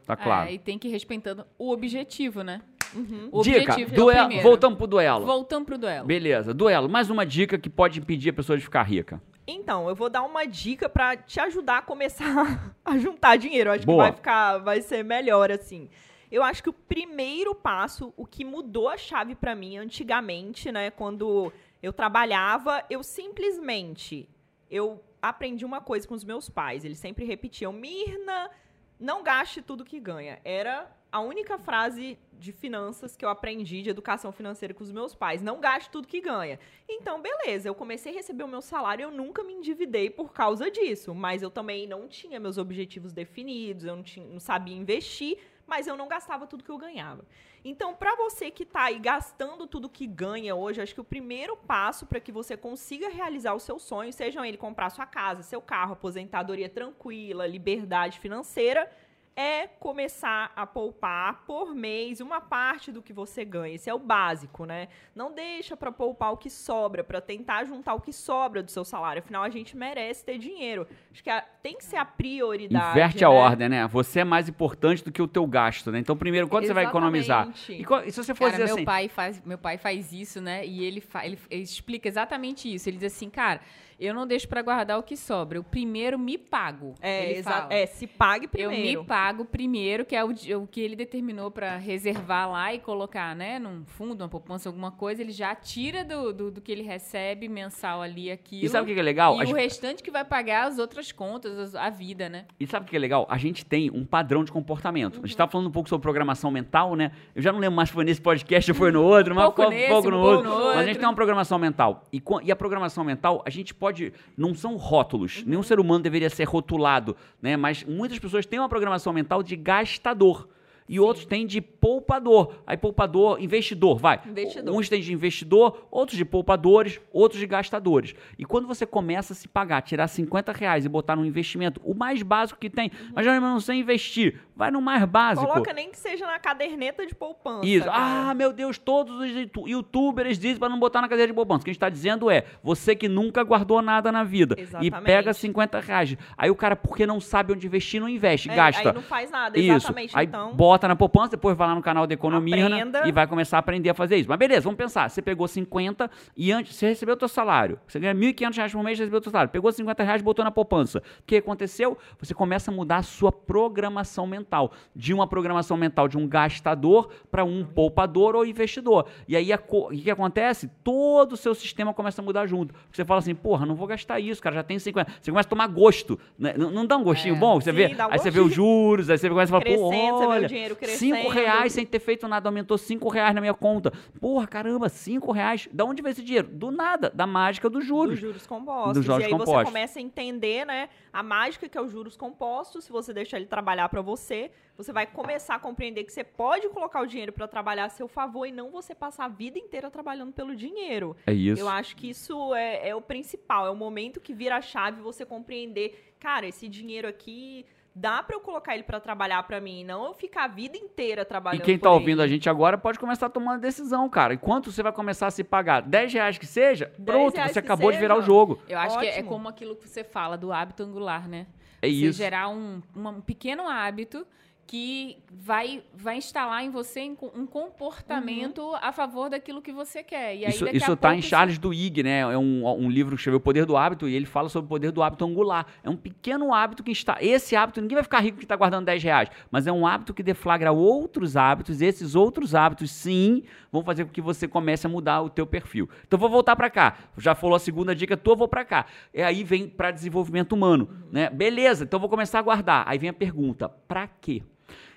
Tá 0.06 0.15
claro. 0.15 0.50
É, 0.50 0.54
e 0.54 0.58
tem 0.58 0.80
que 0.80 0.88
ir 0.88 0.92
respeitando 0.92 1.46
o 1.58 1.72
objetivo, 1.72 2.42
né? 2.42 2.63
Uhum. 2.93 3.30
O 3.32 3.41
dica, 3.41 3.80
é 3.80 3.86
o 3.86 3.89
duelo, 3.89 4.19
primeiro. 4.28 4.43
voltamos 4.43 4.78
pro 4.78 4.88
duelo. 4.88 5.25
Voltando 5.25 5.65
pro 5.65 5.78
duelo. 5.78 6.06
Beleza, 6.08 6.54
duelo. 6.54 6.89
Mais 6.89 7.10
uma 7.10 7.25
dica 7.25 7.58
que 7.58 7.69
pode 7.69 7.99
impedir 7.99 8.30
a 8.30 8.34
pessoa 8.34 8.58
de 8.58 8.63
ficar 8.63 8.84
rica. 8.84 9.21
Então, 9.47 9.89
eu 9.89 9.95
vou 9.95 10.10
dar 10.10 10.21
uma 10.23 10.45
dica 10.45 10.88
pra 10.88 11.17
te 11.17 11.39
ajudar 11.39 11.80
a 11.80 11.82
começar 11.82 12.73
a 12.86 12.97
juntar 12.97 13.36
dinheiro. 13.38 13.69
Eu 13.69 13.73
Acho 13.73 13.86
Boa. 13.86 14.04
que 14.06 14.10
vai 14.10 14.15
ficar, 14.15 14.58
vai 14.60 14.82
ser 14.82 15.04
melhor 15.04 15.52
assim. 15.52 15.89
Eu 16.32 16.43
acho 16.43 16.62
que 16.62 16.69
o 16.69 16.73
primeiro 16.73 17.56
passo, 17.56 18.13
o 18.15 18.25
que 18.25 18.45
mudou 18.45 18.88
a 18.88 18.95
chave 18.97 19.34
pra 19.34 19.56
mim 19.56 19.78
antigamente, 19.78 20.71
né, 20.71 20.91
quando 20.91 21.52
eu 21.82 21.91
trabalhava, 21.91 22.84
eu 22.89 23.02
simplesmente 23.04 24.30
eu 24.69 25.04
aprendi 25.21 25.65
uma 25.65 25.82
coisa 25.82 26.08
com 26.08 26.13
os 26.13 26.23
meus 26.23 26.47
pais. 26.49 26.86
Eles 26.86 26.99
sempre 26.99 27.25
repetiam: 27.25 27.73
"Mirna, 27.73 28.52
não 28.99 29.23
gaste 29.23 29.62
tudo 29.62 29.84
que 29.84 29.99
ganha". 29.99 30.39
Era 30.45 30.88
a 31.12 31.19
única 31.19 31.58
frase 31.58 32.17
de 32.34 32.52
finanças 32.52 33.15
que 33.15 33.26
eu 33.26 33.30
aprendi 33.30 33.82
de 33.82 33.89
educação 33.89 34.32
financeira 34.32 34.74
com 34.74 34.84
os 34.84 34.91
meus 34.91 35.13
pais. 35.13 35.41
Não 35.41 35.60
gaste 35.60 35.89
tudo 35.89 36.08
que 36.08 36.22
ganha. 36.22 36.60
Então, 36.88 37.22
beleza, 37.22 37.67
eu 37.67 37.76
comecei 37.76 38.12
a 38.12 38.15
receber 38.15 38.43
o 38.43 38.48
meu 38.48 38.62
salário, 38.62 39.04
eu 39.04 39.12
nunca 39.12 39.43
me 39.43 39.54
endividei 39.54 40.10
por 40.10 40.32
causa 40.32 40.69
disso, 40.72 41.13
mas 41.13 41.41
eu 41.41 41.50
também 41.50 41.88
não 41.88 42.08
tinha 42.08 42.39
meus 42.39 42.58
objetivos 42.58 43.12
definidos, 43.12 43.86
eu 43.86 43.95
não, 43.95 44.04
tinha, 44.04 44.26
não 44.26 44.39
sabia 44.39 44.76
investir, 44.76 45.38
mas 45.67 45.88
eu 45.88 45.98
não 45.98 46.08
gastava 46.08 46.48
tudo 46.48 46.63
que 46.63 46.72
eu 46.72 46.78
ganhava. 46.78 47.26
Então, 47.63 47.93
para 47.93 48.15
você 48.15 48.50
que 48.50 48.63
está 48.63 48.84
aí 48.86 48.98
gastando 48.98 49.67
tudo 49.67 49.89
que 49.89 50.08
ganha 50.08 50.56
hoje, 50.56 50.82
acho 50.82 50.93
que 50.93 51.02
o 51.02 51.04
primeiro 51.04 51.58
passo 51.58 52.06
para 52.06 52.19
que 52.19 52.32
você 52.32 52.56
consiga 52.56 53.10
realizar 53.10 53.54
o 53.54 53.60
seu 53.60 53.78
sonho, 53.78 54.13
sejam 54.13 54.45
ele 54.45 54.58
comprar 54.58 54.89
sua 54.89 55.06
casa, 55.06 55.43
seu 55.43 55.62
carro, 55.62 55.93
aposentadoria 55.93 56.69
tranquila, 56.69 57.45
liberdade 57.45 58.19
financeira, 58.19 58.89
é 59.36 59.68
começar 59.68 60.52
a 60.56 60.65
poupar 60.65 61.44
por 61.46 61.74
mês 61.74 62.20
uma 62.20 62.42
parte 62.42 62.92
do 62.92 63.02
que 63.02 63.13
você 63.13 63.46
ganha. 63.46 63.76
Esse 63.76 63.89
é 63.89 63.94
o 63.94 64.00
básico, 64.00 64.65
né? 64.65 64.89
Não 65.15 65.34
deixa 65.34 65.78
para 65.78 65.92
poupar 65.92 66.34
o 66.34 66.38
que 66.38 66.50
sobra, 66.50 67.04
para 67.04 67.22
tentar 67.22 67.63
juntar 67.63 67.94
o 67.94 68.02
que 68.02 68.12
sobra 68.12 68.62
do 68.62 68.70
seu 68.70 68.84
salário. 68.84 69.22
Afinal, 69.22 69.44
a 69.44 69.50
gente 69.50 69.78
merece 69.78 70.26
ter 70.26 70.38
dinheiro. 70.38 70.86
Acho 71.12 71.24
que 71.24 71.30
a, 71.30 71.42
tem 71.42 71.78
que 71.78 71.84
ser 71.86 71.96
a 71.98 72.06
prioridade. 72.06 72.92
Inverte 72.92 73.22
né? 73.22 73.26
a 73.28 73.30
ordem, 73.30 73.70
né? 73.70 73.88
Você 73.88 74.20
é 74.20 74.24
mais 74.24 74.50
importante 74.50 75.04
do 75.04 75.12
que 75.12 75.22
o 75.22 75.28
teu 75.28 75.48
gasto, 75.48 75.92
né? 75.92 76.00
Então, 76.00 76.18
primeiro, 76.18 76.48
quanto 76.48 76.68
você 76.68 76.74
vai 76.74 76.86
economizar? 76.86 77.44
Exatamente. 77.44 77.74
E, 77.74 77.86
qual- 77.86 78.04
e 78.04 78.12
se 78.12 78.22
você 78.22 78.34
for 78.36 78.46
Cara, 78.46 78.52
dizer 78.52 78.65
meu 78.65 78.76
assim, 78.76 78.86
pai 78.86 79.08
faz, 79.08 79.42
meu 79.46 79.58
pai 79.58 79.78
faz 79.78 80.12
isso, 80.12 80.42
né? 80.42 80.65
E 80.65 80.84
ele, 80.84 81.00
fa- 81.02 81.26
ele, 81.26 81.39
ele 81.50 81.63
explica 81.63 82.08
exatamente 82.08 82.74
isso. 82.74 82.89
Ele 82.89 82.98
diz 82.98 83.13
assim, 83.13 83.30
cara, 83.30 83.62
eu 84.00 84.14
não 84.14 84.26
deixo 84.26 84.48
pra 84.48 84.62
guardar 84.62 84.98
o 84.98 85.04
que 85.04 85.18
sobra. 85.18 85.58
Eu 85.58 85.64
primeiro 85.64 86.18
me 86.18 86.38
pago. 86.38 86.96
É, 87.02 87.26
ele 87.30 87.40
exa- 87.40 87.52
fala. 87.52 87.74
é, 87.74 87.86
se 87.86 88.08
pague 88.08 88.46
Eu 88.46 88.50
primeiro. 88.50 89.02
me 89.02 89.06
pago 89.08 89.46
primeiro, 89.46 90.06
que 90.06 90.16
é 90.16 90.24
o, 90.24 90.30
o 90.30 90.68
que 90.68 90.80
ele 90.82 90.96
determinou 90.96 91.52
pra 91.52 91.78
reservar 91.78 92.50
lá 92.50 92.74
e 92.74 92.80
colocar, 92.80 93.36
né, 93.36 93.60
num 93.60 93.84
fundo, 93.86 94.22
uma 94.24 94.30
poupança, 94.30 94.70
alguma 94.70 94.92
coisa. 94.92 95.22
Ele 95.22 95.32
já 95.32 95.54
tira 95.56 96.04
do, 96.04 96.32
do, 96.34 96.52
do 96.52 96.62
que 96.62 96.72
ele 96.72 96.84
recebe 96.84 97.48
mensal 97.50 98.02
ali 98.02 98.32
aquilo. 98.32 98.66
e 98.66 98.70
sabe 98.70 98.92
o 98.92 98.94
que 98.94 99.00
é 99.00 99.04
legal? 99.04 99.36
E 99.36 99.40
A 99.42 99.44
o 99.44 99.46
gente- 99.48 99.56
restante 99.58 100.04
que 100.04 100.12
vai 100.12 100.24
pagar 100.24 100.68
as 100.68 100.80
outras 100.80 101.12
contas, 101.12 101.58
as- 101.58 101.76
a 101.76 101.90
vida, 101.90 102.30
né? 102.30 102.46
E 102.60 102.66
sabe 102.66 102.86
o 102.86 102.90
que 102.90 102.96
é 102.96 103.00
legal? 103.00 103.28
A 103.30 103.38
gente 103.38 103.66
tem 103.66 103.90
um 103.92 104.06
padrão 104.06 104.44
de 104.44 104.52
comportamento. 104.52 105.20
A 105.24 105.28
gente 105.28 105.36
tava 105.36 105.52
falando 105.52 105.68
um 105.68 105.72
pouco 105.72 105.90
sobre 105.90 106.02
programação 106.04 106.50
mental, 106.52 106.96
né? 106.96 107.12
Eu 107.36 107.42
já 107.42 107.52
não 107.52 107.60
lembro 107.60 107.76
mais 107.76 107.90
se 107.90 107.96
foi 107.96 108.04
nesse 108.06 108.22
podcast 108.22 108.72
ou 108.72 108.76
foi 108.78 108.92
no 108.92 109.04
outro, 109.04 109.36
mas 109.36 109.46
pouco 109.46 109.64
foi 109.64 109.72
nesse, 109.76 109.88
pouco 109.90 110.08
um 110.08 110.12
no 110.12 110.18
pouco 110.22 110.36
outro. 110.38 110.50
no 110.50 110.56
Mas 110.68 110.68
a 110.68 110.80
gente 110.80 110.88
outro. 110.90 111.00
tem 111.00 111.08
uma 111.10 111.16
programação 111.16 111.60
mental. 111.60 112.04
E, 112.14 112.22
e 112.44 112.52
a 112.52 112.56
programação 112.56 113.04
mental, 113.04 113.44
a 113.46 113.50
gente 113.50 113.74
pode. 113.74 113.88
Não 114.38 114.54
são 114.54 114.75
rótulos. 114.75 115.43
Nenhum 115.45 115.63
ser 115.63 115.80
humano 115.80 116.04
deveria 116.04 116.30
ser 116.30 116.43
rotulado, 116.45 117.15
né? 117.41 117.58
Mas 117.58 117.84
muitas 117.84 118.19
pessoas 118.19 118.45
têm 118.45 118.60
uma 118.60 118.69
programação 118.69 119.13
mental 119.13 119.43
de 119.43 119.56
gastador. 119.56 120.47
E 120.89 120.99
outros 120.99 121.23
têm 121.25 121.45
de 121.45 121.62
poupador. 121.62 122.56
Aí 122.65 122.75
poupador, 122.75 123.39
investidor, 123.39 123.97
vai. 123.99 124.19
Investidor. 124.25 124.75
Uns 124.75 124.89
têm 124.89 124.99
de 125.02 125.13
investidor, 125.13 125.88
outros 125.91 126.17
de 126.17 126.25
poupadores, 126.25 126.99
outros 127.13 127.39
de 127.39 127.45
gastadores. 127.45 128.15
E 128.39 128.43
quando 128.43 128.67
você 128.67 128.86
começa 128.88 129.34
a 129.34 129.36
se 129.36 129.47
pagar, 129.47 129.82
tirar 129.84 130.08
50 130.08 130.52
reais 130.52 130.86
e 130.86 130.89
botar 130.89 131.15
num 131.15 131.23
investimento, 131.25 131.80
o 131.84 131.93
mais 131.93 132.23
básico 132.23 132.60
que 132.60 132.69
tem, 132.71 132.89
mas 133.13 133.23
já 133.23 133.39
não 133.39 133.60
sei 133.60 133.78
investir, 133.80 134.41
vai 134.56 134.71
no 134.71 134.82
mais 134.82 135.04
básico. 135.06 135.45
Coloca 135.47 135.71
nem 135.73 135.91
que 135.91 135.97
seja 135.97 136.25
na 136.25 136.39
caderneta 136.39 137.06
de 137.06 137.13
poupança. 137.13 137.65
Isso. 137.67 137.86
cara. 137.86 138.30
Ah, 138.30 138.34
meu 138.34 138.52
Deus, 138.52 138.78
todos 138.80 139.19
os 139.19 139.30
youtu- 139.30 139.67
youtubers 139.67 140.39
dizem 140.39 140.58
para 140.58 140.69
não 140.69 140.80
botar 140.80 141.02
na 141.02 141.08
cadeira 141.08 141.32
de 141.32 141.36
poupança. 141.36 141.62
O 141.62 141.63
que 141.65 141.69
a 141.69 141.73
gente 141.73 141.78
está 141.78 141.89
dizendo 141.89 142.32
é, 142.32 142.45
você 142.63 142.95
que 142.95 143.08
nunca 143.08 143.43
guardou 143.43 143.82
nada 143.82 144.12
na 144.12 144.23
vida 144.23 144.56
e 144.58 144.62
Exatamente. 144.62 145.04
pega 145.04 145.34
50 145.34 145.80
reais. 145.80 146.17
Aí 146.36 146.49
o 146.49 146.56
cara, 146.56 146.75
porque 146.75 147.06
não 147.06 147.19
sabe 147.19 147.54
onde 147.54 147.67
investir, 147.67 148.02
não 148.02 148.10
investe, 148.10 148.49
É, 148.49 148.56
gasta. 148.56 148.89
Aí 148.89 148.95
não 148.95 149.02
faz 149.04 149.30
nada, 149.30 149.60
Isso. 149.60 149.71
exatamente. 149.75 150.17
Aí 150.17 150.25
então, 150.25 150.54
bota 150.56 150.79
na 150.88 150.96
poupança, 150.96 151.32
depois 151.32 151.56
vai 151.58 151.68
lá 151.68 151.76
no 151.76 151.82
canal 151.82 152.06
da 152.08 152.13
Economia 152.13 152.70
né, 152.70 152.78
Aprenda. 152.78 153.08
e 153.08 153.12
vai 153.12 153.28
começar 153.28 153.58
a 153.58 153.60
aprender 153.60 153.89
a 153.89 153.94
fazer 153.94 154.18
isso. 154.18 154.30
Mas 154.30 154.38
beleza, 154.39 154.62
vamos 154.62 154.78
pensar. 154.78 155.10
Você 155.10 155.22
pegou 155.22 155.48
50 155.48 156.10
e 156.38 156.52
antes 156.52 156.76
você 156.76 156.88
recebeu 156.88 157.15
o 157.15 157.18
teu 157.18 157.28
salário. 157.28 157.80
Você 157.88 158.00
ganha 158.00 158.13
1.500 158.15 158.56
reais 158.58 158.72
por 158.72 158.84
mês, 158.84 158.98
você 158.98 159.04
recebeu 159.04 159.18
o 159.20 159.22
teu 159.22 159.32
salário. 159.32 159.52
Pegou 159.52 159.72
50 159.72 160.04
reais, 160.04 160.22
botou 160.22 160.44
na 160.46 160.52
poupança. 160.52 161.00
O 161.00 161.24
que 161.26 161.38
aconteceu? 161.38 161.98
Você 162.20 162.34
começa 162.34 162.72
a 162.72 162.74
mudar 162.74 162.98
a 162.98 163.04
sua 163.04 163.32
programação 163.32 164.26
mental. 164.26 164.72
De 164.96 165.13
uma 165.13 165.28
programação 165.28 165.78
mental 165.78 166.08
de 166.08 166.18
um 166.18 166.28
gastador 166.28 167.10
para 167.30 167.44
um 167.44 167.63
poupador 167.65 168.36
ou 168.36 168.46
investidor. 168.46 169.06
E 169.28 169.36
aí 169.36 169.52
o 169.54 169.89
que, 169.89 170.10
acontece? 170.12 170.70
Todo 170.84 171.34
o 171.34 171.38
seu 171.38 171.54
sistema 171.54 171.94
começa 171.94 172.22
a 172.22 172.26
mudar 172.26 172.46
junto. 172.48 172.74
Você 172.92 173.06
fala 173.06 173.20
assim, 173.20 173.36
porra, 173.36 173.65
não 173.65 173.76
vou 173.76 173.88
gastar 173.88 174.20
isso, 174.20 174.42
cara, 174.42 174.56
já 174.56 174.63
tem 174.63 174.80
50. 174.80 175.12
Você 175.22 175.32
começa 175.32 175.48
a 175.48 175.50
tomar 175.50 175.68
gosto. 175.68 176.20
né? 176.38 176.54
Não, 176.58 176.72
não 176.72 176.86
dá 176.86 176.98
um 176.98 177.04
gostinho 177.04 177.36
É. 177.36 177.38
bom? 177.39 177.60
Você 177.60 177.72
Sim, 177.72 177.78
vê? 177.78 177.88
um 177.96 178.12
Aí 178.12 178.20
você 178.20 178.32
vê 178.32 178.39
os 178.39 178.48
gostinho. 178.48 178.65
juros, 178.65 179.10
aí 179.10 179.18
você 179.18 179.30
começa 179.30 179.56
a 179.56 179.60
falar, 179.62 179.76
pô, 179.76 179.89
vê 179.89 180.12
o 180.12 180.28
olha, 180.30 180.48
dinheiro 180.75 180.99
cinco 180.99 181.15
crescendo. 181.15 181.34
reais 181.34 181.73
sem 181.73 181.86
ter 181.86 181.99
feito 181.99 182.27
nada, 182.27 182.49
aumentou 182.49 182.77
cinco 182.77 183.10
reais 183.10 183.34
na 183.34 183.41
minha 183.41 183.53
conta. 183.53 183.91
Porra, 184.19 184.47
caramba, 184.47 184.89
cinco 184.89 185.32
reais. 185.32 185.67
Da 185.71 185.86
onde 185.86 186.01
veio 186.01 186.12
esse 186.12 186.23
dinheiro? 186.23 186.47
Do 186.47 186.71
nada, 186.71 187.10
da 187.13 187.25
mágica 187.27 187.69
dos 187.69 187.86
juros. 187.86 188.12
dos 188.12 188.19
juros 188.19 188.47
compostos. 188.47 188.93
Dos 188.93 189.05
juros 189.05 189.21
e 189.21 189.25
aí 189.25 189.32
você 189.32 189.38
compostos. 189.38 189.63
começa 189.65 189.99
a 189.99 190.01
entender, 190.01 190.65
né, 190.65 190.89
a 191.12 191.23
mágica 191.23 191.67
que 191.67 191.77
é 191.77 191.82
os 191.82 191.91
juros 191.91 192.15
compostos. 192.15 192.86
Se 192.86 192.91
você 192.91 193.13
deixar 193.13 193.38
ele 193.38 193.45
trabalhar 193.45 193.89
para 193.89 194.01
você, 194.01 194.51
você 194.77 194.93
vai 194.93 195.05
começar 195.05 195.55
a 195.55 195.60
compreender 195.60 196.03
que 196.05 196.12
você 196.12 196.23
pode 196.23 196.69
colocar 196.69 197.01
o 197.01 197.05
dinheiro 197.05 197.34
para 197.34 197.47
trabalhar 197.47 197.86
a 197.86 197.89
seu 197.89 198.08
favor 198.08 198.45
e 198.45 198.51
não 198.51 198.71
você 198.71 198.95
passar 198.95 199.25
a 199.25 199.27
vida 199.27 199.60
inteira 199.60 199.91
trabalhando 199.91 200.32
pelo 200.32 200.55
dinheiro. 200.55 201.15
É 201.27 201.34
isso. 201.34 201.62
Eu 201.62 201.67
acho 201.67 201.95
que 201.95 202.10
isso 202.10 202.55
é, 202.55 202.89
é 202.89 202.95
o 202.95 203.01
principal, 203.01 203.65
é 203.65 203.69
o 203.69 203.75
momento 203.75 204.21
que 204.21 204.34
vira 204.34 204.55
a 204.55 204.62
chave 204.62 205.01
você 205.01 205.25
compreender, 205.25 206.13
cara, 206.19 206.47
esse 206.47 206.67
dinheiro 206.67 207.08
aqui 207.08 207.65
dá 207.95 208.21
para 208.23 208.36
eu 208.36 208.39
colocar 208.39 208.73
ele 208.75 208.84
para 208.84 208.99
trabalhar 208.99 209.43
para 209.43 209.60
mim, 209.60 209.84
não 209.84 210.06
eu 210.06 210.13
ficar 210.13 210.45
a 210.45 210.47
vida 210.47 210.78
inteira 210.78 211.21
E 211.23 211.25
trabalhando. 211.25 211.62
quem 211.63 211.78
tá 211.78 211.89
por 211.89 211.95
ouvindo 211.95 212.21
a 212.21 212.25
ele. 212.25 212.34
gente 212.34 212.49
agora 212.49 212.78
pode 212.78 212.97
começar 212.99 213.25
a 213.25 213.30
tomar 213.30 213.58
decisão, 213.58 214.08
cara. 214.10 214.34
E 214.34 214.38
quanto 214.38 214.71
você 214.71 214.82
vai 214.84 214.91
começar 214.91 215.28
a 215.28 215.32
se 215.32 215.43
pagar? 215.43 215.82
10 215.82 216.13
reais 216.13 216.38
que 216.38 216.45
seja? 216.45 216.91
10 216.97 217.04
Pronto, 217.34 217.52
você 217.52 217.60
acabou 217.60 217.91
de 217.91 217.97
virar 217.97 218.15
o 218.15 218.17
seja. 218.21 218.28
jogo. 218.28 218.60
Eu 218.67 218.78
acho 218.80 218.97
que 218.99 219.06
é- 219.06 219.12
Ótimo. 219.13 219.30
como 219.30 219.47
aquilo 219.49 219.75
que 219.75 219.88
você 219.88 220.04
fala 220.04 220.38
do 220.38 220.52
hábito 220.54 220.84
angular, 220.84 221.28
né? 221.28 221.47
É 221.82 221.88
você 221.88 221.93
isso. 221.93 222.17
gerar 222.17 222.49
um, 222.49 222.82
uma- 222.95 223.10
um 223.12 223.21
pequeno 223.21 223.67
hábito 223.67 224.25
que 224.69 225.17
vai, 225.32 225.82
vai 225.95 226.17
instalar 226.17 226.63
em 226.63 226.69
você 226.69 227.01
um 227.01 227.15
co- 227.15 227.32
comportamento 227.47 228.62
a 228.79 228.91
favor 228.91 229.27
daquilo 229.27 229.63
que 229.63 229.71
você 229.71 230.03
quer. 230.03 230.36
E 230.36 230.45
aí, 230.45 230.51
Isso, 230.51 230.63
isso 230.67 230.86
tá 230.86 230.95
pouco 230.95 231.15
em 231.15 231.21
Charles 231.23 231.58
Duhigg, 231.58 232.03
né? 232.03 232.19
É 232.19 232.38
um, 232.38 232.67
um 232.67 232.88
livro 232.88 233.15
que 233.15 233.19
escreveu 233.21 233.39
O 233.39 233.41
Poder 233.41 233.65
do 233.65 233.75
Hábito 233.75 234.08
e 234.08 234.13
ele 234.13 234.27
fala 234.27 234.47
sobre 234.47 234.67
o 234.67 234.69
poder 234.69 234.91
do 234.91 235.01
hábito 235.01 235.25
angular. 235.25 235.65
É 235.84 235.89
um 235.89 235.97
pequeno 235.97 236.53
hábito 236.53 236.84
que 236.84 236.91
está. 236.91 237.17
Esse 237.19 237.55
hábito, 237.55 237.82
ninguém 237.82 237.95
vai 237.95 238.03
ficar 238.03 238.19
rico 238.19 238.38
que 238.38 238.45
está 238.45 238.55
guardando 238.55 238.86
10 238.86 239.01
reais, 239.03 239.29
mas 239.49 239.65
é 239.65 239.71
um 239.71 239.88
hábito 239.88 240.13
que 240.13 240.21
deflagra 240.21 240.71
outros 240.71 241.36
hábitos. 241.36 241.82
E 241.82 241.86
esses 241.86 242.13
outros 242.13 242.53
hábitos, 242.53 242.91
sim, 242.91 243.41
vão 243.71 243.84
fazer 243.84 244.05
com 244.05 244.12
que 244.12 244.21
você 244.21 244.47
comece 244.47 244.86
a 244.86 244.89
mudar 244.89 245.23
o 245.23 245.32
teu 245.32 245.47
perfil. 245.47 245.89
Então 246.08 246.19
vou 246.19 246.29
voltar 246.29 246.55
para 246.55 246.69
cá. 246.69 246.95
Já 247.17 247.34
falou 247.34 247.55
a 247.55 247.60
segunda 247.60 247.95
dica 247.95 248.15
tua, 248.15 248.36
vou 248.36 248.47
para 248.47 248.63
cá. 248.63 248.86
E 249.12 249.23
aí 249.23 249.43
vem 249.43 249.67
para 249.67 249.89
desenvolvimento 249.89 250.53
humano, 250.53 250.88
né? 251.12 251.27
Beleza, 251.27 251.86
então 251.86 251.99
vou 251.99 252.08
começar 252.08 252.38
a 252.38 252.43
guardar. 252.43 252.84
Aí 252.88 252.99
vem 252.99 253.10
a 253.10 253.13
pergunta: 253.13 253.67
para 253.67 254.08
quê? 254.08 254.43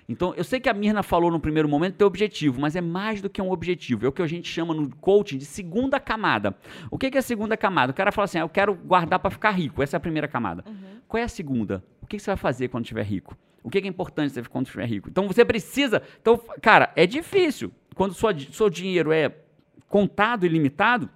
Então, 0.07 0.33
eu 0.35 0.43
sei 0.43 0.59
que 0.59 0.67
a 0.67 0.73
Mirna 0.73 1.01
falou 1.01 1.31
no 1.31 1.39
primeiro 1.39 1.67
momento 1.69 1.95
teu 1.95 2.07
objetivo, 2.07 2.59
mas 2.59 2.75
é 2.75 2.81
mais 2.81 3.21
do 3.21 3.29
que 3.29 3.41
um 3.41 3.51
objetivo. 3.51 4.05
É 4.05 4.09
o 4.09 4.11
que 4.11 4.21
a 4.21 4.27
gente 4.27 4.49
chama 4.49 4.73
no 4.73 4.93
coaching 4.97 5.37
de 5.37 5.45
segunda 5.45 5.99
camada. 5.99 6.55
O 6.91 6.97
que 6.97 7.07
é 7.07 7.19
a 7.19 7.21
segunda 7.21 7.55
camada? 7.55 7.91
O 7.91 7.95
cara 7.95 8.11
fala 8.11 8.25
assim: 8.25 8.37
ah, 8.37 8.41
eu 8.41 8.49
quero 8.49 8.73
guardar 8.73 9.19
para 9.19 9.31
ficar 9.31 9.51
rico. 9.51 9.81
Essa 9.81 9.95
é 9.95 9.97
a 9.97 10.01
primeira 10.01 10.27
camada. 10.27 10.63
Qual 11.07 11.19
é 11.21 11.23
a 11.23 11.29
segunda? 11.29 11.83
O 12.01 12.05
que 12.05 12.19
você 12.19 12.31
vai 12.31 12.37
fazer 12.37 12.67
quando 12.67 12.83
estiver 12.83 13.03
rico? 13.03 13.37
O 13.63 13.69
que 13.69 13.77
é 13.77 13.87
importante 13.87 14.33
você 14.33 14.43
quando 14.43 14.65
estiver 14.65 14.85
rico? 14.85 15.09
Então, 15.09 15.25
você 15.25 15.45
precisa. 15.45 16.01
Então, 16.21 16.39
cara, 16.61 16.91
é 16.95 17.07
difícil. 17.07 17.71
Quando 17.95 18.13
sua, 18.13 18.37
seu 18.51 18.69
dinheiro 18.69 19.11
é 19.11 19.31
contado 19.87 20.45
e 20.45 20.49
limitado. 20.49 21.09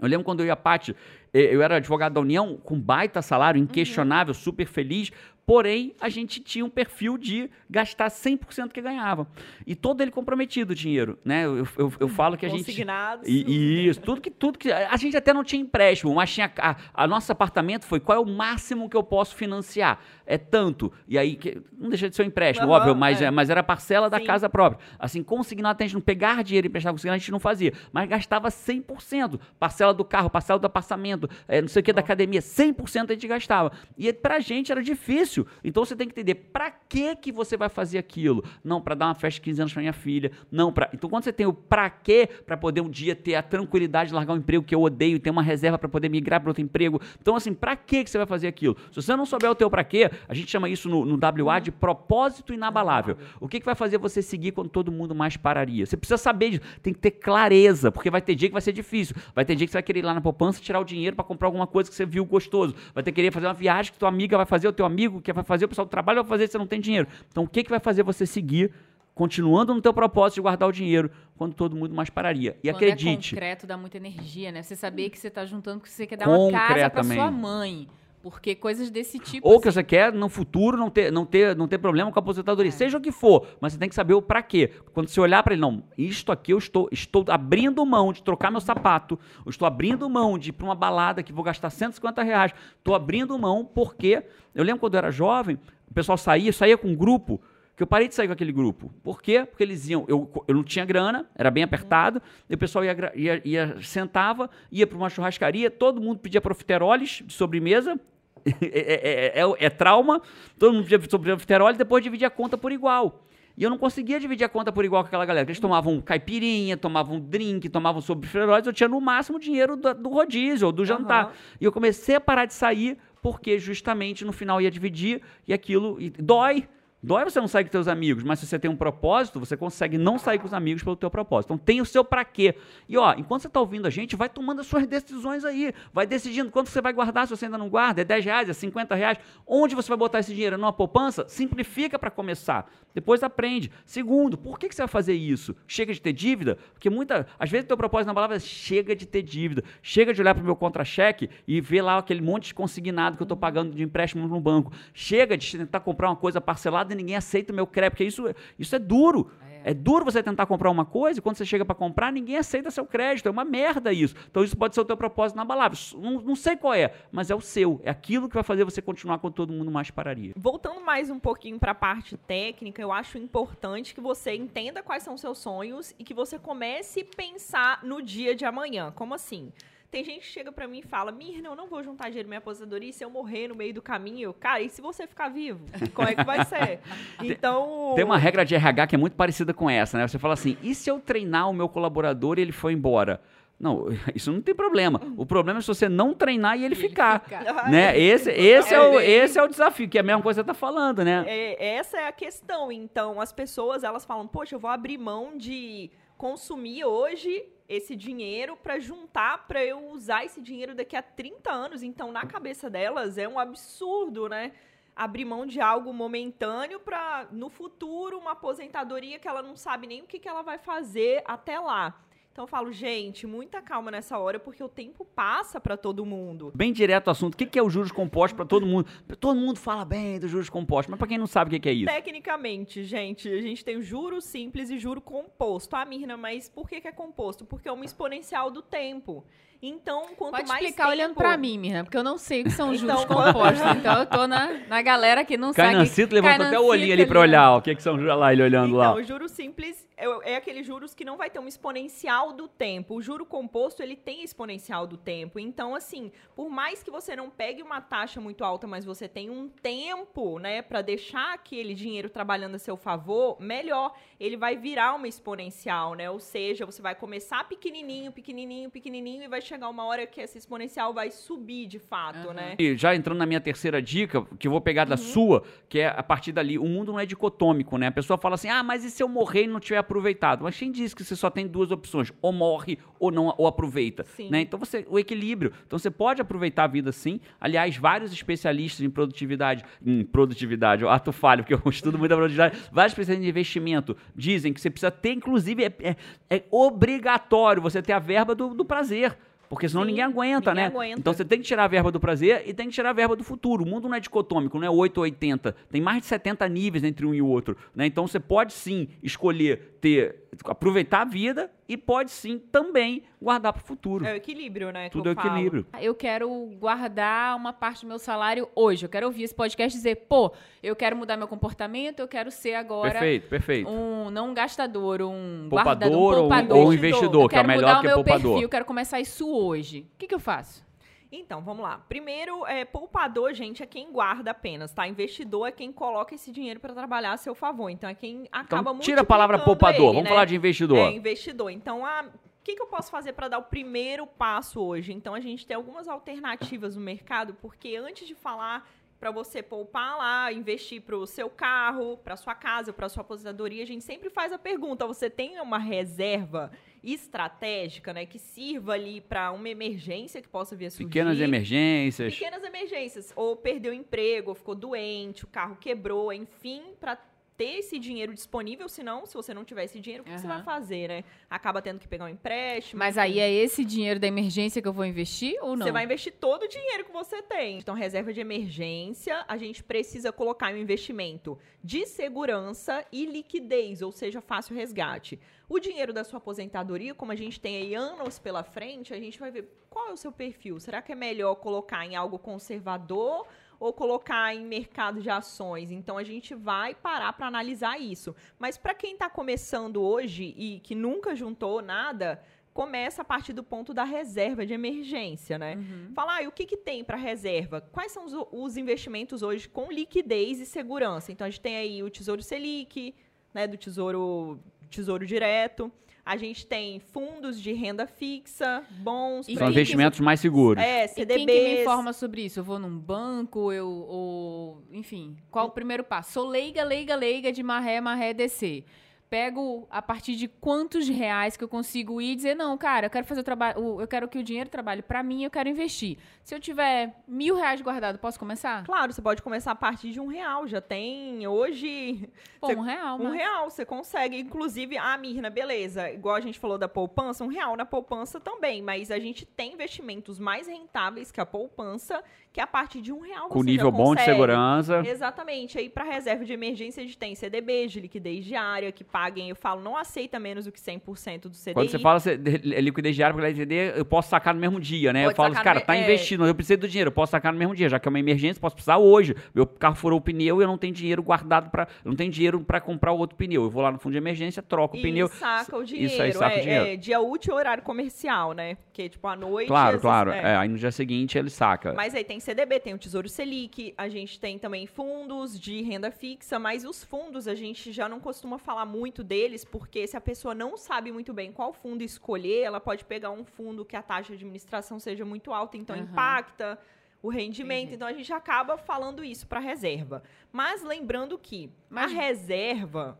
Eu 0.00 0.08
lembro 0.08 0.24
quando 0.24 0.40
eu 0.40 0.46
e 0.46 0.50
a 0.50 0.56
Paty, 0.56 0.94
eh, 1.34 1.54
eu 1.54 1.60
era 1.60 1.76
advogado 1.76 2.14
da 2.14 2.20
União, 2.20 2.56
com 2.56 2.80
baita 2.80 3.20
salário, 3.20 3.60
inquestionável, 3.60 4.32
super 4.32 4.66
feliz, 4.66 5.10
porém 5.48 5.94
a 5.98 6.10
gente 6.10 6.40
tinha 6.40 6.62
um 6.62 6.68
perfil 6.68 7.16
de 7.16 7.48
gastar 7.70 8.08
100% 8.10 8.70
que 8.70 8.82
ganhava. 8.82 9.26
E 9.66 9.74
todo 9.74 10.02
ele 10.02 10.10
comprometido 10.10 10.72
o 10.72 10.74
dinheiro, 10.74 11.18
né? 11.24 11.46
Eu, 11.46 11.66
eu, 11.78 11.92
eu 12.00 12.08
falo 12.08 12.36
que 12.36 12.44
a 12.44 12.50
gente... 12.50 12.66
Consignados. 12.66 13.26
E, 13.26 13.44
e 13.48 13.88
isso, 13.88 13.98
tudo 13.98 14.20
que, 14.20 14.30
tudo 14.30 14.58
que. 14.58 14.70
A 14.70 14.94
gente 14.98 15.16
até 15.16 15.32
não 15.32 15.42
tinha 15.42 15.62
empréstimo, 15.62 16.14
mas 16.14 16.30
tinha. 16.30 16.52
A, 16.58 16.76
a 16.92 17.06
nosso 17.06 17.32
apartamento 17.32 17.86
foi 17.86 17.98
qual 17.98 18.18
é 18.18 18.20
o 18.20 18.26
máximo 18.26 18.90
que 18.90 18.96
eu 18.96 19.02
posso 19.02 19.34
financiar? 19.34 20.00
É 20.26 20.36
tanto. 20.36 20.92
E 21.08 21.16
aí, 21.16 21.34
que- 21.34 21.62
não 21.78 21.88
deixa 21.88 22.10
de 22.10 22.16
ser 22.16 22.24
um 22.24 22.26
empréstimo, 22.26 22.68
Aham, 22.68 22.76
óbvio, 22.76 22.94
mas, 22.94 23.22
é. 23.22 23.24
é, 23.24 23.30
mas 23.30 23.48
era 23.48 23.62
parcela 23.62 24.10
da 24.10 24.18
Sim. 24.18 24.26
casa 24.26 24.50
própria. 24.50 24.78
Assim, 24.98 25.22
consignado, 25.22 25.82
a 25.82 25.86
gente 25.86 25.94
não 25.94 26.02
pegar 26.02 26.44
dinheiro 26.44 26.66
e 26.66 26.68
emprestar 26.68 26.92
consignado, 26.92 27.14
a 27.16 27.18
gente 27.18 27.32
não 27.32 27.40
fazia. 27.40 27.72
Mas 27.90 28.06
gastava 28.06 28.48
100%. 28.48 29.40
Parcela 29.58 29.94
do 29.94 30.04
carro, 30.04 30.28
parcela 30.28 30.58
do 30.58 30.66
apartamento, 30.66 31.26
é, 31.48 31.62
não 31.62 31.68
sei 31.68 31.80
o 31.80 31.82
que, 31.82 31.92
da 31.94 32.00
academia, 32.00 32.42
100% 32.42 33.08
a 33.08 33.14
gente 33.14 33.26
gastava. 33.26 33.72
E 33.96 34.12
pra 34.12 34.40
gente 34.40 34.70
era 34.70 34.82
difícil 34.82 35.37
difícil. 35.38 35.46
Então 35.62 35.84
você 35.84 35.94
tem 35.94 36.06
que 36.06 36.12
entender 36.12 36.34
para 36.34 36.70
que 36.70 37.14
que 37.16 37.32
você 37.32 37.56
vai 37.56 37.68
fazer 37.68 37.98
aquilo. 37.98 38.44
Não 38.64 38.80
para 38.80 38.94
dar 38.94 39.06
uma 39.06 39.14
festa 39.14 39.40
de 39.40 39.42
15 39.42 39.60
anos 39.60 39.72
para 39.72 39.80
minha 39.80 39.92
filha, 39.92 40.32
não 40.50 40.72
para. 40.72 40.90
Então 40.92 41.08
quando 41.08 41.24
você 41.24 41.32
tem 41.32 41.46
o 41.46 41.52
para 41.52 41.88
quê 41.90 42.28
para 42.46 42.56
poder 42.56 42.80
um 42.80 42.88
dia 42.88 43.14
ter 43.14 43.34
a 43.34 43.42
tranquilidade 43.42 44.08
de 44.08 44.14
largar 44.14 44.34
um 44.34 44.38
emprego 44.38 44.64
que 44.64 44.74
eu 44.74 44.82
odeio, 44.82 45.16
e 45.16 45.18
ter 45.18 45.30
uma 45.30 45.42
reserva 45.42 45.78
para 45.78 45.88
poder 45.88 46.08
migrar 46.08 46.40
para 46.40 46.50
outro 46.50 46.62
emprego. 46.62 47.00
Então 47.20 47.36
assim, 47.36 47.52
para 47.54 47.76
que 47.76 48.04
que 48.04 48.10
você 48.10 48.18
vai 48.18 48.26
fazer 48.26 48.48
aquilo? 48.48 48.76
Se 48.90 49.02
você 49.02 49.14
não 49.14 49.26
souber 49.26 49.50
o 49.50 49.54
teu 49.54 49.70
para 49.70 49.84
quê, 49.84 50.10
a 50.28 50.34
gente 50.34 50.50
chama 50.50 50.68
isso 50.68 50.88
no, 50.88 51.04
no 51.04 51.18
WA 51.46 51.58
de 51.58 51.70
propósito 51.70 52.52
inabalável. 52.52 53.16
O 53.40 53.48
que 53.48 53.60
que 53.60 53.66
vai 53.66 53.74
fazer 53.74 53.98
você 53.98 54.22
seguir 54.22 54.52
quando 54.52 54.68
todo 54.68 54.90
mundo 54.90 55.14
mais 55.14 55.36
pararia? 55.36 55.86
Você 55.86 55.96
precisa 55.96 56.18
saber 56.18 56.50
disso, 56.50 56.62
tem 56.82 56.92
que 56.92 57.00
ter 57.00 57.10
clareza, 57.12 57.90
porque 57.90 58.10
vai 58.10 58.20
ter 58.20 58.34
dia 58.34 58.48
que 58.48 58.52
vai 58.52 58.62
ser 58.62 58.72
difícil. 58.72 59.16
Vai 59.34 59.44
ter 59.44 59.54
dia 59.54 59.66
que 59.66 59.70
você 59.70 59.76
vai 59.76 59.82
querer 59.82 60.00
ir 60.00 60.02
lá 60.02 60.14
na 60.14 60.20
poupança 60.20 60.60
tirar 60.60 60.80
o 60.80 60.84
dinheiro 60.84 61.16
para 61.16 61.24
comprar 61.24 61.48
alguma 61.48 61.66
coisa 61.66 61.90
que 61.90 61.96
você 61.96 62.06
viu 62.06 62.24
gostoso. 62.24 62.74
Vai 62.94 63.02
ter 63.02 63.12
que 63.12 63.16
querer 63.16 63.32
fazer 63.32 63.46
uma 63.46 63.54
viagem 63.54 63.92
que 63.92 63.98
tua 63.98 64.08
amiga 64.08 64.36
vai 64.36 64.46
fazer, 64.46 64.68
o 64.68 64.72
teu 64.72 64.86
amigo 64.86 65.20
que 65.32 65.36
vai 65.36 65.44
fazer, 65.44 65.64
o 65.64 65.68
pessoal 65.68 65.86
do 65.86 65.90
trabalho 65.90 66.22
vai 66.22 66.28
fazer, 66.28 66.48
você 66.48 66.58
não 66.58 66.66
tem 66.66 66.80
dinheiro. 66.80 67.08
Então 67.30 67.44
o 67.44 67.48
que 67.48 67.62
que 67.62 67.70
vai 67.70 67.80
fazer 67.80 68.02
você 68.02 68.26
seguir 68.26 68.72
continuando 69.14 69.74
no 69.74 69.80
teu 69.82 69.92
propósito 69.92 70.36
de 70.36 70.42
guardar 70.42 70.68
o 70.68 70.72
dinheiro 70.72 71.10
quando 71.36 71.54
todo 71.54 71.74
mundo 71.74 71.94
mais 71.94 72.08
pararia? 72.10 72.56
E 72.62 72.68
Quando 72.68 72.76
acredite, 72.76 73.34
é 73.34 73.36
concreto, 73.36 73.66
dá 73.66 73.76
muita 73.76 73.96
energia, 73.96 74.52
né? 74.52 74.62
Você 74.62 74.76
saber 74.76 75.10
que 75.10 75.18
você 75.18 75.28
tá 75.28 75.44
juntando 75.44 75.80
que 75.80 75.90
você 75.90 76.06
quer 76.06 76.16
dar 76.16 76.28
uma 76.28 76.52
casa 76.52 76.90
pra 76.90 77.02
sua 77.02 77.30
mãe. 77.30 77.88
Porque 78.22 78.54
coisas 78.54 78.90
desse 78.90 79.18
tipo. 79.18 79.48
Ou 79.48 79.60
que 79.60 79.68
assim, 79.68 79.76
você 79.76 79.84
quer 79.84 80.12
no 80.12 80.28
futuro 80.28 80.76
não 80.76 80.90
ter, 80.90 81.12
não 81.12 81.24
ter, 81.24 81.54
não 81.54 81.68
ter 81.68 81.78
problema 81.78 82.10
com 82.10 82.18
a 82.18 82.22
aposentadoria, 82.22 82.72
seja 82.72 82.98
o 82.98 83.00
que 83.00 83.12
for, 83.12 83.46
mas 83.60 83.72
você 83.72 83.78
tem 83.78 83.88
que 83.88 83.94
saber 83.94 84.14
o 84.14 84.20
para 84.20 84.42
quê. 84.42 84.72
Quando 84.92 85.08
você 85.08 85.20
olhar 85.20 85.42
para 85.42 85.54
ele, 85.54 85.60
não, 85.60 85.84
isto 85.96 86.32
aqui 86.32 86.52
eu 86.52 86.58
estou, 86.58 86.88
estou 86.90 87.24
abrindo 87.28 87.84
mão 87.86 88.12
de 88.12 88.22
trocar 88.22 88.50
meu 88.50 88.60
sapato, 88.60 89.18
eu 89.46 89.50
estou 89.50 89.66
abrindo 89.66 90.08
mão 90.10 90.36
de 90.36 90.50
ir 90.50 90.52
para 90.52 90.64
uma 90.64 90.74
balada 90.74 91.22
que 91.22 91.32
vou 91.32 91.44
gastar 91.44 91.70
150 91.70 92.22
reais, 92.22 92.52
estou 92.76 92.94
abrindo 92.94 93.38
mão 93.38 93.64
porque, 93.64 94.24
eu 94.52 94.64
lembro 94.64 94.80
quando 94.80 94.94
eu 94.94 94.98
era 94.98 95.10
jovem, 95.12 95.56
o 95.88 95.94
pessoal 95.94 96.18
saía, 96.18 96.52
saía 96.52 96.76
com 96.76 96.88
um 96.88 96.96
grupo, 96.96 97.40
que 97.78 97.82
eu 97.84 97.86
parei 97.86 98.08
de 98.08 98.14
sair 98.16 98.26
com 98.26 98.32
aquele 98.32 98.50
grupo. 98.50 98.92
Por 99.04 99.22
quê? 99.22 99.46
Porque 99.48 99.62
eles 99.62 99.88
iam, 99.88 100.04
eu, 100.08 100.28
eu 100.48 100.54
não 100.54 100.64
tinha 100.64 100.84
grana, 100.84 101.30
era 101.36 101.48
bem 101.48 101.62
apertado, 101.62 102.20
e 102.50 102.54
o 102.54 102.58
pessoal 102.58 102.84
ia, 102.84 103.12
ia, 103.14 103.40
ia- 103.44 103.76
sentava, 103.80 104.50
ia 104.70 104.84
para 104.84 104.98
uma 104.98 105.08
churrascaria, 105.08 105.70
todo 105.70 106.00
mundo 106.00 106.18
pedia 106.18 106.40
profiteroles 106.40 107.22
de 107.24 107.32
sobremesa, 107.32 107.98
é, 108.60 109.38
é- 109.38 109.40
é- 109.42 109.66
é 109.66 109.70
trauma, 109.70 110.20
todo 110.58 110.72
mundo 110.74 110.88
pedia 110.88 111.00
sobre 111.08 111.30
profiterol 111.30 111.70
e 111.70 111.74
depois 111.74 112.02
dividia 112.02 112.26
a 112.26 112.30
conta 112.30 112.58
por 112.58 112.72
igual. 112.72 113.24
E 113.56 113.62
eu 113.62 113.70
não 113.70 113.78
conseguia 113.78 114.18
dividir 114.18 114.44
a 114.44 114.48
conta 114.48 114.72
por 114.72 114.84
igual 114.84 115.02
com 115.02 115.08
aquela 115.08 115.24
galera. 115.26 115.46
Eles 115.48 115.58
tomavam 115.60 116.00
caipirinha, 116.00 116.76
tomavam 116.76 117.18
drink, 117.20 117.68
tomavam 117.68 118.00
sobreferóis. 118.00 118.64
Eu 118.66 118.72
tinha 118.72 118.88
no 118.88 119.00
máximo 119.00 119.38
dinheiro 119.40 119.76
do, 119.76 119.92
do 119.94 120.08
rodízio 120.08 120.66
ou 120.66 120.72
do 120.72 120.84
jantar. 120.84 121.24
Aham. 121.26 121.32
E 121.60 121.64
eu 121.64 121.72
comecei 121.72 122.14
a 122.14 122.20
parar 122.20 122.44
de 122.44 122.54
sair 122.54 122.96
porque 123.20 123.58
justamente 123.58 124.24
no 124.24 124.32
final 124.32 124.60
ia 124.60 124.70
dividir 124.70 125.20
e 125.46 125.52
aquilo 125.52 125.96
e 126.00 126.08
dói. 126.10 126.68
Dói 127.00 127.22
você 127.22 127.40
não 127.40 127.46
sair 127.46 127.64
com 127.64 127.70
seus 127.70 127.86
amigos, 127.86 128.24
mas 128.24 128.40
se 128.40 128.46
você 128.46 128.58
tem 128.58 128.68
um 128.68 128.74
propósito, 128.76 129.38
você 129.38 129.56
consegue 129.56 129.96
não 129.96 130.18
sair 130.18 130.40
com 130.40 130.46
os 130.46 130.52
amigos 130.52 130.82
pelo 130.82 130.96
teu 130.96 131.08
propósito. 131.08 131.52
Então 131.52 131.58
tem 131.58 131.80
o 131.80 131.86
seu 131.86 132.04
pra 132.04 132.24
quê. 132.24 132.56
E 132.88 132.98
ó, 132.98 133.14
enquanto 133.16 133.42
você 133.42 133.48
tá 133.48 133.60
ouvindo 133.60 133.86
a 133.86 133.90
gente, 133.90 134.16
vai 134.16 134.28
tomando 134.28 134.62
as 134.62 134.66
suas 134.66 134.84
decisões 134.84 135.44
aí. 135.44 135.72
Vai 135.92 136.08
decidindo 136.08 136.50
quanto 136.50 136.70
você 136.70 136.80
vai 136.80 136.92
guardar 136.92 137.28
se 137.28 137.36
você 137.36 137.44
ainda 137.44 137.56
não 137.56 137.68
guarda. 137.68 138.00
É 138.00 138.04
10 138.04 138.24
reais, 138.24 138.48
é 138.48 138.52
50 138.52 138.96
reais. 138.96 139.18
Onde 139.46 139.76
você 139.76 139.88
vai 139.88 139.96
botar 139.96 140.18
esse 140.18 140.34
dinheiro? 140.34 140.58
Numa 140.58 140.72
poupança? 140.72 141.24
Simplifica 141.28 142.00
para 142.00 142.10
começar. 142.10 142.68
Depois 142.92 143.22
aprende. 143.22 143.70
Segundo, 143.86 144.36
por 144.36 144.58
que, 144.58 144.68
que 144.68 144.74
você 144.74 144.82
vai 144.82 144.88
fazer 144.88 145.14
isso? 145.14 145.54
Chega 145.68 145.94
de 145.94 146.02
ter 146.02 146.12
dívida? 146.12 146.58
Porque 146.72 146.90
muita. 146.90 147.28
Às 147.38 147.48
vezes 147.48 147.64
o 147.64 147.68
teu 147.68 147.76
propósito 147.76 148.08
na 148.08 148.14
palavra 148.14 148.38
é 148.38 148.40
chega 148.40 148.96
de 148.96 149.06
ter 149.06 149.22
dívida. 149.22 149.62
Chega 149.80 150.12
de 150.12 150.20
olhar 150.20 150.34
para 150.34 150.42
o 150.42 150.44
meu 150.44 150.56
contra-cheque 150.56 151.30
e 151.46 151.60
ver 151.60 151.82
lá 151.82 151.98
aquele 151.98 152.20
monte 152.20 152.46
de 152.46 152.54
consignado 152.54 153.16
que 153.16 153.22
eu 153.22 153.24
estou 153.24 153.36
pagando 153.36 153.72
de 153.72 153.84
empréstimo 153.84 154.26
no 154.26 154.40
banco. 154.40 154.72
Chega 154.92 155.36
de 155.36 155.56
tentar 155.56 155.78
comprar 155.78 156.08
uma 156.08 156.16
coisa 156.16 156.40
parcelada 156.40 156.87
e 156.92 156.96
ninguém 156.96 157.16
aceita 157.16 157.52
o 157.52 157.56
meu 157.56 157.66
crédito, 157.66 157.92
porque 157.92 158.04
isso, 158.04 158.24
isso 158.58 158.74
é 158.74 158.78
duro. 158.78 159.30
É. 159.64 159.74
duro 159.74 160.04
você 160.04 160.22
tentar 160.22 160.46
comprar 160.46 160.70
uma 160.70 160.84
coisa 160.84 161.18
e 161.18 161.22
quando 161.22 161.36
você 161.36 161.44
chega 161.44 161.64
para 161.64 161.74
comprar, 161.74 162.12
ninguém 162.12 162.36
aceita 162.36 162.70
seu 162.70 162.86
crédito. 162.86 163.26
É 163.26 163.30
uma 163.30 163.44
merda 163.44 163.92
isso. 163.92 164.14
Então 164.30 164.42
isso 164.42 164.56
pode 164.56 164.74
ser 164.74 164.80
o 164.80 164.84
teu 164.84 164.96
propósito 164.96 165.36
na 165.36 165.44
balada. 165.44 165.76
Não, 165.94 166.20
não 166.20 166.36
sei 166.36 166.56
qual 166.56 166.74
é, 166.74 166.94
mas 167.10 167.30
é 167.30 167.34
o 167.34 167.40
seu. 167.40 167.80
É 167.84 167.90
aquilo 167.90 168.28
que 168.28 168.34
vai 168.34 168.44
fazer 168.44 168.64
você 168.64 168.80
continuar 168.80 169.18
quando 169.18 169.34
todo 169.34 169.52
mundo 169.52 169.70
mais 169.70 169.90
pararia. 169.90 170.32
Voltando 170.36 170.80
mais 170.80 171.10
um 171.10 171.18
pouquinho 171.18 171.58
para 171.58 171.72
a 171.72 171.74
parte 171.74 172.16
técnica, 172.16 172.80
eu 172.80 172.92
acho 172.92 173.18
importante 173.18 173.94
que 173.94 174.00
você 174.00 174.34
entenda 174.34 174.82
quais 174.82 175.02
são 175.02 175.16
seus 175.16 175.38
sonhos 175.38 175.94
e 175.98 176.04
que 176.04 176.14
você 176.14 176.38
comece 176.38 177.00
a 177.00 177.16
pensar 177.16 177.84
no 177.84 178.00
dia 178.00 178.34
de 178.34 178.44
amanhã. 178.44 178.92
Como 178.92 179.14
assim? 179.14 179.52
Tem 179.90 180.04
gente 180.04 180.20
que 180.20 180.26
chega 180.26 180.52
pra 180.52 180.68
mim 180.68 180.80
e 180.80 180.82
fala: 180.82 181.10
Mirna, 181.10 181.48
eu 181.48 181.56
não 181.56 181.66
vou 181.66 181.82
juntar 181.82 182.08
dinheiro 182.08 182.28
na 182.28 182.32
minha 182.32 182.38
aposentadoria 182.38 182.90
e 182.90 182.92
se 182.92 183.02
eu 183.02 183.08
morrer 183.08 183.48
no 183.48 183.54
meio 183.54 183.72
do 183.72 183.80
caminho. 183.80 184.34
Cara, 184.34 184.60
e 184.60 184.68
se 184.68 184.82
você 184.82 185.06
ficar 185.06 185.30
vivo? 185.30 185.64
Como 185.94 186.06
é 186.06 186.14
que 186.14 186.24
vai 186.24 186.44
ser? 186.44 186.80
Então. 187.22 187.92
Tem 187.94 188.04
uma 188.04 188.18
regra 188.18 188.44
de 188.44 188.54
RH 188.54 188.86
que 188.88 188.94
é 188.94 188.98
muito 188.98 189.16
parecida 189.16 189.54
com 189.54 189.68
essa, 189.68 189.96
né? 189.96 190.06
Você 190.06 190.18
fala 190.18 190.34
assim: 190.34 190.58
e 190.62 190.74
se 190.74 190.90
eu 190.90 191.00
treinar 191.00 191.48
o 191.48 191.54
meu 191.54 191.68
colaborador 191.68 192.38
e 192.38 192.42
ele 192.42 192.52
for 192.52 192.70
embora? 192.70 193.20
Não, 193.58 193.86
isso 194.14 194.30
não 194.30 194.42
tem 194.42 194.54
problema. 194.54 195.00
O 195.16 195.24
problema 195.24 195.58
é 195.58 195.62
se 195.62 195.68
você 195.68 195.88
não 195.88 196.14
treinar 196.14 196.56
e 196.56 196.64
ele, 196.64 196.74
ele 196.74 196.88
ficar. 196.88 197.20
ficar. 197.20 197.38
Né? 197.68 197.98
Esse, 197.98 198.30
esse, 198.30 198.74
é 198.74 198.80
o, 198.80 199.00
esse 199.00 199.38
é 199.38 199.42
o 199.42 199.48
desafio, 199.48 199.88
que 199.88 199.98
é 199.98 200.00
a 200.00 200.04
mesma 200.04 200.22
coisa 200.22 200.42
que 200.42 200.46
você 200.46 200.52
está 200.52 200.54
falando, 200.54 201.04
né? 201.04 201.24
É, 201.26 201.76
essa 201.76 201.98
é 201.98 202.06
a 202.06 202.12
questão. 202.12 202.70
Então, 202.70 203.20
as 203.20 203.32
pessoas, 203.32 203.82
elas 203.82 204.04
falam, 204.04 204.26
poxa, 204.26 204.54
eu 204.54 204.60
vou 204.60 204.70
abrir 204.70 204.98
mão 204.98 205.36
de 205.36 205.90
consumir 206.16 206.84
hoje 206.84 207.44
esse 207.68 207.94
dinheiro 207.94 208.56
para 208.56 208.78
juntar 208.78 209.46
para 209.46 209.62
eu 209.62 209.90
usar 209.90 210.24
esse 210.24 210.40
dinheiro 210.40 210.74
daqui 210.74 210.96
a 210.96 211.02
30 211.02 211.50
anos. 211.50 211.82
Então, 211.82 212.10
na 212.10 212.24
cabeça 212.24 212.70
delas, 212.70 213.18
é 213.18 213.28
um 213.28 213.38
absurdo, 213.38 214.28
né? 214.28 214.52
Abrir 214.96 215.24
mão 215.24 215.46
de 215.46 215.60
algo 215.60 215.92
momentâneo 215.92 216.80
para, 216.80 217.28
no 217.30 217.48
futuro, 217.50 218.18
uma 218.18 218.32
aposentadoria 218.32 219.18
que 219.18 219.28
ela 219.28 219.42
não 219.42 219.54
sabe 219.54 219.86
nem 219.86 220.02
o 220.02 220.06
que, 220.06 220.18
que 220.18 220.28
ela 220.28 220.42
vai 220.42 220.58
fazer 220.58 221.22
até 221.26 221.60
lá. 221.60 221.94
Então 222.38 222.44
eu 222.44 222.48
falo, 222.48 222.70
gente, 222.70 223.26
muita 223.26 223.60
calma 223.60 223.90
nessa 223.90 224.16
hora, 224.16 224.38
porque 224.38 224.62
o 224.62 224.68
tempo 224.68 225.04
passa 225.04 225.60
para 225.60 225.76
todo 225.76 226.06
mundo. 226.06 226.52
Bem 226.54 226.72
direto 226.72 227.08
ao 227.08 227.10
assunto. 227.10 227.34
O 227.34 227.36
que 227.36 227.58
é 227.58 227.60
o 227.60 227.68
juros 227.68 227.90
compostos 227.90 228.36
para 228.36 228.44
todo 228.44 228.64
mundo? 228.64 228.86
Todo 229.18 229.36
mundo 229.36 229.58
fala 229.58 229.84
bem 229.84 230.20
do 230.20 230.28
juros 230.28 230.48
compostos, 230.48 230.88
mas 230.88 230.98
para 231.00 231.08
quem 231.08 231.18
não 231.18 231.26
sabe 231.26 231.56
o 231.56 231.60
que 231.60 231.68
é 231.68 231.72
isso? 231.72 231.86
Tecnicamente, 231.86 232.84
gente, 232.84 233.28
a 233.28 233.40
gente 233.40 233.64
tem 233.64 233.82
juro 233.82 234.20
simples 234.20 234.70
e 234.70 234.78
juro 234.78 235.00
composto. 235.00 235.74
Ah, 235.74 235.84
Mirna, 235.84 236.16
mas 236.16 236.48
por 236.48 236.68
que 236.68 236.76
é 236.76 236.92
composto? 236.92 237.44
Porque 237.44 237.68
é 237.68 237.72
uma 237.72 237.84
exponencial 237.84 238.52
do 238.52 238.62
tempo. 238.62 239.24
Então, 239.60 240.14
quanto 240.16 240.32
Pode 240.32 240.46
mais 240.46 240.62
explicar 240.62 240.84
tempo... 240.84 240.96
olhando 240.96 241.14
pra 241.14 241.36
mim, 241.36 241.58
Mirna, 241.58 241.82
porque 241.82 241.96
eu 241.96 242.04
não 242.04 242.16
sei 242.16 242.42
o 242.42 242.44
que 242.44 242.50
são 242.50 242.74
juros 242.74 243.02
Então, 243.02 243.16
compostos. 243.16 243.76
Então 243.76 243.98
eu 243.98 244.06
tô 244.06 244.26
na, 244.26 244.52
na 244.68 244.82
galera 244.82 245.24
que 245.24 245.36
não 245.36 245.52
sabe. 245.52 245.70
Cainancito 245.70 246.14
levantou 246.14 246.46
até 246.46 246.60
o 246.60 246.64
olhinho 246.64 246.92
ali 246.92 247.04
para 247.04 247.18
olhar. 247.18 247.56
O 247.56 247.62
que 247.62 247.74
que 247.74 247.82
são 247.82 247.94
olha 247.94 248.14
lá 248.14 248.32
ele 248.32 248.42
olhando 248.42 248.76
lá? 248.76 248.90
Então, 248.90 249.02
o 249.02 249.02
juro 249.02 249.28
simples 249.28 249.88
é, 249.96 250.32
é 250.32 250.36
aquele 250.36 250.62
juros 250.62 250.94
que 250.94 251.04
não 251.04 251.16
vai 251.16 251.28
ter 251.28 251.40
um 251.40 251.48
exponencial 251.48 252.32
do 252.32 252.46
tempo. 252.46 252.94
O 252.94 253.02
juro 253.02 253.26
composto, 253.26 253.82
ele 253.82 253.96
tem 253.96 254.22
exponencial 254.22 254.86
do 254.86 254.96
tempo. 254.96 255.40
Então, 255.40 255.74
assim, 255.74 256.12
por 256.36 256.48
mais 256.48 256.82
que 256.82 256.90
você 256.90 257.16
não 257.16 257.28
pegue 257.28 257.60
uma 257.60 257.80
taxa 257.80 258.20
muito 258.20 258.44
alta, 258.44 258.66
mas 258.66 258.84
você 258.84 259.08
tem 259.08 259.28
um 259.28 259.48
tempo, 259.48 260.38
né, 260.38 260.62
para 260.62 260.82
deixar 260.82 261.34
aquele 261.34 261.74
dinheiro 261.74 262.08
trabalhando 262.08 262.54
a 262.54 262.58
seu 262.60 262.76
favor, 262.76 263.36
melhor. 263.40 263.92
Ele 264.20 264.36
vai 264.36 264.56
virar 264.56 264.94
uma 264.94 265.08
exponencial, 265.08 265.94
né? 265.94 266.08
Ou 266.08 266.20
seja, 266.20 266.64
você 266.64 266.80
vai 266.80 266.94
começar 266.94 267.48
pequenininho, 267.48 268.12
pequenininho, 268.12 268.70
pequenininho 268.70 269.24
e 269.24 269.28
vai 269.28 269.40
chegar 269.48 269.68
uma 269.68 269.84
hora 269.84 270.06
que 270.06 270.20
essa 270.20 270.36
exponencial 270.36 270.92
vai 270.92 271.10
subir 271.10 271.66
de 271.66 271.78
fato, 271.78 272.26
Aham. 272.28 272.34
né? 272.34 272.54
E 272.58 272.76
já 272.76 272.94
entrando 272.94 273.18
na 273.18 273.26
minha 273.26 273.40
terceira 273.40 273.80
dica, 273.80 274.24
que 274.38 274.46
eu 274.46 274.50
vou 274.52 274.60
pegar 274.60 274.84
da 274.84 274.94
Uhum. 274.94 274.98
sua, 274.98 275.42
que 275.68 275.80
é 275.80 275.88
a 275.88 276.02
partir 276.02 276.32
dali, 276.32 276.58
o 276.58 276.64
mundo 276.66 276.92
não 276.92 277.00
é 277.00 277.06
dicotômico, 277.06 277.78
né? 277.78 277.86
A 277.88 277.92
pessoa 277.92 278.18
fala 278.18 278.34
assim, 278.34 278.48
ah, 278.48 278.62
mas 278.62 278.84
e 278.84 278.90
se 278.90 279.02
eu 279.02 279.08
morrer 279.08 279.44
e 279.44 279.46
não 279.46 279.58
tiver 279.60 279.78
aproveitado? 279.78 280.42
Mas 280.44 280.56
quem 280.58 280.70
diz 280.70 280.92
que 280.92 281.02
você 281.02 281.16
só 281.16 281.30
tem 281.30 281.46
duas 281.46 281.70
opções, 281.70 282.12
ou 282.20 282.32
morre 282.32 282.78
ou 283.00 283.10
não 283.10 283.34
ou 283.38 283.46
aproveita, 283.46 284.04
Sim. 284.16 284.28
né? 284.30 284.40
Então 284.40 284.58
você, 284.58 284.86
o 284.90 284.98
equilíbrio. 284.98 285.52
Então 285.66 285.78
você 285.78 285.90
pode 285.90 286.20
aproveitar 286.20 286.64
a 286.64 286.66
vida 286.66 286.92
sim. 286.92 287.20
Aliás, 287.40 287.76
vários 287.76 288.12
especialistas 288.12 288.84
em 288.84 288.90
produtividade, 288.90 289.64
em 289.84 290.04
produtividade, 290.04 290.84
ó, 290.84 290.90
ato 290.90 291.12
falho, 291.12 291.42
porque 291.44 291.54
eu 291.54 291.62
estudo 291.70 291.98
muito 291.98 292.12
a 292.12 292.16
produtividade, 292.16 292.58
vários 292.72 292.92
especialistas 292.92 293.26
em 293.26 293.28
investimento 293.30 293.96
dizem 294.14 294.52
que 294.52 294.60
você 294.60 294.68
precisa 294.68 294.90
ter, 294.90 295.12
inclusive, 295.12 295.64
é, 295.64 295.72
é- 295.80 295.96
é 296.30 296.42
obrigatório 296.50 297.62
você 297.62 297.80
ter 297.80 297.92
a 297.92 297.98
verba 297.98 298.34
do, 298.34 298.54
do 298.54 298.64
prazer. 298.64 299.16
Porque 299.48 299.68
senão 299.68 299.82
Sim, 299.82 299.88
ninguém 299.88 300.04
aguenta, 300.04 300.50
ninguém 300.50 300.64
né? 300.64 300.66
aguenta. 300.66 301.00
Então 301.00 301.12
você 301.12 301.24
tem 301.24 301.38
que 301.38 301.46
tirar 301.46 301.64
a 301.64 301.68
verba 301.68 301.90
do 301.90 301.98
prazer 301.98 302.42
e 302.46 302.52
tem 302.52 302.68
que 302.68 302.74
tirar 302.74 302.90
a 302.90 302.92
verba 302.92 303.16
do 303.16 303.24
futuro. 303.24 303.64
O 303.64 303.66
mundo 303.66 303.88
não 303.88 303.96
é 303.96 304.00
dicotômico, 304.00 304.58
não 304.58 304.66
é 304.66 304.70
8 304.70 304.98
ou 304.98 305.04
80. 305.04 305.56
Tem 305.70 305.80
mais 305.80 306.00
de 306.00 306.06
70 306.06 306.48
níveis 306.48 306.84
entre 306.84 307.06
um 307.06 307.14
e 307.14 307.22
o 307.22 307.26
outro. 307.26 307.56
Né? 307.74 307.86
Então 307.86 308.06
você 308.06 308.20
pode 308.20 308.52
sim 308.52 308.88
escolher 309.02 309.78
ter, 309.80 310.27
aproveitar 310.44 311.02
a 311.02 311.04
vida 311.04 311.50
e 311.68 311.76
pode 311.76 312.10
sim 312.10 312.38
também 312.38 313.02
guardar 313.20 313.52
para 313.52 313.62
o 313.62 313.64
futuro. 313.64 314.04
É 314.06 314.12
o 314.12 314.16
equilíbrio, 314.16 314.70
né? 314.70 314.84
que 314.88 314.90
Tudo 314.92 315.08
é 315.08 315.12
eu 315.12 315.16
falo. 315.16 315.28
equilíbrio. 315.28 315.66
Eu 315.80 315.94
quero 315.94 316.28
guardar 316.58 317.36
uma 317.36 317.52
parte 317.52 317.82
do 317.82 317.88
meu 317.88 317.98
salário 317.98 318.48
hoje. 318.54 318.86
Eu 318.86 318.88
quero 318.90 319.06
ouvir 319.06 319.24
esse 319.24 319.34
podcast 319.34 319.76
e 319.76 319.78
dizer, 319.78 319.96
pô, 320.08 320.32
eu 320.62 320.74
quero 320.76 320.96
mudar 320.96 321.16
meu 321.16 321.28
comportamento, 321.28 322.00
eu 322.00 322.08
quero 322.08 322.30
ser 322.30 322.54
agora 322.54 322.90
Perfeito, 322.92 323.28
perfeito. 323.28 323.68
um 323.70 324.10
não 324.10 324.30
um 324.30 324.34
gastador, 324.34 325.02
um 325.02 325.46
Poupador 325.50 325.64
guardador, 325.88 325.98
um 325.98 326.02
ou- 326.02 326.20
poupador. 326.28 326.56
ou 326.58 326.72
investidor, 326.74 327.22
Eu 327.24 327.28
que 327.28 327.34
é 327.34 327.38
quero 327.38 327.48
melhor 327.48 327.60
mudar 327.68 327.80
que 327.80 327.86
o 327.86 327.88
meu 327.88 327.96
poupador. 327.96 328.22
perfil, 328.22 328.42
eu 328.42 328.48
quero 328.48 328.64
começar 328.64 329.00
isso 329.00 329.28
hoje. 329.30 329.86
O 329.94 329.98
que, 329.98 330.06
que 330.06 330.14
eu 330.14 330.20
faço? 330.20 330.67
Então, 331.10 331.40
vamos 331.40 331.62
lá. 331.62 331.78
Primeiro, 331.88 332.46
é, 332.46 332.64
poupador, 332.64 333.32
gente, 333.32 333.62
é 333.62 333.66
quem 333.66 333.90
guarda 333.90 334.30
apenas, 334.30 334.72
tá? 334.72 334.86
Investidor 334.86 335.48
é 335.48 335.52
quem 335.52 335.72
coloca 335.72 336.14
esse 336.14 336.30
dinheiro 336.30 336.60
para 336.60 336.74
trabalhar 336.74 337.12
a 337.12 337.16
seu 337.16 337.34
favor. 337.34 337.70
Então, 337.70 337.88
é 337.88 337.94
quem 337.94 338.28
acaba 338.30 338.70
Então, 338.70 338.80
tira 338.80 339.00
a 339.00 339.04
palavra 339.04 339.38
poupador. 339.38 339.76
ele, 339.80 339.86
Vamos 339.86 340.04
né? 340.04 340.10
falar 340.10 340.26
de 340.26 340.36
investidor. 340.36 340.78
É, 340.78 340.90
investidor. 340.92 341.50
Então, 341.50 341.84
a... 341.84 342.02
o 342.02 342.44
que, 342.44 342.54
que 342.54 342.62
eu 342.62 342.66
posso 342.66 342.90
fazer 342.90 343.14
para 343.14 343.28
dar 343.28 343.38
o 343.38 343.44
primeiro 343.44 344.06
passo 344.06 344.60
hoje? 344.60 344.92
Então, 344.92 345.14
a 345.14 345.20
gente 345.20 345.46
tem 345.46 345.56
algumas 345.56 345.88
alternativas 345.88 346.76
no 346.76 346.82
mercado, 346.82 347.34
porque 347.40 347.76
antes 347.76 348.06
de 348.06 348.14
falar 348.14 348.68
para 349.00 349.10
você 349.10 349.42
poupar 349.42 349.96
lá, 349.96 350.32
investir 350.32 350.82
para 350.82 350.96
o 350.96 351.06
seu 351.06 351.30
carro, 351.30 351.96
para 351.98 352.16
sua 352.16 352.34
casa, 352.34 352.72
para 352.72 352.88
sua 352.88 353.02
aposentadoria, 353.02 353.62
a 353.62 353.66
gente 353.66 353.84
sempre 353.84 354.10
faz 354.10 354.32
a 354.32 354.38
pergunta: 354.38 354.86
você 354.86 355.08
tem 355.08 355.40
uma 355.40 355.58
reserva 355.58 356.50
estratégica, 356.82 357.92
né, 357.92 358.06
que 358.06 358.18
sirva 358.18 358.72
ali 358.72 359.00
para 359.00 359.32
uma 359.32 359.48
emergência 359.48 360.20
que 360.20 360.28
possa 360.28 360.54
vir 360.54 360.66
a 360.66 360.70
surgir? 360.70 360.86
Pequenas 360.86 361.20
emergências. 361.20 362.14
Pequenas 362.14 362.42
emergências, 362.42 363.12
ou 363.16 363.36
perdeu 363.36 363.72
o 363.72 363.74
emprego, 363.74 364.30
ou 364.30 364.34
ficou 364.34 364.54
doente, 364.54 365.24
o 365.24 365.28
carro 365.28 365.56
quebrou, 365.56 366.12
enfim, 366.12 366.62
para 366.80 366.98
ter 367.38 367.60
esse 367.60 367.78
dinheiro 367.78 368.12
disponível, 368.12 368.68
senão, 368.68 369.06
se 369.06 369.14
você 369.14 369.32
não 369.32 369.44
tiver 369.44 369.62
esse 369.62 369.78
dinheiro, 369.78 370.02
o 370.02 370.04
que, 370.04 370.12
que 370.12 370.20
você 370.20 370.26
vai 370.26 370.42
fazer, 370.42 370.88
né? 370.88 371.04
Acaba 371.30 371.62
tendo 371.62 371.78
que 371.78 371.86
pegar 371.86 372.06
um 372.06 372.08
empréstimo. 372.08 372.80
Mas 372.80 372.98
aí 372.98 373.20
é 373.20 373.30
esse 373.30 373.64
dinheiro 373.64 374.00
da 374.00 374.08
emergência 374.08 374.60
que 374.60 374.66
eu 374.66 374.72
vou 374.72 374.84
investir 374.84 375.38
ou 375.40 375.56
não? 375.56 375.64
Você 375.64 375.70
vai 375.70 375.84
investir 375.84 376.12
todo 376.12 376.42
o 376.42 376.48
dinheiro 376.48 376.84
que 376.84 376.90
você 376.90 377.22
tem. 377.22 377.58
Então, 377.58 377.76
reserva 377.76 378.12
de 378.12 378.20
emergência, 378.20 379.24
a 379.28 379.36
gente 379.36 379.62
precisa 379.62 380.10
colocar 380.10 380.50
em 380.50 380.56
um 380.56 380.58
investimento 380.58 381.38
de 381.62 381.86
segurança 381.86 382.84
e 382.90 383.06
liquidez, 383.06 383.82
ou 383.82 383.92
seja, 383.92 384.20
fácil 384.20 384.56
resgate. 384.56 385.20
O 385.48 385.60
dinheiro 385.60 385.92
da 385.92 386.02
sua 386.02 386.18
aposentadoria, 386.18 386.92
como 386.92 387.12
a 387.12 387.16
gente 387.16 387.38
tem 387.38 387.56
aí 387.56 387.72
anos 387.72 388.18
pela 388.18 388.42
frente, 388.42 388.92
a 388.92 388.98
gente 388.98 389.18
vai 389.18 389.30
ver 389.30 389.48
qual 389.70 389.90
é 389.90 389.92
o 389.92 389.96
seu 389.96 390.10
perfil. 390.10 390.58
Será 390.58 390.82
que 390.82 390.90
é 390.90 390.96
melhor 390.96 391.36
colocar 391.36 391.86
em 391.86 391.94
algo 391.94 392.18
conservador 392.18 393.26
ou 393.58 393.72
colocar 393.72 394.34
em 394.34 394.44
mercado 394.44 395.00
de 395.00 395.10
ações? 395.10 395.70
Então, 395.70 395.98
a 395.98 396.04
gente 396.04 396.34
vai 396.34 396.74
parar 396.74 397.12
para 397.12 397.26
analisar 397.26 397.80
isso. 397.80 398.14
Mas 398.38 398.56
para 398.56 398.74
quem 398.74 398.92
está 398.92 399.10
começando 399.10 399.82
hoje 399.82 400.34
e 400.36 400.60
que 400.60 400.74
nunca 400.74 401.14
juntou 401.14 401.60
nada, 401.60 402.22
começa 402.58 403.02
a 403.02 403.04
partir 403.04 403.32
do 403.32 403.44
ponto 403.44 403.72
da 403.72 403.84
reserva 403.84 404.44
de 404.44 404.52
emergência, 404.52 405.38
né? 405.38 405.54
Uhum. 405.54 405.92
Falar, 405.94 406.24
ah, 406.24 406.28
o 406.28 406.32
que, 406.32 406.44
que 406.44 406.56
tem 406.56 406.82
para 406.82 406.96
reserva? 406.96 407.60
Quais 407.60 407.92
são 407.92 408.04
os, 408.04 408.12
os 408.32 408.56
investimentos 408.56 409.22
hoje 409.22 409.48
com 409.48 409.70
liquidez 409.70 410.40
e 410.40 410.46
segurança? 410.46 411.12
Então, 411.12 411.24
a 411.26 411.30
gente 411.30 411.40
tem 411.40 411.56
aí 411.56 411.82
o 411.84 411.88
Tesouro 411.88 412.20
Selic, 412.20 412.94
né, 413.32 413.46
do 413.46 413.56
Tesouro, 413.56 414.40
tesouro 414.70 415.06
Direto. 415.06 415.70
A 416.10 416.16
gente 416.16 416.46
tem 416.46 416.80
fundos 416.80 417.38
de 417.38 417.52
renda 417.52 417.86
fixa, 417.86 418.62
bons, 418.80 419.28
E 419.28 419.34
São 419.36 419.46
que- 419.48 419.52
investimentos 419.52 420.00
mais 420.00 420.18
seguros. 420.20 420.64
é, 420.64 420.86
E 420.86 420.88
CDBs. 420.88 421.26
quem 421.26 421.26
que 421.26 421.54
me 421.56 421.60
informa 421.60 421.92
sobre 421.92 422.22
isso? 422.24 422.40
Eu 422.40 422.44
vou 422.44 422.58
num 422.58 422.78
banco, 422.78 423.52
eu, 423.52 423.68
ou, 423.68 424.62
enfim, 424.72 425.18
qual 425.30 425.48
o 425.48 425.50
primeiro 425.50 425.84
passo? 425.84 426.12
Sou 426.12 426.26
leiga, 426.26 426.64
leiga, 426.64 426.94
leiga 426.96 427.30
de 427.30 427.42
maré, 427.42 427.78
maré, 427.82 428.14
descer. 428.14 428.64
Pego 429.10 429.66
a 429.70 429.80
partir 429.80 430.16
de 430.16 430.28
quantos 430.28 430.86
reais 430.88 431.36
que 431.36 431.42
eu 431.42 431.48
consigo 431.48 432.00
ir 432.00 432.12
e 432.12 432.16
dizer, 432.16 432.34
não, 432.36 432.58
cara, 432.58 432.86
eu 432.86 432.90
quero 432.90 433.06
fazer 433.06 433.20
o 433.22 433.24
trabalho, 433.24 433.80
eu 433.80 433.88
quero 433.88 434.06
que 434.06 434.18
o 434.18 434.22
dinheiro 434.22 434.50
trabalhe 434.50 434.82
pra 434.82 435.02
mim, 435.02 435.24
eu 435.24 435.30
quero 435.30 435.48
investir. 435.48 435.96
Se 436.22 436.34
eu 436.34 436.40
tiver 436.40 436.94
mil 437.08 437.34
reais 437.34 437.60
guardado, 437.62 437.98
posso 437.98 438.18
começar? 438.18 438.64
Claro, 438.64 438.92
você 438.92 439.00
pode 439.00 439.22
começar 439.22 439.52
a 439.52 439.54
partir 439.54 439.92
de 439.92 439.98
um 440.00 440.08
real. 440.08 440.46
Já 440.46 440.60
tem 440.60 441.26
hoje 441.26 442.08
Pô, 442.40 442.48
Você- 442.48 442.54
um 442.56 442.60
real, 442.60 442.96
Um 443.00 443.04
mas... 443.04 443.14
real, 443.14 443.50
você 443.50 443.64
consegue. 443.64 444.18
Inclusive, 444.18 444.76
a 444.76 444.96
Mirna, 444.98 445.30
beleza. 445.30 445.90
Igual 445.90 446.14
a 446.16 446.20
gente 446.20 446.38
falou 446.38 446.58
da 446.58 446.68
poupança, 446.68 447.24
um 447.24 447.28
real 447.28 447.56
na 447.56 447.64
poupança 447.64 448.20
também. 448.20 448.60
Mas 448.62 448.90
a 448.90 448.98
gente 448.98 449.24
tem 449.24 449.54
investimentos 449.54 450.18
mais 450.18 450.46
rentáveis 450.46 451.10
que 451.10 451.20
a 451.20 451.26
poupança, 451.26 452.02
que 452.38 452.42
a 452.42 452.46
partir 452.46 452.80
de 452.80 452.92
um 452.92 453.00
real 453.00 453.28
Com 453.28 453.42
nível 453.42 453.72
bom 453.72 453.96
de 453.96 454.02
segurança. 454.02 454.80
Exatamente. 454.86 455.58
Aí, 455.58 455.68
para 455.68 455.82
reserva 455.82 456.24
de 456.24 456.32
emergência, 456.32 456.80
a 456.80 456.86
gente 456.86 456.96
tem 456.96 457.12
CDBs 457.12 457.72
de 457.72 457.80
liquidez 457.80 458.24
diária, 458.24 458.70
que 458.70 458.84
paguem, 458.84 459.28
eu 459.28 459.34
falo, 459.34 459.60
não 459.60 459.76
aceita 459.76 460.20
menos 460.20 460.44
do 460.44 460.52
que 460.52 460.60
100% 460.60 461.22
do 461.22 461.30
CDI. 461.30 461.52
Quando 461.52 461.68
você 461.68 461.80
fala 461.80 461.98
é 462.06 462.60
liquidez 462.60 462.94
diária, 462.94 463.12
para 463.12 463.28
entender, 463.28 463.76
eu 463.76 463.84
posso 463.84 464.08
sacar 464.08 464.32
no 464.34 464.40
mesmo 464.40 464.60
dia, 464.60 464.92
né? 464.92 465.00
eu 465.00 465.06
Pode 465.06 465.16
falo, 465.16 465.34
sacar 465.34 465.54
cara, 465.54 465.60
tá 465.66 465.74
é. 465.74 465.82
investido, 465.82 466.20
mas 466.20 466.28
eu 466.28 466.34
preciso 466.36 466.60
do 466.60 466.68
dinheiro, 466.68 466.90
eu 466.90 466.92
posso 466.92 467.10
sacar 467.10 467.32
no 467.32 467.38
mesmo 467.40 467.56
dia, 467.56 467.68
já 467.68 467.80
que 467.80 467.88
é 467.88 467.90
uma 467.90 467.98
emergência, 467.98 468.40
posso 468.40 468.54
precisar 468.54 468.78
hoje. 468.78 469.16
Meu 469.34 469.44
carro 469.44 469.74
furou 469.74 469.98
o 469.98 470.00
pneu 470.00 470.40
e 470.40 470.44
eu 470.44 470.46
não 470.46 470.56
tenho 470.56 470.72
dinheiro 470.72 471.02
guardado 471.02 471.50
para, 471.50 471.66
não 471.84 471.96
tenho 471.96 472.12
dinheiro 472.12 472.38
para 472.44 472.60
comprar 472.60 472.92
o 472.92 472.98
outro 472.98 473.16
pneu. 473.16 473.42
Eu 473.42 473.50
vou 473.50 473.64
lá 473.64 473.72
no 473.72 473.80
fundo 473.80 473.94
de 473.94 473.98
emergência, 473.98 474.40
troco 474.40 474.76
o 474.76 474.78
e 474.78 474.82
pneu. 474.82 475.08
saca 475.08 475.56
o 475.56 475.64
dinheiro. 475.64 475.92
Isso 475.92 476.00
aí 476.00 476.12
saca 476.12 476.36
é, 476.36 476.38
o 476.38 476.42
dinheiro. 476.42 476.66
é 476.66 476.76
dia 476.76 477.00
útil 477.00 477.34
horário 477.34 477.64
comercial, 477.64 478.32
né? 478.32 478.54
Porque, 478.54 478.88
tipo, 478.88 479.08
à 479.08 479.16
noite... 479.16 479.48
Claro, 479.48 479.70
essas- 479.70 479.82
claro. 479.82 480.12
é. 480.12 480.20
É, 480.20 480.36
aí 480.36 480.48
no 480.48 480.56
dia 480.56 480.70
seguinte 480.70 481.18
ele 481.18 481.30
saca. 481.30 481.72
Mas 481.72 481.96
aí 481.96 482.04
tem 482.04 482.20
CDB, 482.28 482.60
tem 482.60 482.74
o 482.74 482.78
Tesouro 482.78 483.08
Selic, 483.08 483.72
a 483.78 483.88
gente 483.88 484.20
tem 484.20 484.38
também 484.38 484.66
fundos 484.66 485.40
de 485.40 485.62
renda 485.62 485.90
fixa, 485.90 486.38
mas 486.38 486.62
os 486.62 486.84
fundos 486.84 487.26
a 487.26 487.34
gente 487.34 487.72
já 487.72 487.88
não 487.88 487.98
costuma 487.98 488.36
falar 488.36 488.66
muito 488.66 489.02
deles, 489.02 489.46
porque 489.46 489.86
se 489.86 489.96
a 489.96 490.00
pessoa 490.00 490.34
não 490.34 490.54
sabe 490.54 490.92
muito 490.92 491.14
bem 491.14 491.32
qual 491.32 491.54
fundo 491.54 491.82
escolher, 491.82 492.42
ela 492.42 492.60
pode 492.60 492.84
pegar 492.84 493.10
um 493.12 493.24
fundo 493.24 493.64
que 493.64 493.74
a 493.74 493.80
taxa 493.80 494.08
de 494.08 494.16
administração 494.16 494.78
seja 494.78 495.06
muito 495.06 495.32
alta, 495.32 495.56
então 495.56 495.74
Aham. 495.74 495.84
impacta 495.86 496.58
o 497.02 497.08
rendimento. 497.08 497.60
Entendi. 497.68 497.76
Então 497.76 497.88
a 497.88 497.94
gente 497.94 498.12
acaba 498.12 498.58
falando 498.58 499.02
isso 499.02 499.26
para 499.26 499.40
reserva. 499.40 500.02
Mas 500.30 500.62
lembrando 500.62 501.16
que 501.16 501.50
Mas- 501.70 501.90
a 501.90 501.94
reserva 501.94 502.98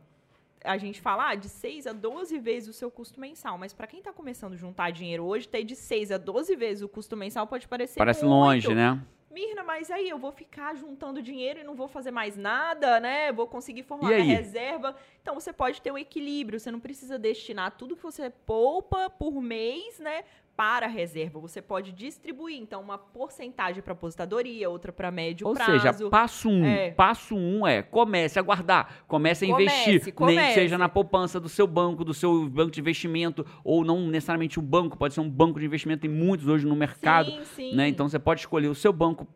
a 0.65 0.79
gente 0.79 1.03
fala 1.03 1.29
ah, 1.29 1.35
de 1.35 1.51
6 1.51 1.87
a 1.87 1.93
12 1.93 2.39
vezes 2.39 2.71
o 2.71 2.73
seu 2.73 2.91
custo 2.91 3.21
mensal, 3.21 3.59
mas 3.59 3.75
para 3.75 3.87
quem 3.87 3.99
está 3.99 4.11
começando 4.13 4.55
a 4.55 4.57
juntar 4.57 4.91
dinheiro 4.91 5.23
hoje, 5.25 5.47
ter 5.47 5.65
de 5.65 5.77
6 5.77 6.11
a 6.11 6.17
12 6.17 6.57
vezes 6.57 6.83
o 6.83 6.89
custo 6.89 7.15
mensal 7.15 7.47
pode 7.47 7.69
parecer 7.69 7.99
Parece 7.99 8.25
muito. 8.25 8.35
longe, 8.35 8.75
né? 8.75 8.99
Mirna, 9.39 9.63
mas 9.63 9.89
aí 9.89 10.09
eu 10.09 10.19
vou 10.19 10.33
ficar 10.33 10.75
juntando 10.75 11.23
dinheiro 11.23 11.61
e 11.61 11.65
não 11.65 11.77
vou 11.77 11.87
fazer 11.87 12.11
mais 12.11 12.37
nada, 12.37 12.99
né? 12.99 13.31
Vou 13.31 13.47
conseguir 13.47 13.85
formar 13.85 14.09
minha 14.09 14.25
reserva. 14.25 14.97
Então 15.23 15.35
você 15.35 15.53
pode 15.53 15.81
ter 15.81 15.93
um 15.93 15.99
equilíbrio. 15.99 16.59
Você 16.59 16.73
não 16.73 16.81
precisa 16.81 17.17
destinar 17.17 17.77
tudo 17.77 17.97
que 17.97 18.03
você 18.03 18.31
poupa 18.31 19.09
por 19.09 19.41
mês, 19.41 20.01
né? 20.01 20.25
Para 20.59 20.87
a 20.87 20.89
reserva. 20.89 21.39
Você 21.39 21.63
pode 21.63 21.93
distribuir, 21.93 22.61
então, 22.61 22.81
uma 22.81 22.99
porcentagem 22.99 23.81
para 23.81 23.93
aposentadoria, 23.93 24.69
outra 24.69 24.93
para 24.93 25.09
médio 25.09 25.47
Ou 25.47 25.55
prazo. 25.55 25.71
seja, 25.71 26.11
passo 26.11 26.51
um. 26.51 26.65
É. 26.65 26.91
Passo 26.91 27.37
um 27.37 27.65
é 27.65 27.81
comece 27.81 28.41
a 28.41 28.43
guardar, 28.43 29.05
comece 29.07 29.45
a 29.45 29.49
Comece, 29.49 29.63
investir. 29.63 29.93
Nem 29.93 30.01
que 30.01 30.11
comece. 30.11 30.55
seja 30.55 30.77
na 30.77 30.89
poupança 30.89 31.39
do 31.39 31.49
seu 31.49 31.65
banco, 31.65 32.05
do 32.05 32.13
seu 32.13 32.49
banco 32.49 32.73
de 32.73 32.81
investimento, 32.81 33.47
ou 33.63 33.85
não 33.85 34.09
necessariamente 34.09 34.59
um 34.59 34.63
banco, 34.65 34.99
pode 34.99 35.15
ser 35.15 35.21
um 35.21 35.31
banco 35.31 35.61
de 35.61 35.67
investimento, 35.67 36.01
tem 36.01 36.11
muitos 36.11 36.49
hoje 36.49 36.67
no 36.67 36.75
mercado. 36.75 37.31
sim, 37.31 37.45
sim. 37.71 37.77
né? 37.77 37.87
Então 37.87 38.09
você 38.09 38.19
pode 38.19 38.41
escolher 38.41 38.67
o 38.67 38.75
seu 38.75 38.93
banco. 38.93 39.29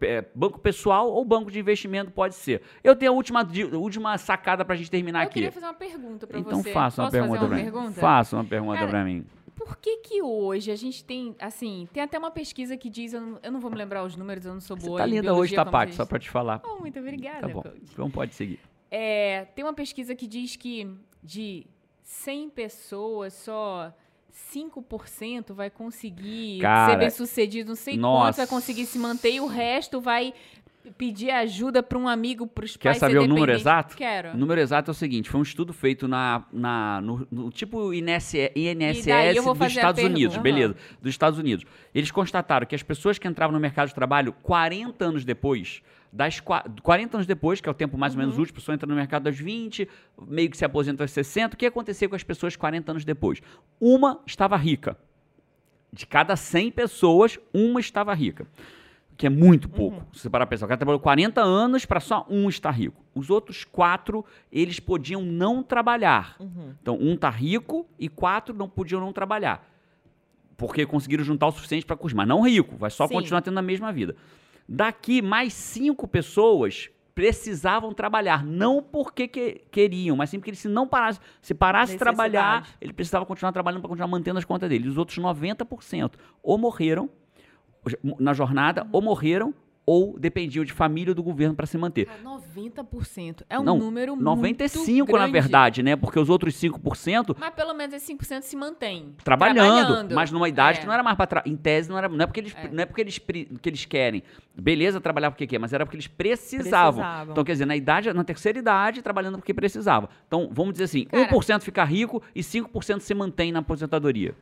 é, 0.00 0.24
banco 0.34 0.58
pessoal 0.60 1.10
ou 1.10 1.26
banco 1.26 1.50
de 1.50 1.60
investimento 1.60 2.10
pode 2.10 2.36
ser. 2.36 2.62
Eu 2.82 2.96
tenho 2.96 3.12
a 3.12 3.14
última, 3.14 3.42
a 3.42 3.76
última 3.76 4.16
sacada 4.16 4.64
pra 4.64 4.76
gente 4.76 4.90
terminar 4.90 5.20
Eu 5.20 5.24
aqui. 5.24 5.34
queria 5.34 5.52
fazer 5.52 5.66
uma 5.66 5.74
pergunta 5.74 6.26
pra 6.26 6.38
Então 6.38 6.62
você. 6.62 6.72
faça 6.72 7.02
uma 7.02 7.08
Posso 7.10 7.12
pergunta 7.20 7.38
fazer 7.38 7.48
pra 7.48 7.56
uma 7.58 7.64
mim. 7.64 7.70
pergunta? 7.70 8.00
Faça 8.00 8.36
uma 8.36 8.44
pergunta 8.44 8.78
Cara, 8.78 8.88
pra 8.90 9.04
mim. 9.04 9.26
Por 9.54 9.76
que 9.76 9.98
que 9.98 10.22
hoje 10.22 10.70
a 10.70 10.76
gente 10.76 11.04
tem, 11.04 11.36
assim, 11.38 11.86
tem 11.92 12.02
até 12.02 12.18
uma 12.18 12.30
pesquisa 12.30 12.76
que 12.76 12.88
diz, 12.88 13.12
eu 13.12 13.20
não, 13.20 13.38
eu 13.42 13.52
não 13.52 13.60
vou 13.60 13.70
me 13.70 13.76
lembrar 13.76 14.02
os 14.04 14.16
números, 14.16 14.44
eu 14.46 14.54
não 14.54 14.60
sou 14.60 14.76
Você 14.76 14.86
boa 14.86 14.98
tá 15.00 15.06
em 15.06 15.10
linda 15.10 15.22
biologia 15.22 15.42
hoje, 15.42 15.54
Tapac, 15.54 15.86
vocês. 15.88 15.96
só 15.96 16.06
pra 16.06 16.18
te 16.18 16.30
falar. 16.30 16.60
Oh, 16.64 16.80
muito 16.80 16.98
obrigada, 16.98 17.40
Tá 17.42 17.48
bom. 17.48 17.62
coach. 17.62 17.80
Então 17.92 18.10
pode 18.10 18.34
seguir. 18.34 18.58
É, 18.90 19.44
tem 19.54 19.64
uma 19.64 19.74
pesquisa 19.74 20.14
que 20.14 20.26
diz 20.26 20.56
que 20.56 20.88
de 21.22 21.66
100 22.02 22.50
pessoas, 22.50 23.32
só 23.34 23.92
5% 24.54 25.52
vai 25.52 25.70
conseguir 25.70 26.60
Cara, 26.60 26.92
ser 26.92 26.98
bem 26.98 27.10
sucedido, 27.10 27.68
não 27.68 27.76
sei 27.76 27.96
nossa. 27.96 28.22
quantos 28.24 28.36
vai 28.38 28.46
conseguir 28.46 28.86
se 28.86 28.98
manter 28.98 29.32
e 29.32 29.40
o 29.40 29.46
resto 29.46 30.00
vai 30.00 30.32
pedir 30.98 31.30
ajuda 31.30 31.82
para 31.82 31.98
um 31.98 32.08
amigo, 32.08 32.46
para 32.46 32.64
os 32.64 32.76
Quer 32.76 32.90
pais 32.90 32.98
saber 32.98 33.12
ser 33.14 33.18
o 33.20 33.26
número 33.28 33.52
exato? 33.52 33.96
Quero. 33.96 34.30
O 34.30 34.36
número 34.36 34.60
exato 34.60 34.90
é 34.90 34.92
o 34.92 34.94
seguinte: 34.94 35.28
foi 35.30 35.40
um 35.40 35.42
estudo 35.42 35.72
feito 35.72 36.06
na, 36.08 36.44
na, 36.52 37.00
no, 37.00 37.26
no 37.30 37.50
tipo 37.50 37.92
INSS, 37.92 38.50
vou 39.42 39.54
dos 39.54 39.66
Estados 39.68 40.02
Unidos, 40.02 40.36
pergunta. 40.36 40.40
beleza, 40.42 40.76
dos 41.00 41.10
Estados 41.10 41.38
Unidos. 41.38 41.64
Eles 41.94 42.10
constataram 42.10 42.66
que 42.66 42.74
as 42.74 42.82
pessoas 42.82 43.18
que 43.18 43.26
entravam 43.28 43.52
no 43.52 43.60
mercado 43.60 43.88
de 43.88 43.94
trabalho 43.94 44.32
40 44.42 45.04
anos 45.04 45.24
depois, 45.24 45.82
das 46.12 46.40
qua- 46.40 46.64
40 46.82 47.16
anos 47.18 47.26
depois, 47.26 47.60
que 47.60 47.68
é 47.68 47.72
o 47.72 47.74
tempo 47.74 47.96
mais 47.96 48.12
ou 48.14 48.18
Uhum. 48.20 48.26
menos 48.26 48.38
útil, 48.38 48.52
a 48.52 48.56
pessoa 48.56 48.74
entra 48.74 48.86
no 48.88 48.94
mercado 48.94 49.26
aos 49.28 49.38
20, 49.38 49.88
meio 50.28 50.50
que 50.50 50.56
se 50.56 50.64
aposenta 50.64 51.02
aos 51.04 51.10
60. 51.10 51.54
O 51.54 51.58
que 51.58 51.66
aconteceu 51.66 52.08
com 52.08 52.16
as 52.16 52.22
pessoas 52.22 52.56
40 52.56 52.90
anos 52.92 53.04
depois? 53.04 53.40
Uma 53.80 54.20
estava 54.26 54.56
rica. 54.56 54.96
De 55.92 56.06
cada 56.06 56.36
100 56.36 56.70
pessoas, 56.70 57.38
uma 57.52 57.78
estava 57.78 58.14
rica. 58.14 58.46
Que 59.16 59.26
é 59.26 59.30
muito 59.30 59.68
pouco. 59.68 60.04
Se 60.12 60.20
você 60.20 60.30
parar 60.30 60.46
pra 60.46 60.50
pensar, 60.56 60.64
o 60.66 60.68
cara 60.68 60.78
trabalhou 60.78 60.98
40 61.00 61.40
anos 61.40 61.84
para 61.84 62.00
só 62.00 62.26
um 62.28 62.48
estar 62.48 62.70
rico. 62.70 63.04
Os 63.14 63.30
outros 63.30 63.62
quatro, 63.64 64.24
eles 64.50 64.80
podiam 64.80 65.22
não 65.22 65.62
trabalhar. 65.62 66.36
Uhum. 66.40 66.74
Então, 66.80 66.98
um 67.00 67.16
tá 67.16 67.30
rico 67.30 67.86
e 67.98 68.08
quatro 68.08 68.54
não 68.54 68.68
podiam 68.68 69.00
não 69.00 69.12
trabalhar. 69.12 69.68
Porque 70.56 70.86
conseguiram 70.86 71.22
juntar 71.24 71.46
o 71.48 71.52
suficiente 71.52 71.84
para 71.84 71.96
curtir. 71.96 72.16
Mas 72.16 72.26
não 72.26 72.40
rico, 72.42 72.76
vai 72.76 72.90
só 72.90 73.06
Sim. 73.06 73.14
continuar 73.14 73.42
tendo 73.42 73.58
a 73.58 73.62
mesma 73.62 73.92
vida. 73.92 74.16
Daqui, 74.68 75.20
mais 75.20 75.52
cinco 75.52 76.08
pessoas 76.08 76.88
precisavam 77.14 77.92
trabalhar. 77.92 78.42
Não 78.44 78.82
porque 78.82 79.28
que- 79.28 79.60
queriam, 79.70 80.16
mas 80.16 80.30
sim 80.30 80.38
porque 80.38 80.54
se 80.54 80.68
não 80.68 80.88
parasse, 80.88 81.20
se 81.42 81.52
parasse 81.54 81.92
de 81.92 81.98
trabalhar, 81.98 82.66
ele 82.80 82.92
precisava 82.92 83.26
continuar 83.26 83.52
trabalhando 83.52 83.80
para 83.82 83.88
continuar 83.88 84.08
mantendo 84.08 84.38
as 84.38 84.44
contas 84.46 84.68
dele. 84.70 84.88
Os 84.88 84.96
outros 84.96 85.18
90% 85.18 86.12
ou 86.42 86.56
morreram 86.56 87.10
na 88.18 88.32
jornada 88.32 88.86
ou 88.92 89.00
morreram 89.02 89.54
ou 89.84 90.16
dependiam 90.16 90.64
de 90.64 90.72
família 90.72 91.10
ou 91.10 91.14
do 91.14 91.24
governo 91.24 91.56
para 91.56 91.66
se 91.66 91.76
manter. 91.76 92.06
Cara, 92.06 92.20
90% 92.22 93.42
é 93.50 93.58
um 93.58 93.64
Não, 93.64 93.76
número 93.78 94.14
95 94.14 94.86
muito 94.96 95.10
na 95.10 95.18
grande. 95.18 95.32
verdade, 95.32 95.82
né? 95.82 95.96
Porque 95.96 96.20
os 96.20 96.30
outros 96.30 96.54
5% 96.54 97.36
Mas 97.36 97.50
pelo 97.52 97.74
menos 97.74 97.92
esses 97.92 98.06
5% 98.08 98.42
se 98.42 98.54
mantém. 98.54 99.12
trabalhando, 99.24 100.14
mas 100.14 100.30
numa 100.30 100.48
idade 100.48 100.78
É. 100.78 100.80
que 100.82 100.86
não 100.86 100.94
era 100.94 101.02
mais 101.02 101.16
para 101.16 101.42
em 101.44 101.56
tese 101.56 101.90
não 101.90 101.98
era, 101.98 102.08
não 102.08 102.22
é 102.22 102.26
porque 102.26 102.38
eles 102.38 102.54
É. 102.56 102.68
não 102.68 102.82
é 102.82 102.86
porque 102.86 103.00
eles 103.00 103.18
que 103.18 103.68
eles 103.68 103.84
querem. 103.84 104.22
Beleza, 104.56 105.00
trabalhar 105.00 105.32
porque 105.32 105.48
quer, 105.48 105.58
mas 105.58 105.72
era 105.72 105.84
porque 105.84 105.96
eles 105.96 106.06
precisavam. 106.06 107.00
Precisavam. 107.02 107.32
Então, 107.32 107.42
quer 107.42 107.52
dizer, 107.52 107.66
na 107.66 107.74
idade, 107.74 108.12
na 108.12 108.22
terceira 108.22 108.60
idade, 108.60 109.02
trabalhando 109.02 109.38
porque 109.38 109.52
precisava. 109.52 110.08
Então, 110.28 110.48
vamos 110.52 110.74
dizer 110.74 110.84
assim, 110.84 111.06
Cara- 111.06 111.24
1% 111.24 111.62
fica 111.64 111.82
rico 111.84 112.22
e 112.36 112.40
5% 112.42 113.00
se 113.00 113.12
mantém 113.14 113.50
na 113.50 113.58
aposentadoria. 113.58 114.34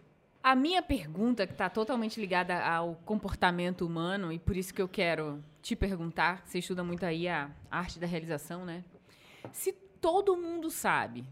A 0.42 0.54
minha 0.54 0.80
pergunta, 0.80 1.46
que 1.46 1.52
está 1.52 1.68
totalmente 1.68 2.18
ligada 2.18 2.64
ao 2.64 2.94
comportamento 3.04 3.86
humano, 3.86 4.32
e 4.32 4.38
por 4.38 4.56
isso 4.56 4.72
que 4.72 4.80
eu 4.80 4.88
quero 4.88 5.44
te 5.60 5.76
perguntar, 5.76 6.42
você 6.46 6.58
estuda 6.58 6.82
muito 6.82 7.04
aí 7.04 7.28
a 7.28 7.50
arte 7.70 7.98
da 7.98 8.06
realização, 8.06 8.64
né? 8.64 8.82
Se 9.52 9.72
todo 10.00 10.36
mundo 10.36 10.70
sabe 10.70 11.24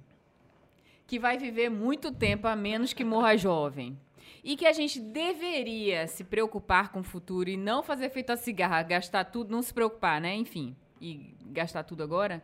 que 1.07 1.19
vai 1.19 1.39
viver 1.39 1.71
muito 1.71 2.13
tempo 2.13 2.47
a 2.47 2.55
menos 2.55 2.93
que 2.93 3.03
morra 3.03 3.35
jovem, 3.35 3.99
e 4.45 4.57
que 4.57 4.67
a 4.67 4.73
gente 4.73 5.01
deveria 5.01 6.07
se 6.07 6.23
preocupar 6.23 6.91
com 6.91 7.01
o 7.01 7.05
futuro 7.05 7.49
e 7.49 7.57
não 7.57 7.83
fazer 7.83 8.11
feito 8.11 8.31
a 8.31 8.37
cigarra, 8.37 8.83
gastar 8.83 9.25
tudo, 9.25 9.51
não 9.51 9.63
se 9.63 9.73
preocupar, 9.73 10.21
né? 10.21 10.35
Enfim, 10.35 10.77
e 11.01 11.35
gastar 11.47 11.83
tudo 11.83 12.03
agora. 12.03 12.43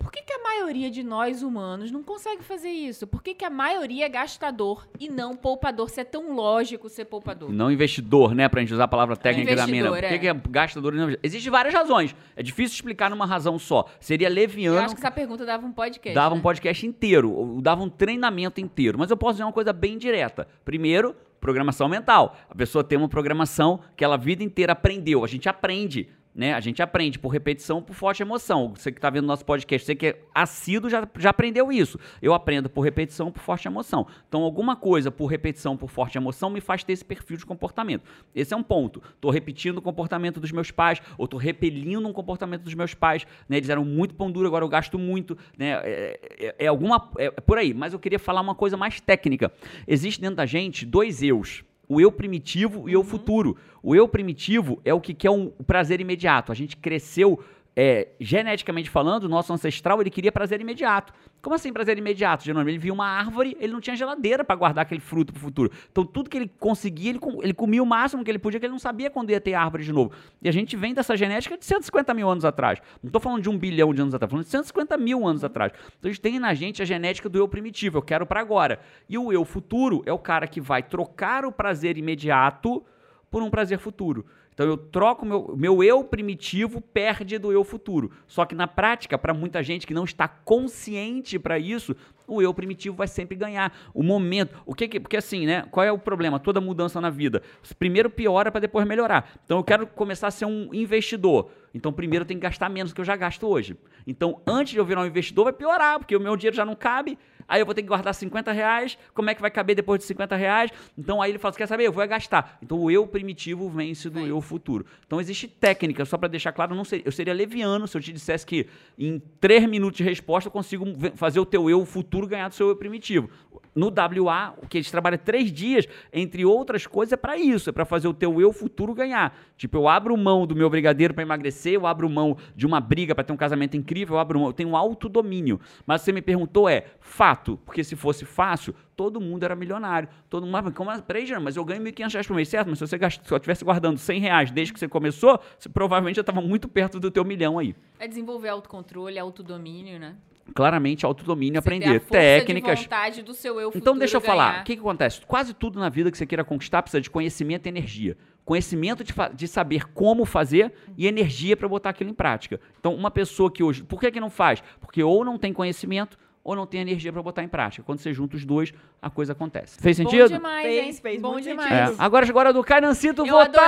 Por 0.00 0.10
que, 0.10 0.22
que 0.22 0.32
a 0.32 0.42
maioria 0.42 0.90
de 0.90 1.02
nós 1.02 1.42
humanos 1.42 1.90
não 1.90 2.02
consegue 2.02 2.42
fazer 2.42 2.70
isso? 2.70 3.06
Por 3.06 3.22
que, 3.22 3.34
que 3.34 3.44
a 3.44 3.50
maioria 3.50 4.06
é 4.06 4.08
gastador 4.08 4.88
e 4.98 5.10
não 5.10 5.36
poupador? 5.36 5.90
Se 5.90 6.00
é 6.00 6.04
tão 6.04 6.34
lógico 6.34 6.88
ser 6.88 7.04
poupador. 7.04 7.52
Não 7.52 7.70
investidor, 7.70 8.34
né? 8.34 8.48
Pra 8.48 8.62
gente 8.62 8.72
usar 8.72 8.84
a 8.84 8.88
palavra 8.88 9.14
técnica 9.14 9.54
da 9.54 9.66
mina. 9.66 9.88
Investidor, 9.88 10.00
Por 10.00 10.08
que, 10.08 10.14
é. 10.14 10.18
que 10.18 10.28
é 10.28 10.50
gastador 10.50 10.94
e 10.94 10.96
não 10.96 11.16
Existem 11.22 11.52
várias 11.52 11.74
razões. 11.74 12.16
É 12.34 12.42
difícil 12.42 12.74
explicar 12.74 13.10
numa 13.10 13.26
razão 13.26 13.58
só. 13.58 13.84
Seria 14.00 14.28
Eu 14.28 14.34
leviano. 14.34 14.78
acho 14.78 14.94
que 14.94 15.00
essa 15.00 15.10
pergunta 15.10 15.44
dava 15.44 15.66
um 15.66 15.72
podcast. 15.72 16.14
Dava 16.14 16.34
um 16.34 16.38
né? 16.38 16.42
podcast 16.42 16.86
inteiro, 16.86 17.30
ou 17.30 17.60
dava 17.60 17.82
um 17.82 17.90
treinamento 17.90 18.58
inteiro. 18.58 18.98
Mas 18.98 19.10
eu 19.10 19.18
posso 19.18 19.34
dizer 19.34 19.44
uma 19.44 19.52
coisa 19.52 19.72
bem 19.72 19.98
direta. 19.98 20.48
Primeiro, 20.64 21.14
programação 21.40 21.88
mental. 21.88 22.36
A 22.48 22.54
pessoa 22.54 22.84
tem 22.84 22.96
uma 22.98 23.08
programação 23.08 23.80
que 23.96 24.04
ela 24.04 24.14
a 24.14 24.18
vida 24.18 24.42
inteira 24.42 24.72
aprendeu. 24.72 25.24
A 25.24 25.28
gente 25.28 25.48
aprende, 25.48 26.08
né? 26.34 26.54
A 26.54 26.60
gente 26.60 26.80
aprende 26.82 27.18
por 27.18 27.28
repetição, 27.28 27.82
por 27.82 27.94
forte 27.94 28.22
emoção. 28.22 28.72
Você 28.76 28.92
que 28.92 28.98
está 28.98 29.10
vendo 29.10 29.26
nosso 29.26 29.44
podcast, 29.44 29.84
você 29.84 29.94
que 29.94 30.06
é 30.06 30.22
assíduo 30.34 30.88
já, 30.88 31.06
já 31.18 31.30
aprendeu 31.30 31.72
isso. 31.72 31.98
Eu 32.22 32.32
aprendo 32.34 32.70
por 32.70 32.82
repetição, 32.82 33.32
por 33.32 33.40
forte 33.42 33.66
emoção. 33.66 34.06
Então, 34.28 34.42
alguma 34.42 34.76
coisa 34.76 35.10
por 35.10 35.26
repetição, 35.26 35.76
por 35.76 35.90
forte 35.90 36.16
emoção, 36.16 36.48
me 36.48 36.60
faz 36.60 36.84
ter 36.84 36.92
esse 36.92 37.04
perfil 37.04 37.36
de 37.36 37.44
comportamento. 37.44 38.04
Esse 38.34 38.54
é 38.54 38.56
um 38.56 38.62
ponto. 38.62 39.02
Estou 39.14 39.30
repetindo 39.30 39.78
o 39.78 39.82
comportamento 39.82 40.38
dos 40.40 40.52
meus 40.52 40.70
pais, 40.70 41.02
ou 41.18 41.24
estou 41.24 41.38
repelindo 41.38 42.06
um 42.08 42.12
comportamento 42.12 42.62
dos 42.62 42.74
meus 42.74 42.94
pais. 42.94 43.26
Né? 43.48 43.56
Eles 43.56 43.68
eram 43.68 43.84
muito 43.84 44.14
pão 44.14 44.30
duro, 44.30 44.46
agora 44.46 44.64
eu 44.64 44.68
gasto 44.68 44.98
muito. 44.98 45.36
Né? 45.58 45.70
É, 45.82 46.20
é- 46.38 46.54
é 46.60 46.66
alguma. 46.68 47.10
É, 47.18 47.26
é 47.26 47.30
por 47.30 47.58
aí. 47.58 47.74
Mas 47.74 47.92
eu 47.92 47.98
queria 47.98 48.18
falar 48.18 48.40
uma 48.40 48.54
coisa 48.54 48.76
mais 48.76 49.00
técnica. 49.00 49.52
Existe 49.86 50.20
dentro 50.20 50.36
da 50.36 50.46
gente 50.46 50.86
dois 50.86 51.22
eus. 51.22 51.64
O 51.90 52.00
eu 52.00 52.12
primitivo 52.12 52.88
e 52.88 52.96
o 52.96 53.00
eu 53.00 53.02
futuro. 53.02 53.56
O 53.82 53.96
eu 53.96 54.06
primitivo 54.06 54.80
é 54.84 54.94
o 54.94 55.00
que 55.00 55.12
quer 55.12 55.30
um 55.30 55.48
prazer 55.66 56.00
imediato. 56.00 56.52
A 56.52 56.54
gente 56.54 56.76
cresceu 56.76 57.42
é, 57.82 58.08
geneticamente 58.20 58.90
falando, 58.90 59.24
o 59.24 59.28
nosso 59.28 59.54
ancestral, 59.54 60.02
ele 60.02 60.10
queria 60.10 60.30
prazer 60.30 60.60
imediato. 60.60 61.14
Como 61.40 61.56
assim 61.56 61.72
prazer 61.72 61.96
imediato, 61.96 62.44
Jerônimo? 62.44 62.68
Ele 62.68 62.76
via 62.76 62.92
uma 62.92 63.06
árvore, 63.06 63.56
ele 63.58 63.72
não 63.72 63.80
tinha 63.80 63.96
geladeira 63.96 64.44
para 64.44 64.54
guardar 64.54 64.82
aquele 64.82 65.00
fruto 65.00 65.32
pro 65.32 65.40
futuro. 65.40 65.72
Então, 65.90 66.04
tudo 66.04 66.28
que 66.28 66.36
ele 66.36 66.52
conseguia, 66.58 67.08
ele, 67.08 67.18
com- 67.18 67.42
ele 67.42 67.54
comia 67.54 67.82
o 67.82 67.86
máximo 67.86 68.22
que 68.22 68.30
ele 68.30 68.38
podia, 68.38 68.60
que 68.60 68.66
ele 68.66 68.72
não 68.72 68.78
sabia 68.78 69.08
quando 69.08 69.30
ia 69.30 69.40
ter 69.40 69.54
árvore 69.54 69.82
de 69.82 69.94
novo. 69.94 70.12
E 70.42 70.48
a 70.50 70.52
gente 70.52 70.76
vem 70.76 70.92
dessa 70.92 71.16
genética 71.16 71.56
de 71.56 71.64
150 71.64 72.12
mil 72.12 72.28
anos 72.28 72.44
atrás. 72.44 72.82
Não 73.02 73.08
estou 73.08 73.18
falando 73.18 73.40
de 73.40 73.48
um 73.48 73.56
bilhão 73.56 73.94
de 73.94 74.02
anos 74.02 74.12
atrás, 74.14 74.30
falando 74.30 74.44
de 74.44 74.50
150 74.50 74.98
mil 74.98 75.26
anos 75.26 75.42
atrás. 75.42 75.72
Então, 75.98 76.10
a 76.10 76.12
gente 76.12 76.20
tem 76.20 76.38
na 76.38 76.52
gente 76.52 76.82
a 76.82 76.84
genética 76.84 77.30
do 77.30 77.38
eu 77.38 77.48
primitivo, 77.48 77.96
eu 77.96 78.02
quero 78.02 78.26
para 78.26 78.40
agora. 78.40 78.78
E 79.08 79.16
o 79.16 79.32
eu 79.32 79.42
futuro 79.42 80.02
é 80.04 80.12
o 80.12 80.18
cara 80.18 80.46
que 80.46 80.60
vai 80.60 80.82
trocar 80.82 81.46
o 81.46 81.52
prazer 81.52 81.96
imediato 81.96 82.84
por 83.30 83.42
um 83.42 83.50
prazer 83.50 83.78
futuro. 83.78 84.26
Então 84.52 84.66
eu 84.66 84.76
troco 84.76 85.24
meu 85.24 85.54
meu 85.56 85.82
eu 85.82 86.02
primitivo 86.04 86.80
perde 86.80 87.38
do 87.38 87.52
eu 87.52 87.64
futuro. 87.64 88.10
Só 88.26 88.44
que 88.44 88.54
na 88.54 88.66
prática, 88.66 89.16
para 89.16 89.32
muita 89.32 89.62
gente 89.62 89.86
que 89.86 89.94
não 89.94 90.04
está 90.04 90.26
consciente 90.26 91.38
para 91.38 91.58
isso, 91.58 91.94
o 92.26 92.42
eu 92.42 92.52
primitivo 92.52 92.96
vai 92.96 93.08
sempre 93.08 93.36
ganhar. 93.36 93.72
O 93.94 94.02
momento, 94.02 94.60
o 94.66 94.74
que 94.74 94.88
que, 94.88 95.00
porque 95.00 95.16
assim, 95.16 95.46
né? 95.46 95.64
Qual 95.70 95.84
é 95.84 95.92
o 95.92 95.98
problema? 95.98 96.38
Toda 96.38 96.60
mudança 96.60 97.00
na 97.00 97.10
vida, 97.10 97.42
primeiro 97.78 98.10
piora 98.10 98.50
para 98.50 98.60
depois 98.60 98.86
melhorar. 98.86 99.30
Então 99.44 99.58
eu 99.58 99.64
quero 99.64 99.86
começar 99.86 100.26
a 100.26 100.30
ser 100.30 100.44
um 100.44 100.74
investidor. 100.74 101.50
Então 101.72 101.92
primeiro 101.92 102.24
eu 102.24 102.26
tenho 102.26 102.40
que 102.40 102.46
gastar 102.46 102.68
menos 102.68 102.92
do 102.92 102.94
que 102.94 103.00
eu 103.00 103.04
já 103.04 103.16
gasto 103.16 103.46
hoje. 103.46 103.76
Então 104.06 104.42
antes 104.46 104.72
de 104.72 104.78
eu 104.78 104.84
virar 104.84 105.02
um 105.02 105.06
investidor 105.06 105.44
vai 105.44 105.52
piorar, 105.52 105.98
porque 105.98 106.16
o 106.16 106.20
meu 106.20 106.36
dinheiro 106.36 106.56
já 106.56 106.66
não 106.66 106.74
cabe. 106.74 107.16
Aí 107.48 107.60
eu 107.60 107.66
vou 107.66 107.74
ter 107.74 107.82
que 107.82 107.88
guardar 107.88 108.14
50 108.14 108.52
reais. 108.52 108.98
Como 109.14 109.30
é 109.30 109.34
que 109.34 109.40
vai 109.40 109.50
caber 109.50 109.76
depois 109.76 110.00
de 110.00 110.06
50 110.06 110.36
reais? 110.36 110.70
Então 110.96 111.20
aí 111.20 111.30
ele 111.30 111.38
fala: 111.38 111.52
"Você 111.52 111.58
quer 111.58 111.66
saber? 111.66 111.86
Eu 111.86 111.92
vou 111.92 112.02
é 112.02 112.06
gastar. 112.06 112.58
Então 112.62 112.78
o 112.78 112.90
eu 112.90 113.06
primitivo 113.06 113.68
vence 113.68 114.08
do 114.10 114.26
eu 114.26 114.40
futuro. 114.40 114.84
Então 115.06 115.20
existe 115.20 115.48
técnica, 115.48 116.04
só 116.04 116.16
para 116.16 116.28
deixar 116.28 116.52
claro, 116.52 116.72
eu 116.72 116.76
não 116.76 116.84
eu 117.04 117.12
seria 117.12 117.34
leviano 117.34 117.86
se 117.86 117.96
eu 117.96 118.00
te 118.00 118.12
dissesse 118.12 118.46
que 118.46 118.66
em 118.98 119.20
3 119.40 119.68
minutos 119.68 119.98
de 119.98 120.04
resposta 120.04 120.48
eu 120.48 120.52
consigo 120.52 120.84
fazer 121.16 121.40
o 121.40 121.46
teu 121.46 121.68
eu 121.68 121.84
futuro 121.84 122.26
ganhar 122.26 122.48
do 122.48 122.54
seu 122.54 122.68
eu 122.68 122.76
primitivo. 122.76 123.30
No 123.74 123.86
WA, 123.88 124.54
o 124.62 124.66
que 124.66 124.78
eles 124.78 124.90
trabalham 124.90 125.18
três 125.18 125.52
dias, 125.52 125.86
entre 126.12 126.44
outras 126.44 126.86
coisas, 126.86 127.12
é 127.12 127.16
para 127.16 127.36
isso, 127.36 127.70
é 127.70 127.72
para 127.72 127.84
fazer 127.84 128.08
o 128.08 128.14
teu 128.14 128.40
eu 128.40 128.52
futuro 128.52 128.94
ganhar. 128.94 129.36
Tipo, 129.56 129.78
eu 129.78 129.88
abro 129.88 130.16
mão 130.16 130.46
do 130.46 130.56
meu 130.56 130.68
brigadeiro 130.68 131.14
para 131.14 131.22
emagrecer, 131.22 131.74
eu 131.74 131.86
abro 131.86 132.08
mão 132.08 132.36
de 132.54 132.66
uma 132.66 132.80
briga 132.80 133.14
para 133.14 133.24
ter 133.24 133.32
um 133.32 133.36
casamento 133.36 133.76
incrível, 133.76 134.16
eu 134.16 134.20
abro 134.20 134.38
mão, 134.38 134.48
eu 134.48 134.52
tenho 134.52 134.74
autodomínio. 134.74 135.60
Mas 135.86 136.02
você 136.02 136.12
me 136.12 136.22
perguntou 136.22 136.68
é 136.68 136.84
fato, 136.98 137.58
porque 137.64 137.84
se 137.84 137.94
fosse 137.94 138.24
fácil, 138.24 138.74
todo 138.96 139.20
mundo 139.20 139.44
era 139.44 139.56
milionário. 139.56 140.08
Todo 140.28 140.46
mundo, 140.46 140.72
como, 140.72 141.02
peraí, 141.02 141.24
Jean, 141.24 141.40
mas 141.40 141.56
eu 141.56 141.64
ganho 141.64 141.82
1.500 141.82 142.12
reais 142.12 142.26
por 142.26 142.36
mês, 142.36 142.48
certo? 142.48 142.68
Mas 142.68 142.78
se 142.78 142.86
você 142.86 142.98
se 142.98 143.32
eu 143.32 143.36
estivesse 143.36 143.64
guardando 143.64 143.98
100 143.98 144.20
reais 144.20 144.50
desde 144.50 144.74
que 144.74 144.80
você 144.80 144.88
começou, 144.88 145.40
você 145.58 145.68
provavelmente 145.68 146.16
já 146.16 146.20
estava 146.20 146.40
muito 146.40 146.68
perto 146.68 147.00
do 147.00 147.10
teu 147.10 147.24
milhão 147.24 147.58
aí. 147.58 147.74
É 147.98 148.06
desenvolver 148.06 148.48
autocontrole, 148.48 149.18
autodomínio, 149.18 149.98
né? 149.98 150.16
Claramente, 150.54 151.04
autodomínio, 151.06 151.58
aprender 151.58 151.86
a 151.96 152.00
força 152.00 152.08
técnicas. 152.10 152.78
De 152.78 152.84
vontade 152.84 153.22
do 153.22 153.34
seu 153.34 153.60
eu 153.60 153.70
Então 153.74 153.96
deixa 153.96 154.16
eu 154.16 154.20
falar, 154.20 154.50
ganhar. 154.50 154.60
o 154.62 154.64
que, 154.64 154.74
que 154.74 154.80
acontece? 154.80 155.20
Quase 155.26 155.54
tudo 155.54 155.78
na 155.78 155.88
vida 155.88 156.10
que 156.10 156.18
você 156.18 156.26
queira 156.26 156.44
conquistar 156.44 156.82
precisa 156.82 157.00
de 157.00 157.08
conhecimento 157.10 157.66
e 157.66 157.68
energia. 157.68 158.16
Conhecimento 158.44 159.04
de, 159.04 159.12
de 159.34 159.46
saber 159.46 159.84
como 159.92 160.24
fazer 160.24 160.72
e 160.96 161.06
energia 161.06 161.56
para 161.56 161.68
botar 161.68 161.90
aquilo 161.90 162.10
em 162.10 162.14
prática. 162.14 162.58
Então, 162.80 162.94
uma 162.94 163.10
pessoa 163.10 163.50
que 163.50 163.62
hoje. 163.62 163.82
Por 163.84 164.00
que, 164.00 164.10
que 164.10 164.18
não 164.18 164.30
faz? 164.30 164.62
Porque 164.80 165.02
ou 165.02 165.24
não 165.24 165.38
tem 165.38 165.52
conhecimento 165.52 166.18
ou 166.42 166.56
não 166.56 166.66
tem 166.66 166.80
energia 166.80 167.12
para 167.12 167.22
botar 167.22 167.42
em 167.44 167.48
prática. 167.48 167.82
Quando 167.84 167.98
você 168.00 168.12
junta 168.14 168.34
os 168.34 168.44
dois, 168.44 168.72
a 169.00 169.10
coisa 169.10 169.32
acontece. 169.32 169.78
Fez 169.78 169.98
Bom 169.98 170.04
sentido? 170.10 170.28
demais, 170.30 170.66
Fez, 170.66 170.86
hein? 170.86 170.92
fez 171.02 171.20
Bom 171.22 171.32
muito 171.32 171.44
demais. 171.44 171.70
É. 171.70 171.94
Agora 171.98 172.24
chegou 172.26 172.40
a 172.40 172.44
hora 172.44 172.52
do 172.52 172.64
Cainancito 172.64 173.24
votar! 173.26 173.62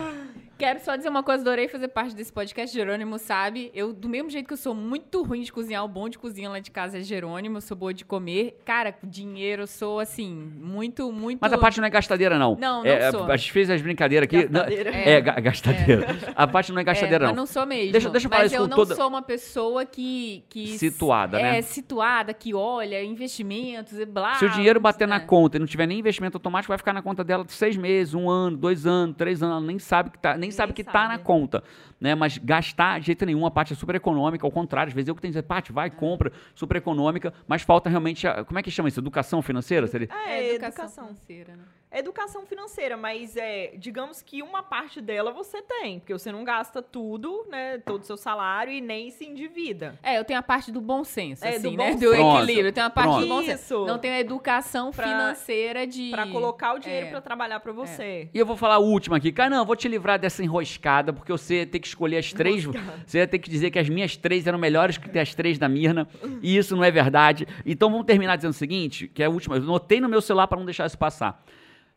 adorei, 0.00 0.25
Quero 0.58 0.80
só 0.80 0.96
dizer 0.96 1.10
uma 1.10 1.22
coisa, 1.22 1.42
adorei 1.42 1.68
fazer 1.68 1.88
parte 1.88 2.14
desse 2.16 2.32
podcast. 2.32 2.74
Jerônimo 2.74 3.18
sabe, 3.18 3.70
eu, 3.74 3.92
do 3.92 4.08
mesmo 4.08 4.30
jeito 4.30 4.46
que 4.46 4.54
eu 4.54 4.56
sou 4.56 4.74
muito 4.74 5.22
ruim 5.22 5.42
de 5.42 5.52
cozinhar, 5.52 5.84
o 5.84 5.88
bom 5.88 6.08
de 6.08 6.18
cozinha 6.18 6.48
lá 6.48 6.58
de 6.60 6.70
casa 6.70 6.98
é 6.98 7.02
Jerônimo, 7.02 7.58
eu 7.58 7.60
sou 7.60 7.76
boa 7.76 7.92
de 7.92 8.06
comer. 8.06 8.58
Cara, 8.64 8.94
dinheiro, 9.04 9.62
eu 9.62 9.66
sou 9.66 10.00
assim, 10.00 10.34
muito, 10.34 11.12
muito. 11.12 11.40
Mas 11.42 11.52
a 11.52 11.58
parte 11.58 11.78
não 11.78 11.86
é 11.86 11.90
gastadeira, 11.90 12.38
não. 12.38 12.56
Não, 12.58 12.82
não 12.82 12.86
é, 12.90 13.10
sou. 13.10 13.30
A 13.30 13.36
gente 13.36 13.52
fez 13.52 13.68
as 13.68 13.82
brincadeiras 13.82 14.24
aqui. 14.26 14.46
Gastadeira. 14.46 14.90
Não, 14.90 14.98
é, 14.98 15.20
ga- 15.20 15.40
gastadeira. 15.40 16.06
A 16.34 16.46
parte 16.46 16.72
não 16.72 16.80
é 16.80 16.84
gastadeira, 16.84 17.24
é, 17.24 17.26
não. 17.26 17.34
Mas 17.34 17.36
não 17.36 17.46
sou 17.46 17.66
mesmo. 17.66 17.92
Deixa- 17.92 18.08
deixa 18.08 18.26
eu 18.26 18.30
falar 18.30 18.42
mas 18.44 18.52
isso 18.52 18.60
eu 18.60 18.64
com 18.64 18.70
não 18.70 18.76
toda- 18.76 18.94
sou 18.94 19.08
uma 19.08 19.20
pessoa 19.22 19.84
que. 19.84 20.42
que 20.48 20.78
Situada, 20.78 21.38
é, 21.38 21.42
né? 21.52 21.62
situada, 21.62 22.32
que 22.32 22.54
olha 22.54 23.04
investimentos 23.04 23.98
e 23.98 24.06
blá. 24.06 24.34
Se 24.36 24.46
o 24.46 24.50
dinheiro 24.50 24.80
bater 24.80 25.06
na 25.06 25.18
né? 25.18 25.24
conta 25.26 25.58
e 25.58 25.60
não 25.60 25.66
tiver 25.66 25.86
nem 25.86 25.98
investimento 25.98 26.38
automático, 26.38 26.70
vai 26.70 26.78
ficar 26.78 26.94
na 26.94 27.02
conta 27.02 27.22
dela 27.22 27.44
seis 27.48 27.76
meses, 27.76 28.14
um 28.14 28.30
ano, 28.30 28.56
dois 28.56 28.86
anos, 28.86 29.14
três 29.16 29.42
anos. 29.42 29.56
Ela 29.58 29.66
nem 29.66 29.78
sabe 29.78 30.10
que 30.10 30.18
tá, 30.18 30.36
nem, 30.36 30.45
sabe 30.50 30.72
que 30.72 30.84
tá 30.84 30.92
sabe. 30.92 31.08
na 31.08 31.18
conta. 31.18 31.62
Né? 32.00 32.14
Mas 32.14 32.38
gastar 32.38 33.00
de 33.00 33.06
jeito 33.06 33.24
nenhum, 33.26 33.46
a 33.46 33.50
parte 33.50 33.72
é 33.72 33.76
super 33.76 33.94
econômica, 33.94 34.46
ao 34.46 34.50
contrário, 34.50 34.88
às 34.90 34.94
vezes 34.94 35.08
eu 35.08 35.14
que 35.14 35.20
tenho 35.20 35.32
que 35.32 35.38
dizer, 35.38 35.46
Paty, 35.46 35.72
vai, 35.72 35.90
compra, 35.90 36.32
super 36.54 36.76
econômica, 36.76 37.32
mas 37.48 37.62
falta 37.62 37.88
realmente. 37.88 38.26
A, 38.26 38.44
como 38.44 38.58
é 38.58 38.62
que 38.62 38.70
chama 38.70 38.88
isso? 38.88 39.00
Educação 39.00 39.40
financeira? 39.42 39.86
Seria? 39.86 40.08
É, 40.26 40.38
É 40.38 40.54
educação. 40.54 40.84
educação 40.84 41.04
financeira, 41.06 41.56
né? 41.56 41.62
É 41.96 42.00
educação 42.00 42.44
financeira, 42.44 42.94
mas 42.94 43.38
é, 43.38 43.72
digamos 43.78 44.20
que 44.20 44.42
uma 44.42 44.62
parte 44.62 45.00
dela 45.00 45.32
você 45.32 45.62
tem, 45.62 45.98
porque 45.98 46.12
você 46.12 46.30
não 46.30 46.44
gasta 46.44 46.82
tudo, 46.82 47.46
né, 47.50 47.78
todo 47.78 48.02
o 48.02 48.04
seu 48.04 48.18
salário 48.18 48.70
e 48.70 48.82
nem 48.82 49.10
se 49.10 49.24
endivida. 49.24 49.98
É, 50.02 50.18
eu 50.18 50.24
tenho 50.24 50.38
a 50.38 50.42
parte 50.42 50.70
do 50.70 50.78
bom 50.78 51.04
senso, 51.04 51.42
É, 51.42 51.52
do 51.52 51.56
assim, 51.68 51.76
bom 51.76 51.84
né? 51.84 51.94
Do 51.94 52.10
senso. 52.10 52.36
equilíbrio. 52.36 52.66
Eu 52.68 52.72
tenho 52.72 52.86
a 52.86 52.90
parte 52.90 53.08
Pronto. 53.08 53.22
do 53.22 53.28
bom 53.28 53.42
senso. 53.42 53.62
Isso. 53.64 53.86
Não 53.86 53.98
tenho 53.98 54.12
a 54.12 54.20
educação 54.20 54.90
Pra- 54.90 55.04
financeira 55.06 55.86
de. 55.86 56.10
Pra 56.10 56.26
colocar 56.26 56.74
o 56.74 56.78
dinheiro 56.78 57.06
É. 57.06 57.10
pra 57.10 57.20
trabalhar 57.22 57.60
pra 57.60 57.72
você. 57.72 58.28
E 58.34 58.38
eu 58.38 58.44
vou 58.44 58.58
falar 58.58 58.74
a 58.74 58.78
última 58.78 59.16
aqui. 59.16 59.32
Cara, 59.32 59.48
não, 59.48 59.58
eu 59.58 59.64
vou 59.64 59.74
te 59.74 59.88
livrar 59.88 60.18
dessa 60.18 60.44
enroscada, 60.44 61.14
porque 61.14 61.32
você 61.32 61.64
ter 61.64 61.78
que 61.80 61.86
escolher 61.86 62.18
as 62.18 62.30
três. 62.30 62.66
Você 63.06 63.18
ia 63.18 63.26
ter 63.26 63.38
que 63.38 63.48
dizer 63.48 63.70
que 63.70 63.78
as 63.78 63.88
minhas 63.88 64.18
três 64.18 64.46
eram 64.46 64.58
melhores 64.58 64.98
que 64.98 65.18
as 65.18 65.34
três 65.34 65.58
da 65.58 65.66
Mirna. 65.66 66.06
E 66.42 66.58
isso 66.58 66.76
não 66.76 66.84
é 66.84 66.90
verdade. 66.90 67.48
Então 67.64 67.90
vamos 67.90 68.04
terminar 68.04 68.36
dizendo 68.36 68.50
o 68.50 68.54
seguinte: 68.54 69.08
que 69.08 69.22
é 69.22 69.26
a 69.26 69.30
última. 69.30 69.56
Eu 69.56 69.62
notei 69.62 69.98
no 69.98 70.10
meu 70.10 70.20
celular 70.20 70.46
para 70.46 70.58
não 70.58 70.66
deixar 70.66 70.84
isso 70.84 70.98
passar. 70.98 71.42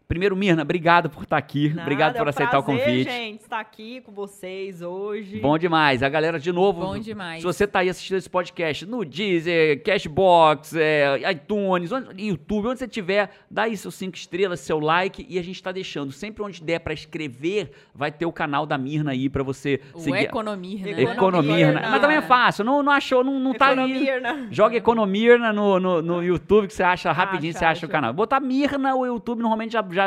Primeiro, 0.09 0.35
Mirna, 0.35 0.63
obrigado 0.63 1.07
por 1.07 1.21
estar 1.21 1.37
aqui. 1.37 1.69
Nada, 1.69 1.81
obrigado 1.83 2.15
é 2.15 2.17
por 2.17 2.25
um 2.25 2.29
aceitar 2.31 2.63
prazer, 2.63 2.75
o 2.75 2.79
convite. 2.83 3.11
gente, 3.11 3.41
estar 3.41 3.59
aqui 3.59 4.01
com 4.01 4.11
vocês 4.11 4.81
hoje. 4.81 5.39
Bom 5.39 5.55
demais. 5.55 6.01
A 6.01 6.09
galera, 6.09 6.39
de 6.39 6.51
novo, 6.51 6.81
Bom 6.81 6.97
demais. 6.97 7.41
se 7.41 7.45
você 7.45 7.67
tá 7.67 7.81
aí 7.81 7.89
assistindo 7.89 8.17
esse 8.17 8.27
podcast 8.27 8.87
no 8.87 9.05
Deezer, 9.05 9.83
Cashbox, 9.83 10.73
é, 10.75 11.31
iTunes, 11.31 11.91
onde- 11.91 12.23
YouTube, 12.25 12.69
onde 12.69 12.79
você 12.79 12.87
tiver, 12.87 13.29
dá 13.51 13.63
aí 13.65 13.77
seus 13.77 13.93
cinco 13.93 14.17
estrelas, 14.17 14.59
seu 14.61 14.79
like 14.79 15.23
e 15.29 15.37
a 15.37 15.43
gente 15.43 15.61
tá 15.61 15.71
deixando. 15.71 16.11
Sempre 16.11 16.41
onde 16.41 16.63
der 16.63 16.79
pra 16.79 16.91
escrever, 16.91 17.69
vai 17.93 18.11
ter 18.11 18.25
o 18.25 18.31
canal 18.31 18.65
da 18.65 18.79
Mirna 18.79 19.11
aí 19.11 19.29
pra 19.29 19.43
você 19.43 19.79
O 19.93 19.99
seguir. 19.99 20.23
Economir, 20.23 20.85
né? 20.85 21.03
Economia, 21.03 21.13
Economia, 21.13 21.71
né? 21.71 21.87
mas 21.87 22.01
também 22.01 22.17
é 22.17 22.21
fácil, 22.23 22.65
não, 22.65 22.81
não 22.81 22.91
achou, 22.91 23.23
não, 23.23 23.39
não 23.39 23.53
tá 23.53 23.75
né? 23.75 24.47
Joga 24.49 24.75
Economia 24.75 25.37
no, 25.53 25.79
no, 25.79 26.01
no 26.01 26.23
YouTube 26.23 26.65
que 26.65 26.73
você 26.73 26.81
acha 26.81 27.11
rapidinho, 27.11 27.51
Acha, 27.51 27.59
você 27.59 27.65
acha 27.65 27.85
o 27.85 27.89
canal. 27.89 28.11
Botar 28.11 28.39
Mirna, 28.39 28.95
o 28.95 29.05
YouTube 29.05 29.41
normalmente 29.41 29.73
já, 29.73 29.85
já 29.91 29.98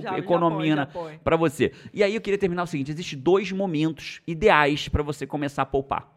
Já- 0.00 0.10
põe, 0.50 0.56
já 0.76 0.86
põe. 0.86 1.18
pra 1.22 1.36
você. 1.36 1.72
E 1.92 2.02
aí 2.02 2.14
eu 2.14 2.20
queria 2.20 2.38
terminar 2.38 2.62
o 2.62 2.66
seguinte: 2.66 2.90
existem 2.90 3.18
dois 3.18 3.50
momentos 3.52 4.20
ideais 4.26 4.88
pra 4.88 5.02
você 5.02 5.26
começar 5.26 5.62
a 5.62 5.66
poupar. 5.66 6.08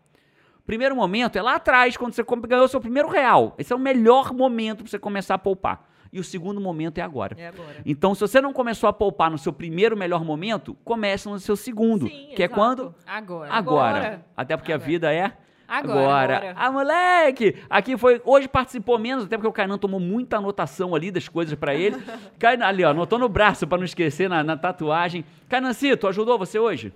Primeiro 0.66 0.96
momento 0.96 1.38
é 1.38 1.42
lá 1.42 1.56
atrás, 1.56 1.96
quando 1.96 2.14
você 2.14 2.24
ganhou 2.48 2.68
seu 2.68 2.82
primeiro 2.82 3.08
real. 3.08 3.56
Esse 3.58 3.72
é 3.72 3.76
o 3.76 3.80
melhor 3.80 4.34
momento 4.34 4.80
pra 4.84 4.88
você 4.88 5.00
começar 5.00 5.36
a 5.36 5.38
poupar. 5.38 5.88
E 6.12 6.20
o 6.20 6.24
segundo 6.24 6.60
momento 6.60 6.98
é 6.98 7.02
agora. 7.02 7.36
É 7.40 7.48
agora. 7.48 7.76
Então, 7.86 8.16
se 8.16 8.22
você 8.22 8.40
não 8.42 8.52
começou 8.54 8.90
a 8.90 8.94
poupar 8.94 9.30
no 9.30 9.38
seu 9.38 9.52
primeiro 9.54 9.96
melhor 9.96 10.24
momento, 10.26 10.76
comece 10.84 11.28
no 11.30 11.38
seu 11.40 11.56
segundo. 11.56 12.08
Sim, 12.08 12.30
que 12.36 12.42
é 12.42 12.46
exato. 12.46 12.54
quando? 12.60 12.96
Agora. 13.06 13.52
Agora. 13.54 13.98
Agora. 13.98 14.26
Até 14.36 14.56
porque 14.58 14.72
a 14.72 14.76
Agora. 14.76 14.88
vida 14.90 15.14
é. 15.14 15.34
Agora. 15.68 16.38
Agora. 16.38 16.54
Ah, 16.56 16.72
moleque! 16.72 17.56
Aqui 17.70 17.98
foi. 17.98 18.22
Hoje 18.24 18.48
participou 18.48 18.98
menos, 18.98 19.26
até 19.26 19.36
porque 19.36 19.50
o 19.50 19.54
Kainan 19.54 19.78
tomou 19.78 20.00
muita 20.00 20.38
anotação 20.38 20.96
ali 20.96 21.12
das 21.12 21.28
coisas 21.28 21.54
pra 21.56 21.76
ele. 21.76 21.98
Kainan, 22.40 22.66
ali, 22.66 22.84
ó, 22.86 22.92
anotou 22.92 23.20
no 23.20 23.28
braço 23.28 23.68
pra 23.68 23.78
não 23.78 23.86
esquecer 23.86 24.30
na, 24.30 24.44
na 24.44 24.56
tatuagem. 24.56 25.26
Kainancito, 25.50 26.08
ajudou 26.08 26.38
você 26.38 26.58
hoje? 26.58 26.94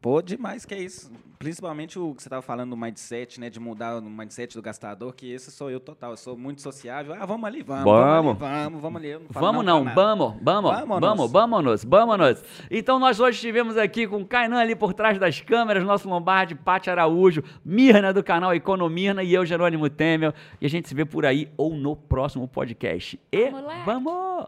Pô, 0.00 0.20
demais 0.20 0.66
que 0.66 0.74
é 0.74 0.82
isso. 0.82 1.10
Principalmente 1.44 1.98
o 1.98 2.14
que 2.14 2.22
você 2.22 2.28
tava 2.28 2.42
falando 2.42 2.70
do 2.70 2.76
mindset, 2.76 3.38
né? 3.38 3.50
De 3.50 3.60
mudar 3.60 3.98
o 3.98 4.02
mindset 4.02 4.54
do 4.54 4.62
gastador, 4.62 5.14
que 5.14 5.30
esse 5.30 5.50
sou 5.50 5.70
eu 5.70 5.78
total. 5.78 6.12
Eu 6.12 6.16
sou 6.16 6.36
muito 6.36 6.62
sociável. 6.62 7.14
Ah, 7.14 7.26
vamos 7.26 7.46
ali, 7.46 7.62
vamos. 7.62 7.84
Vamos. 7.84 8.38
Vamos, 8.38 8.42
ali, 8.42 8.64
vamos, 8.64 8.82
vamos 8.82 9.00
ali. 9.00 9.08
Eu 9.10 9.20
não 9.20 9.28
falo 9.28 9.46
Vamos 9.46 9.64
não, 9.64 9.84
nada. 9.84 9.94
vamos, 9.94 10.34
vamos, 10.42 10.70
vamos, 11.00 11.30
vamos, 11.30 11.84
vamos. 11.84 12.44
Então 12.70 12.98
nós 12.98 13.20
hoje 13.20 13.36
estivemos 13.36 13.76
aqui 13.76 14.06
com 14.06 14.22
o 14.22 14.26
Kainan 14.26 14.58
ali 14.58 14.74
por 14.74 14.94
trás 14.94 15.18
das 15.18 15.40
câmeras, 15.40 15.84
nosso 15.84 16.08
Lombardi, 16.08 16.54
Pati 16.54 16.88
Araújo, 16.90 17.42
Mirna 17.64 18.12
do 18.12 18.24
canal 18.24 18.54
Economirna 18.54 19.22
e 19.22 19.34
eu, 19.34 19.44
Jerônimo 19.44 19.88
Temel. 19.90 20.32
E 20.60 20.66
a 20.66 20.70
gente 20.70 20.88
se 20.88 20.94
vê 20.94 21.04
por 21.04 21.26
aí 21.26 21.52
ou 21.56 21.74
no 21.74 21.94
próximo 21.94 22.48
podcast. 22.48 23.20
E 23.30 23.50
Vamos 23.50 23.66
lá. 23.66 23.82
vamos! 23.84 24.44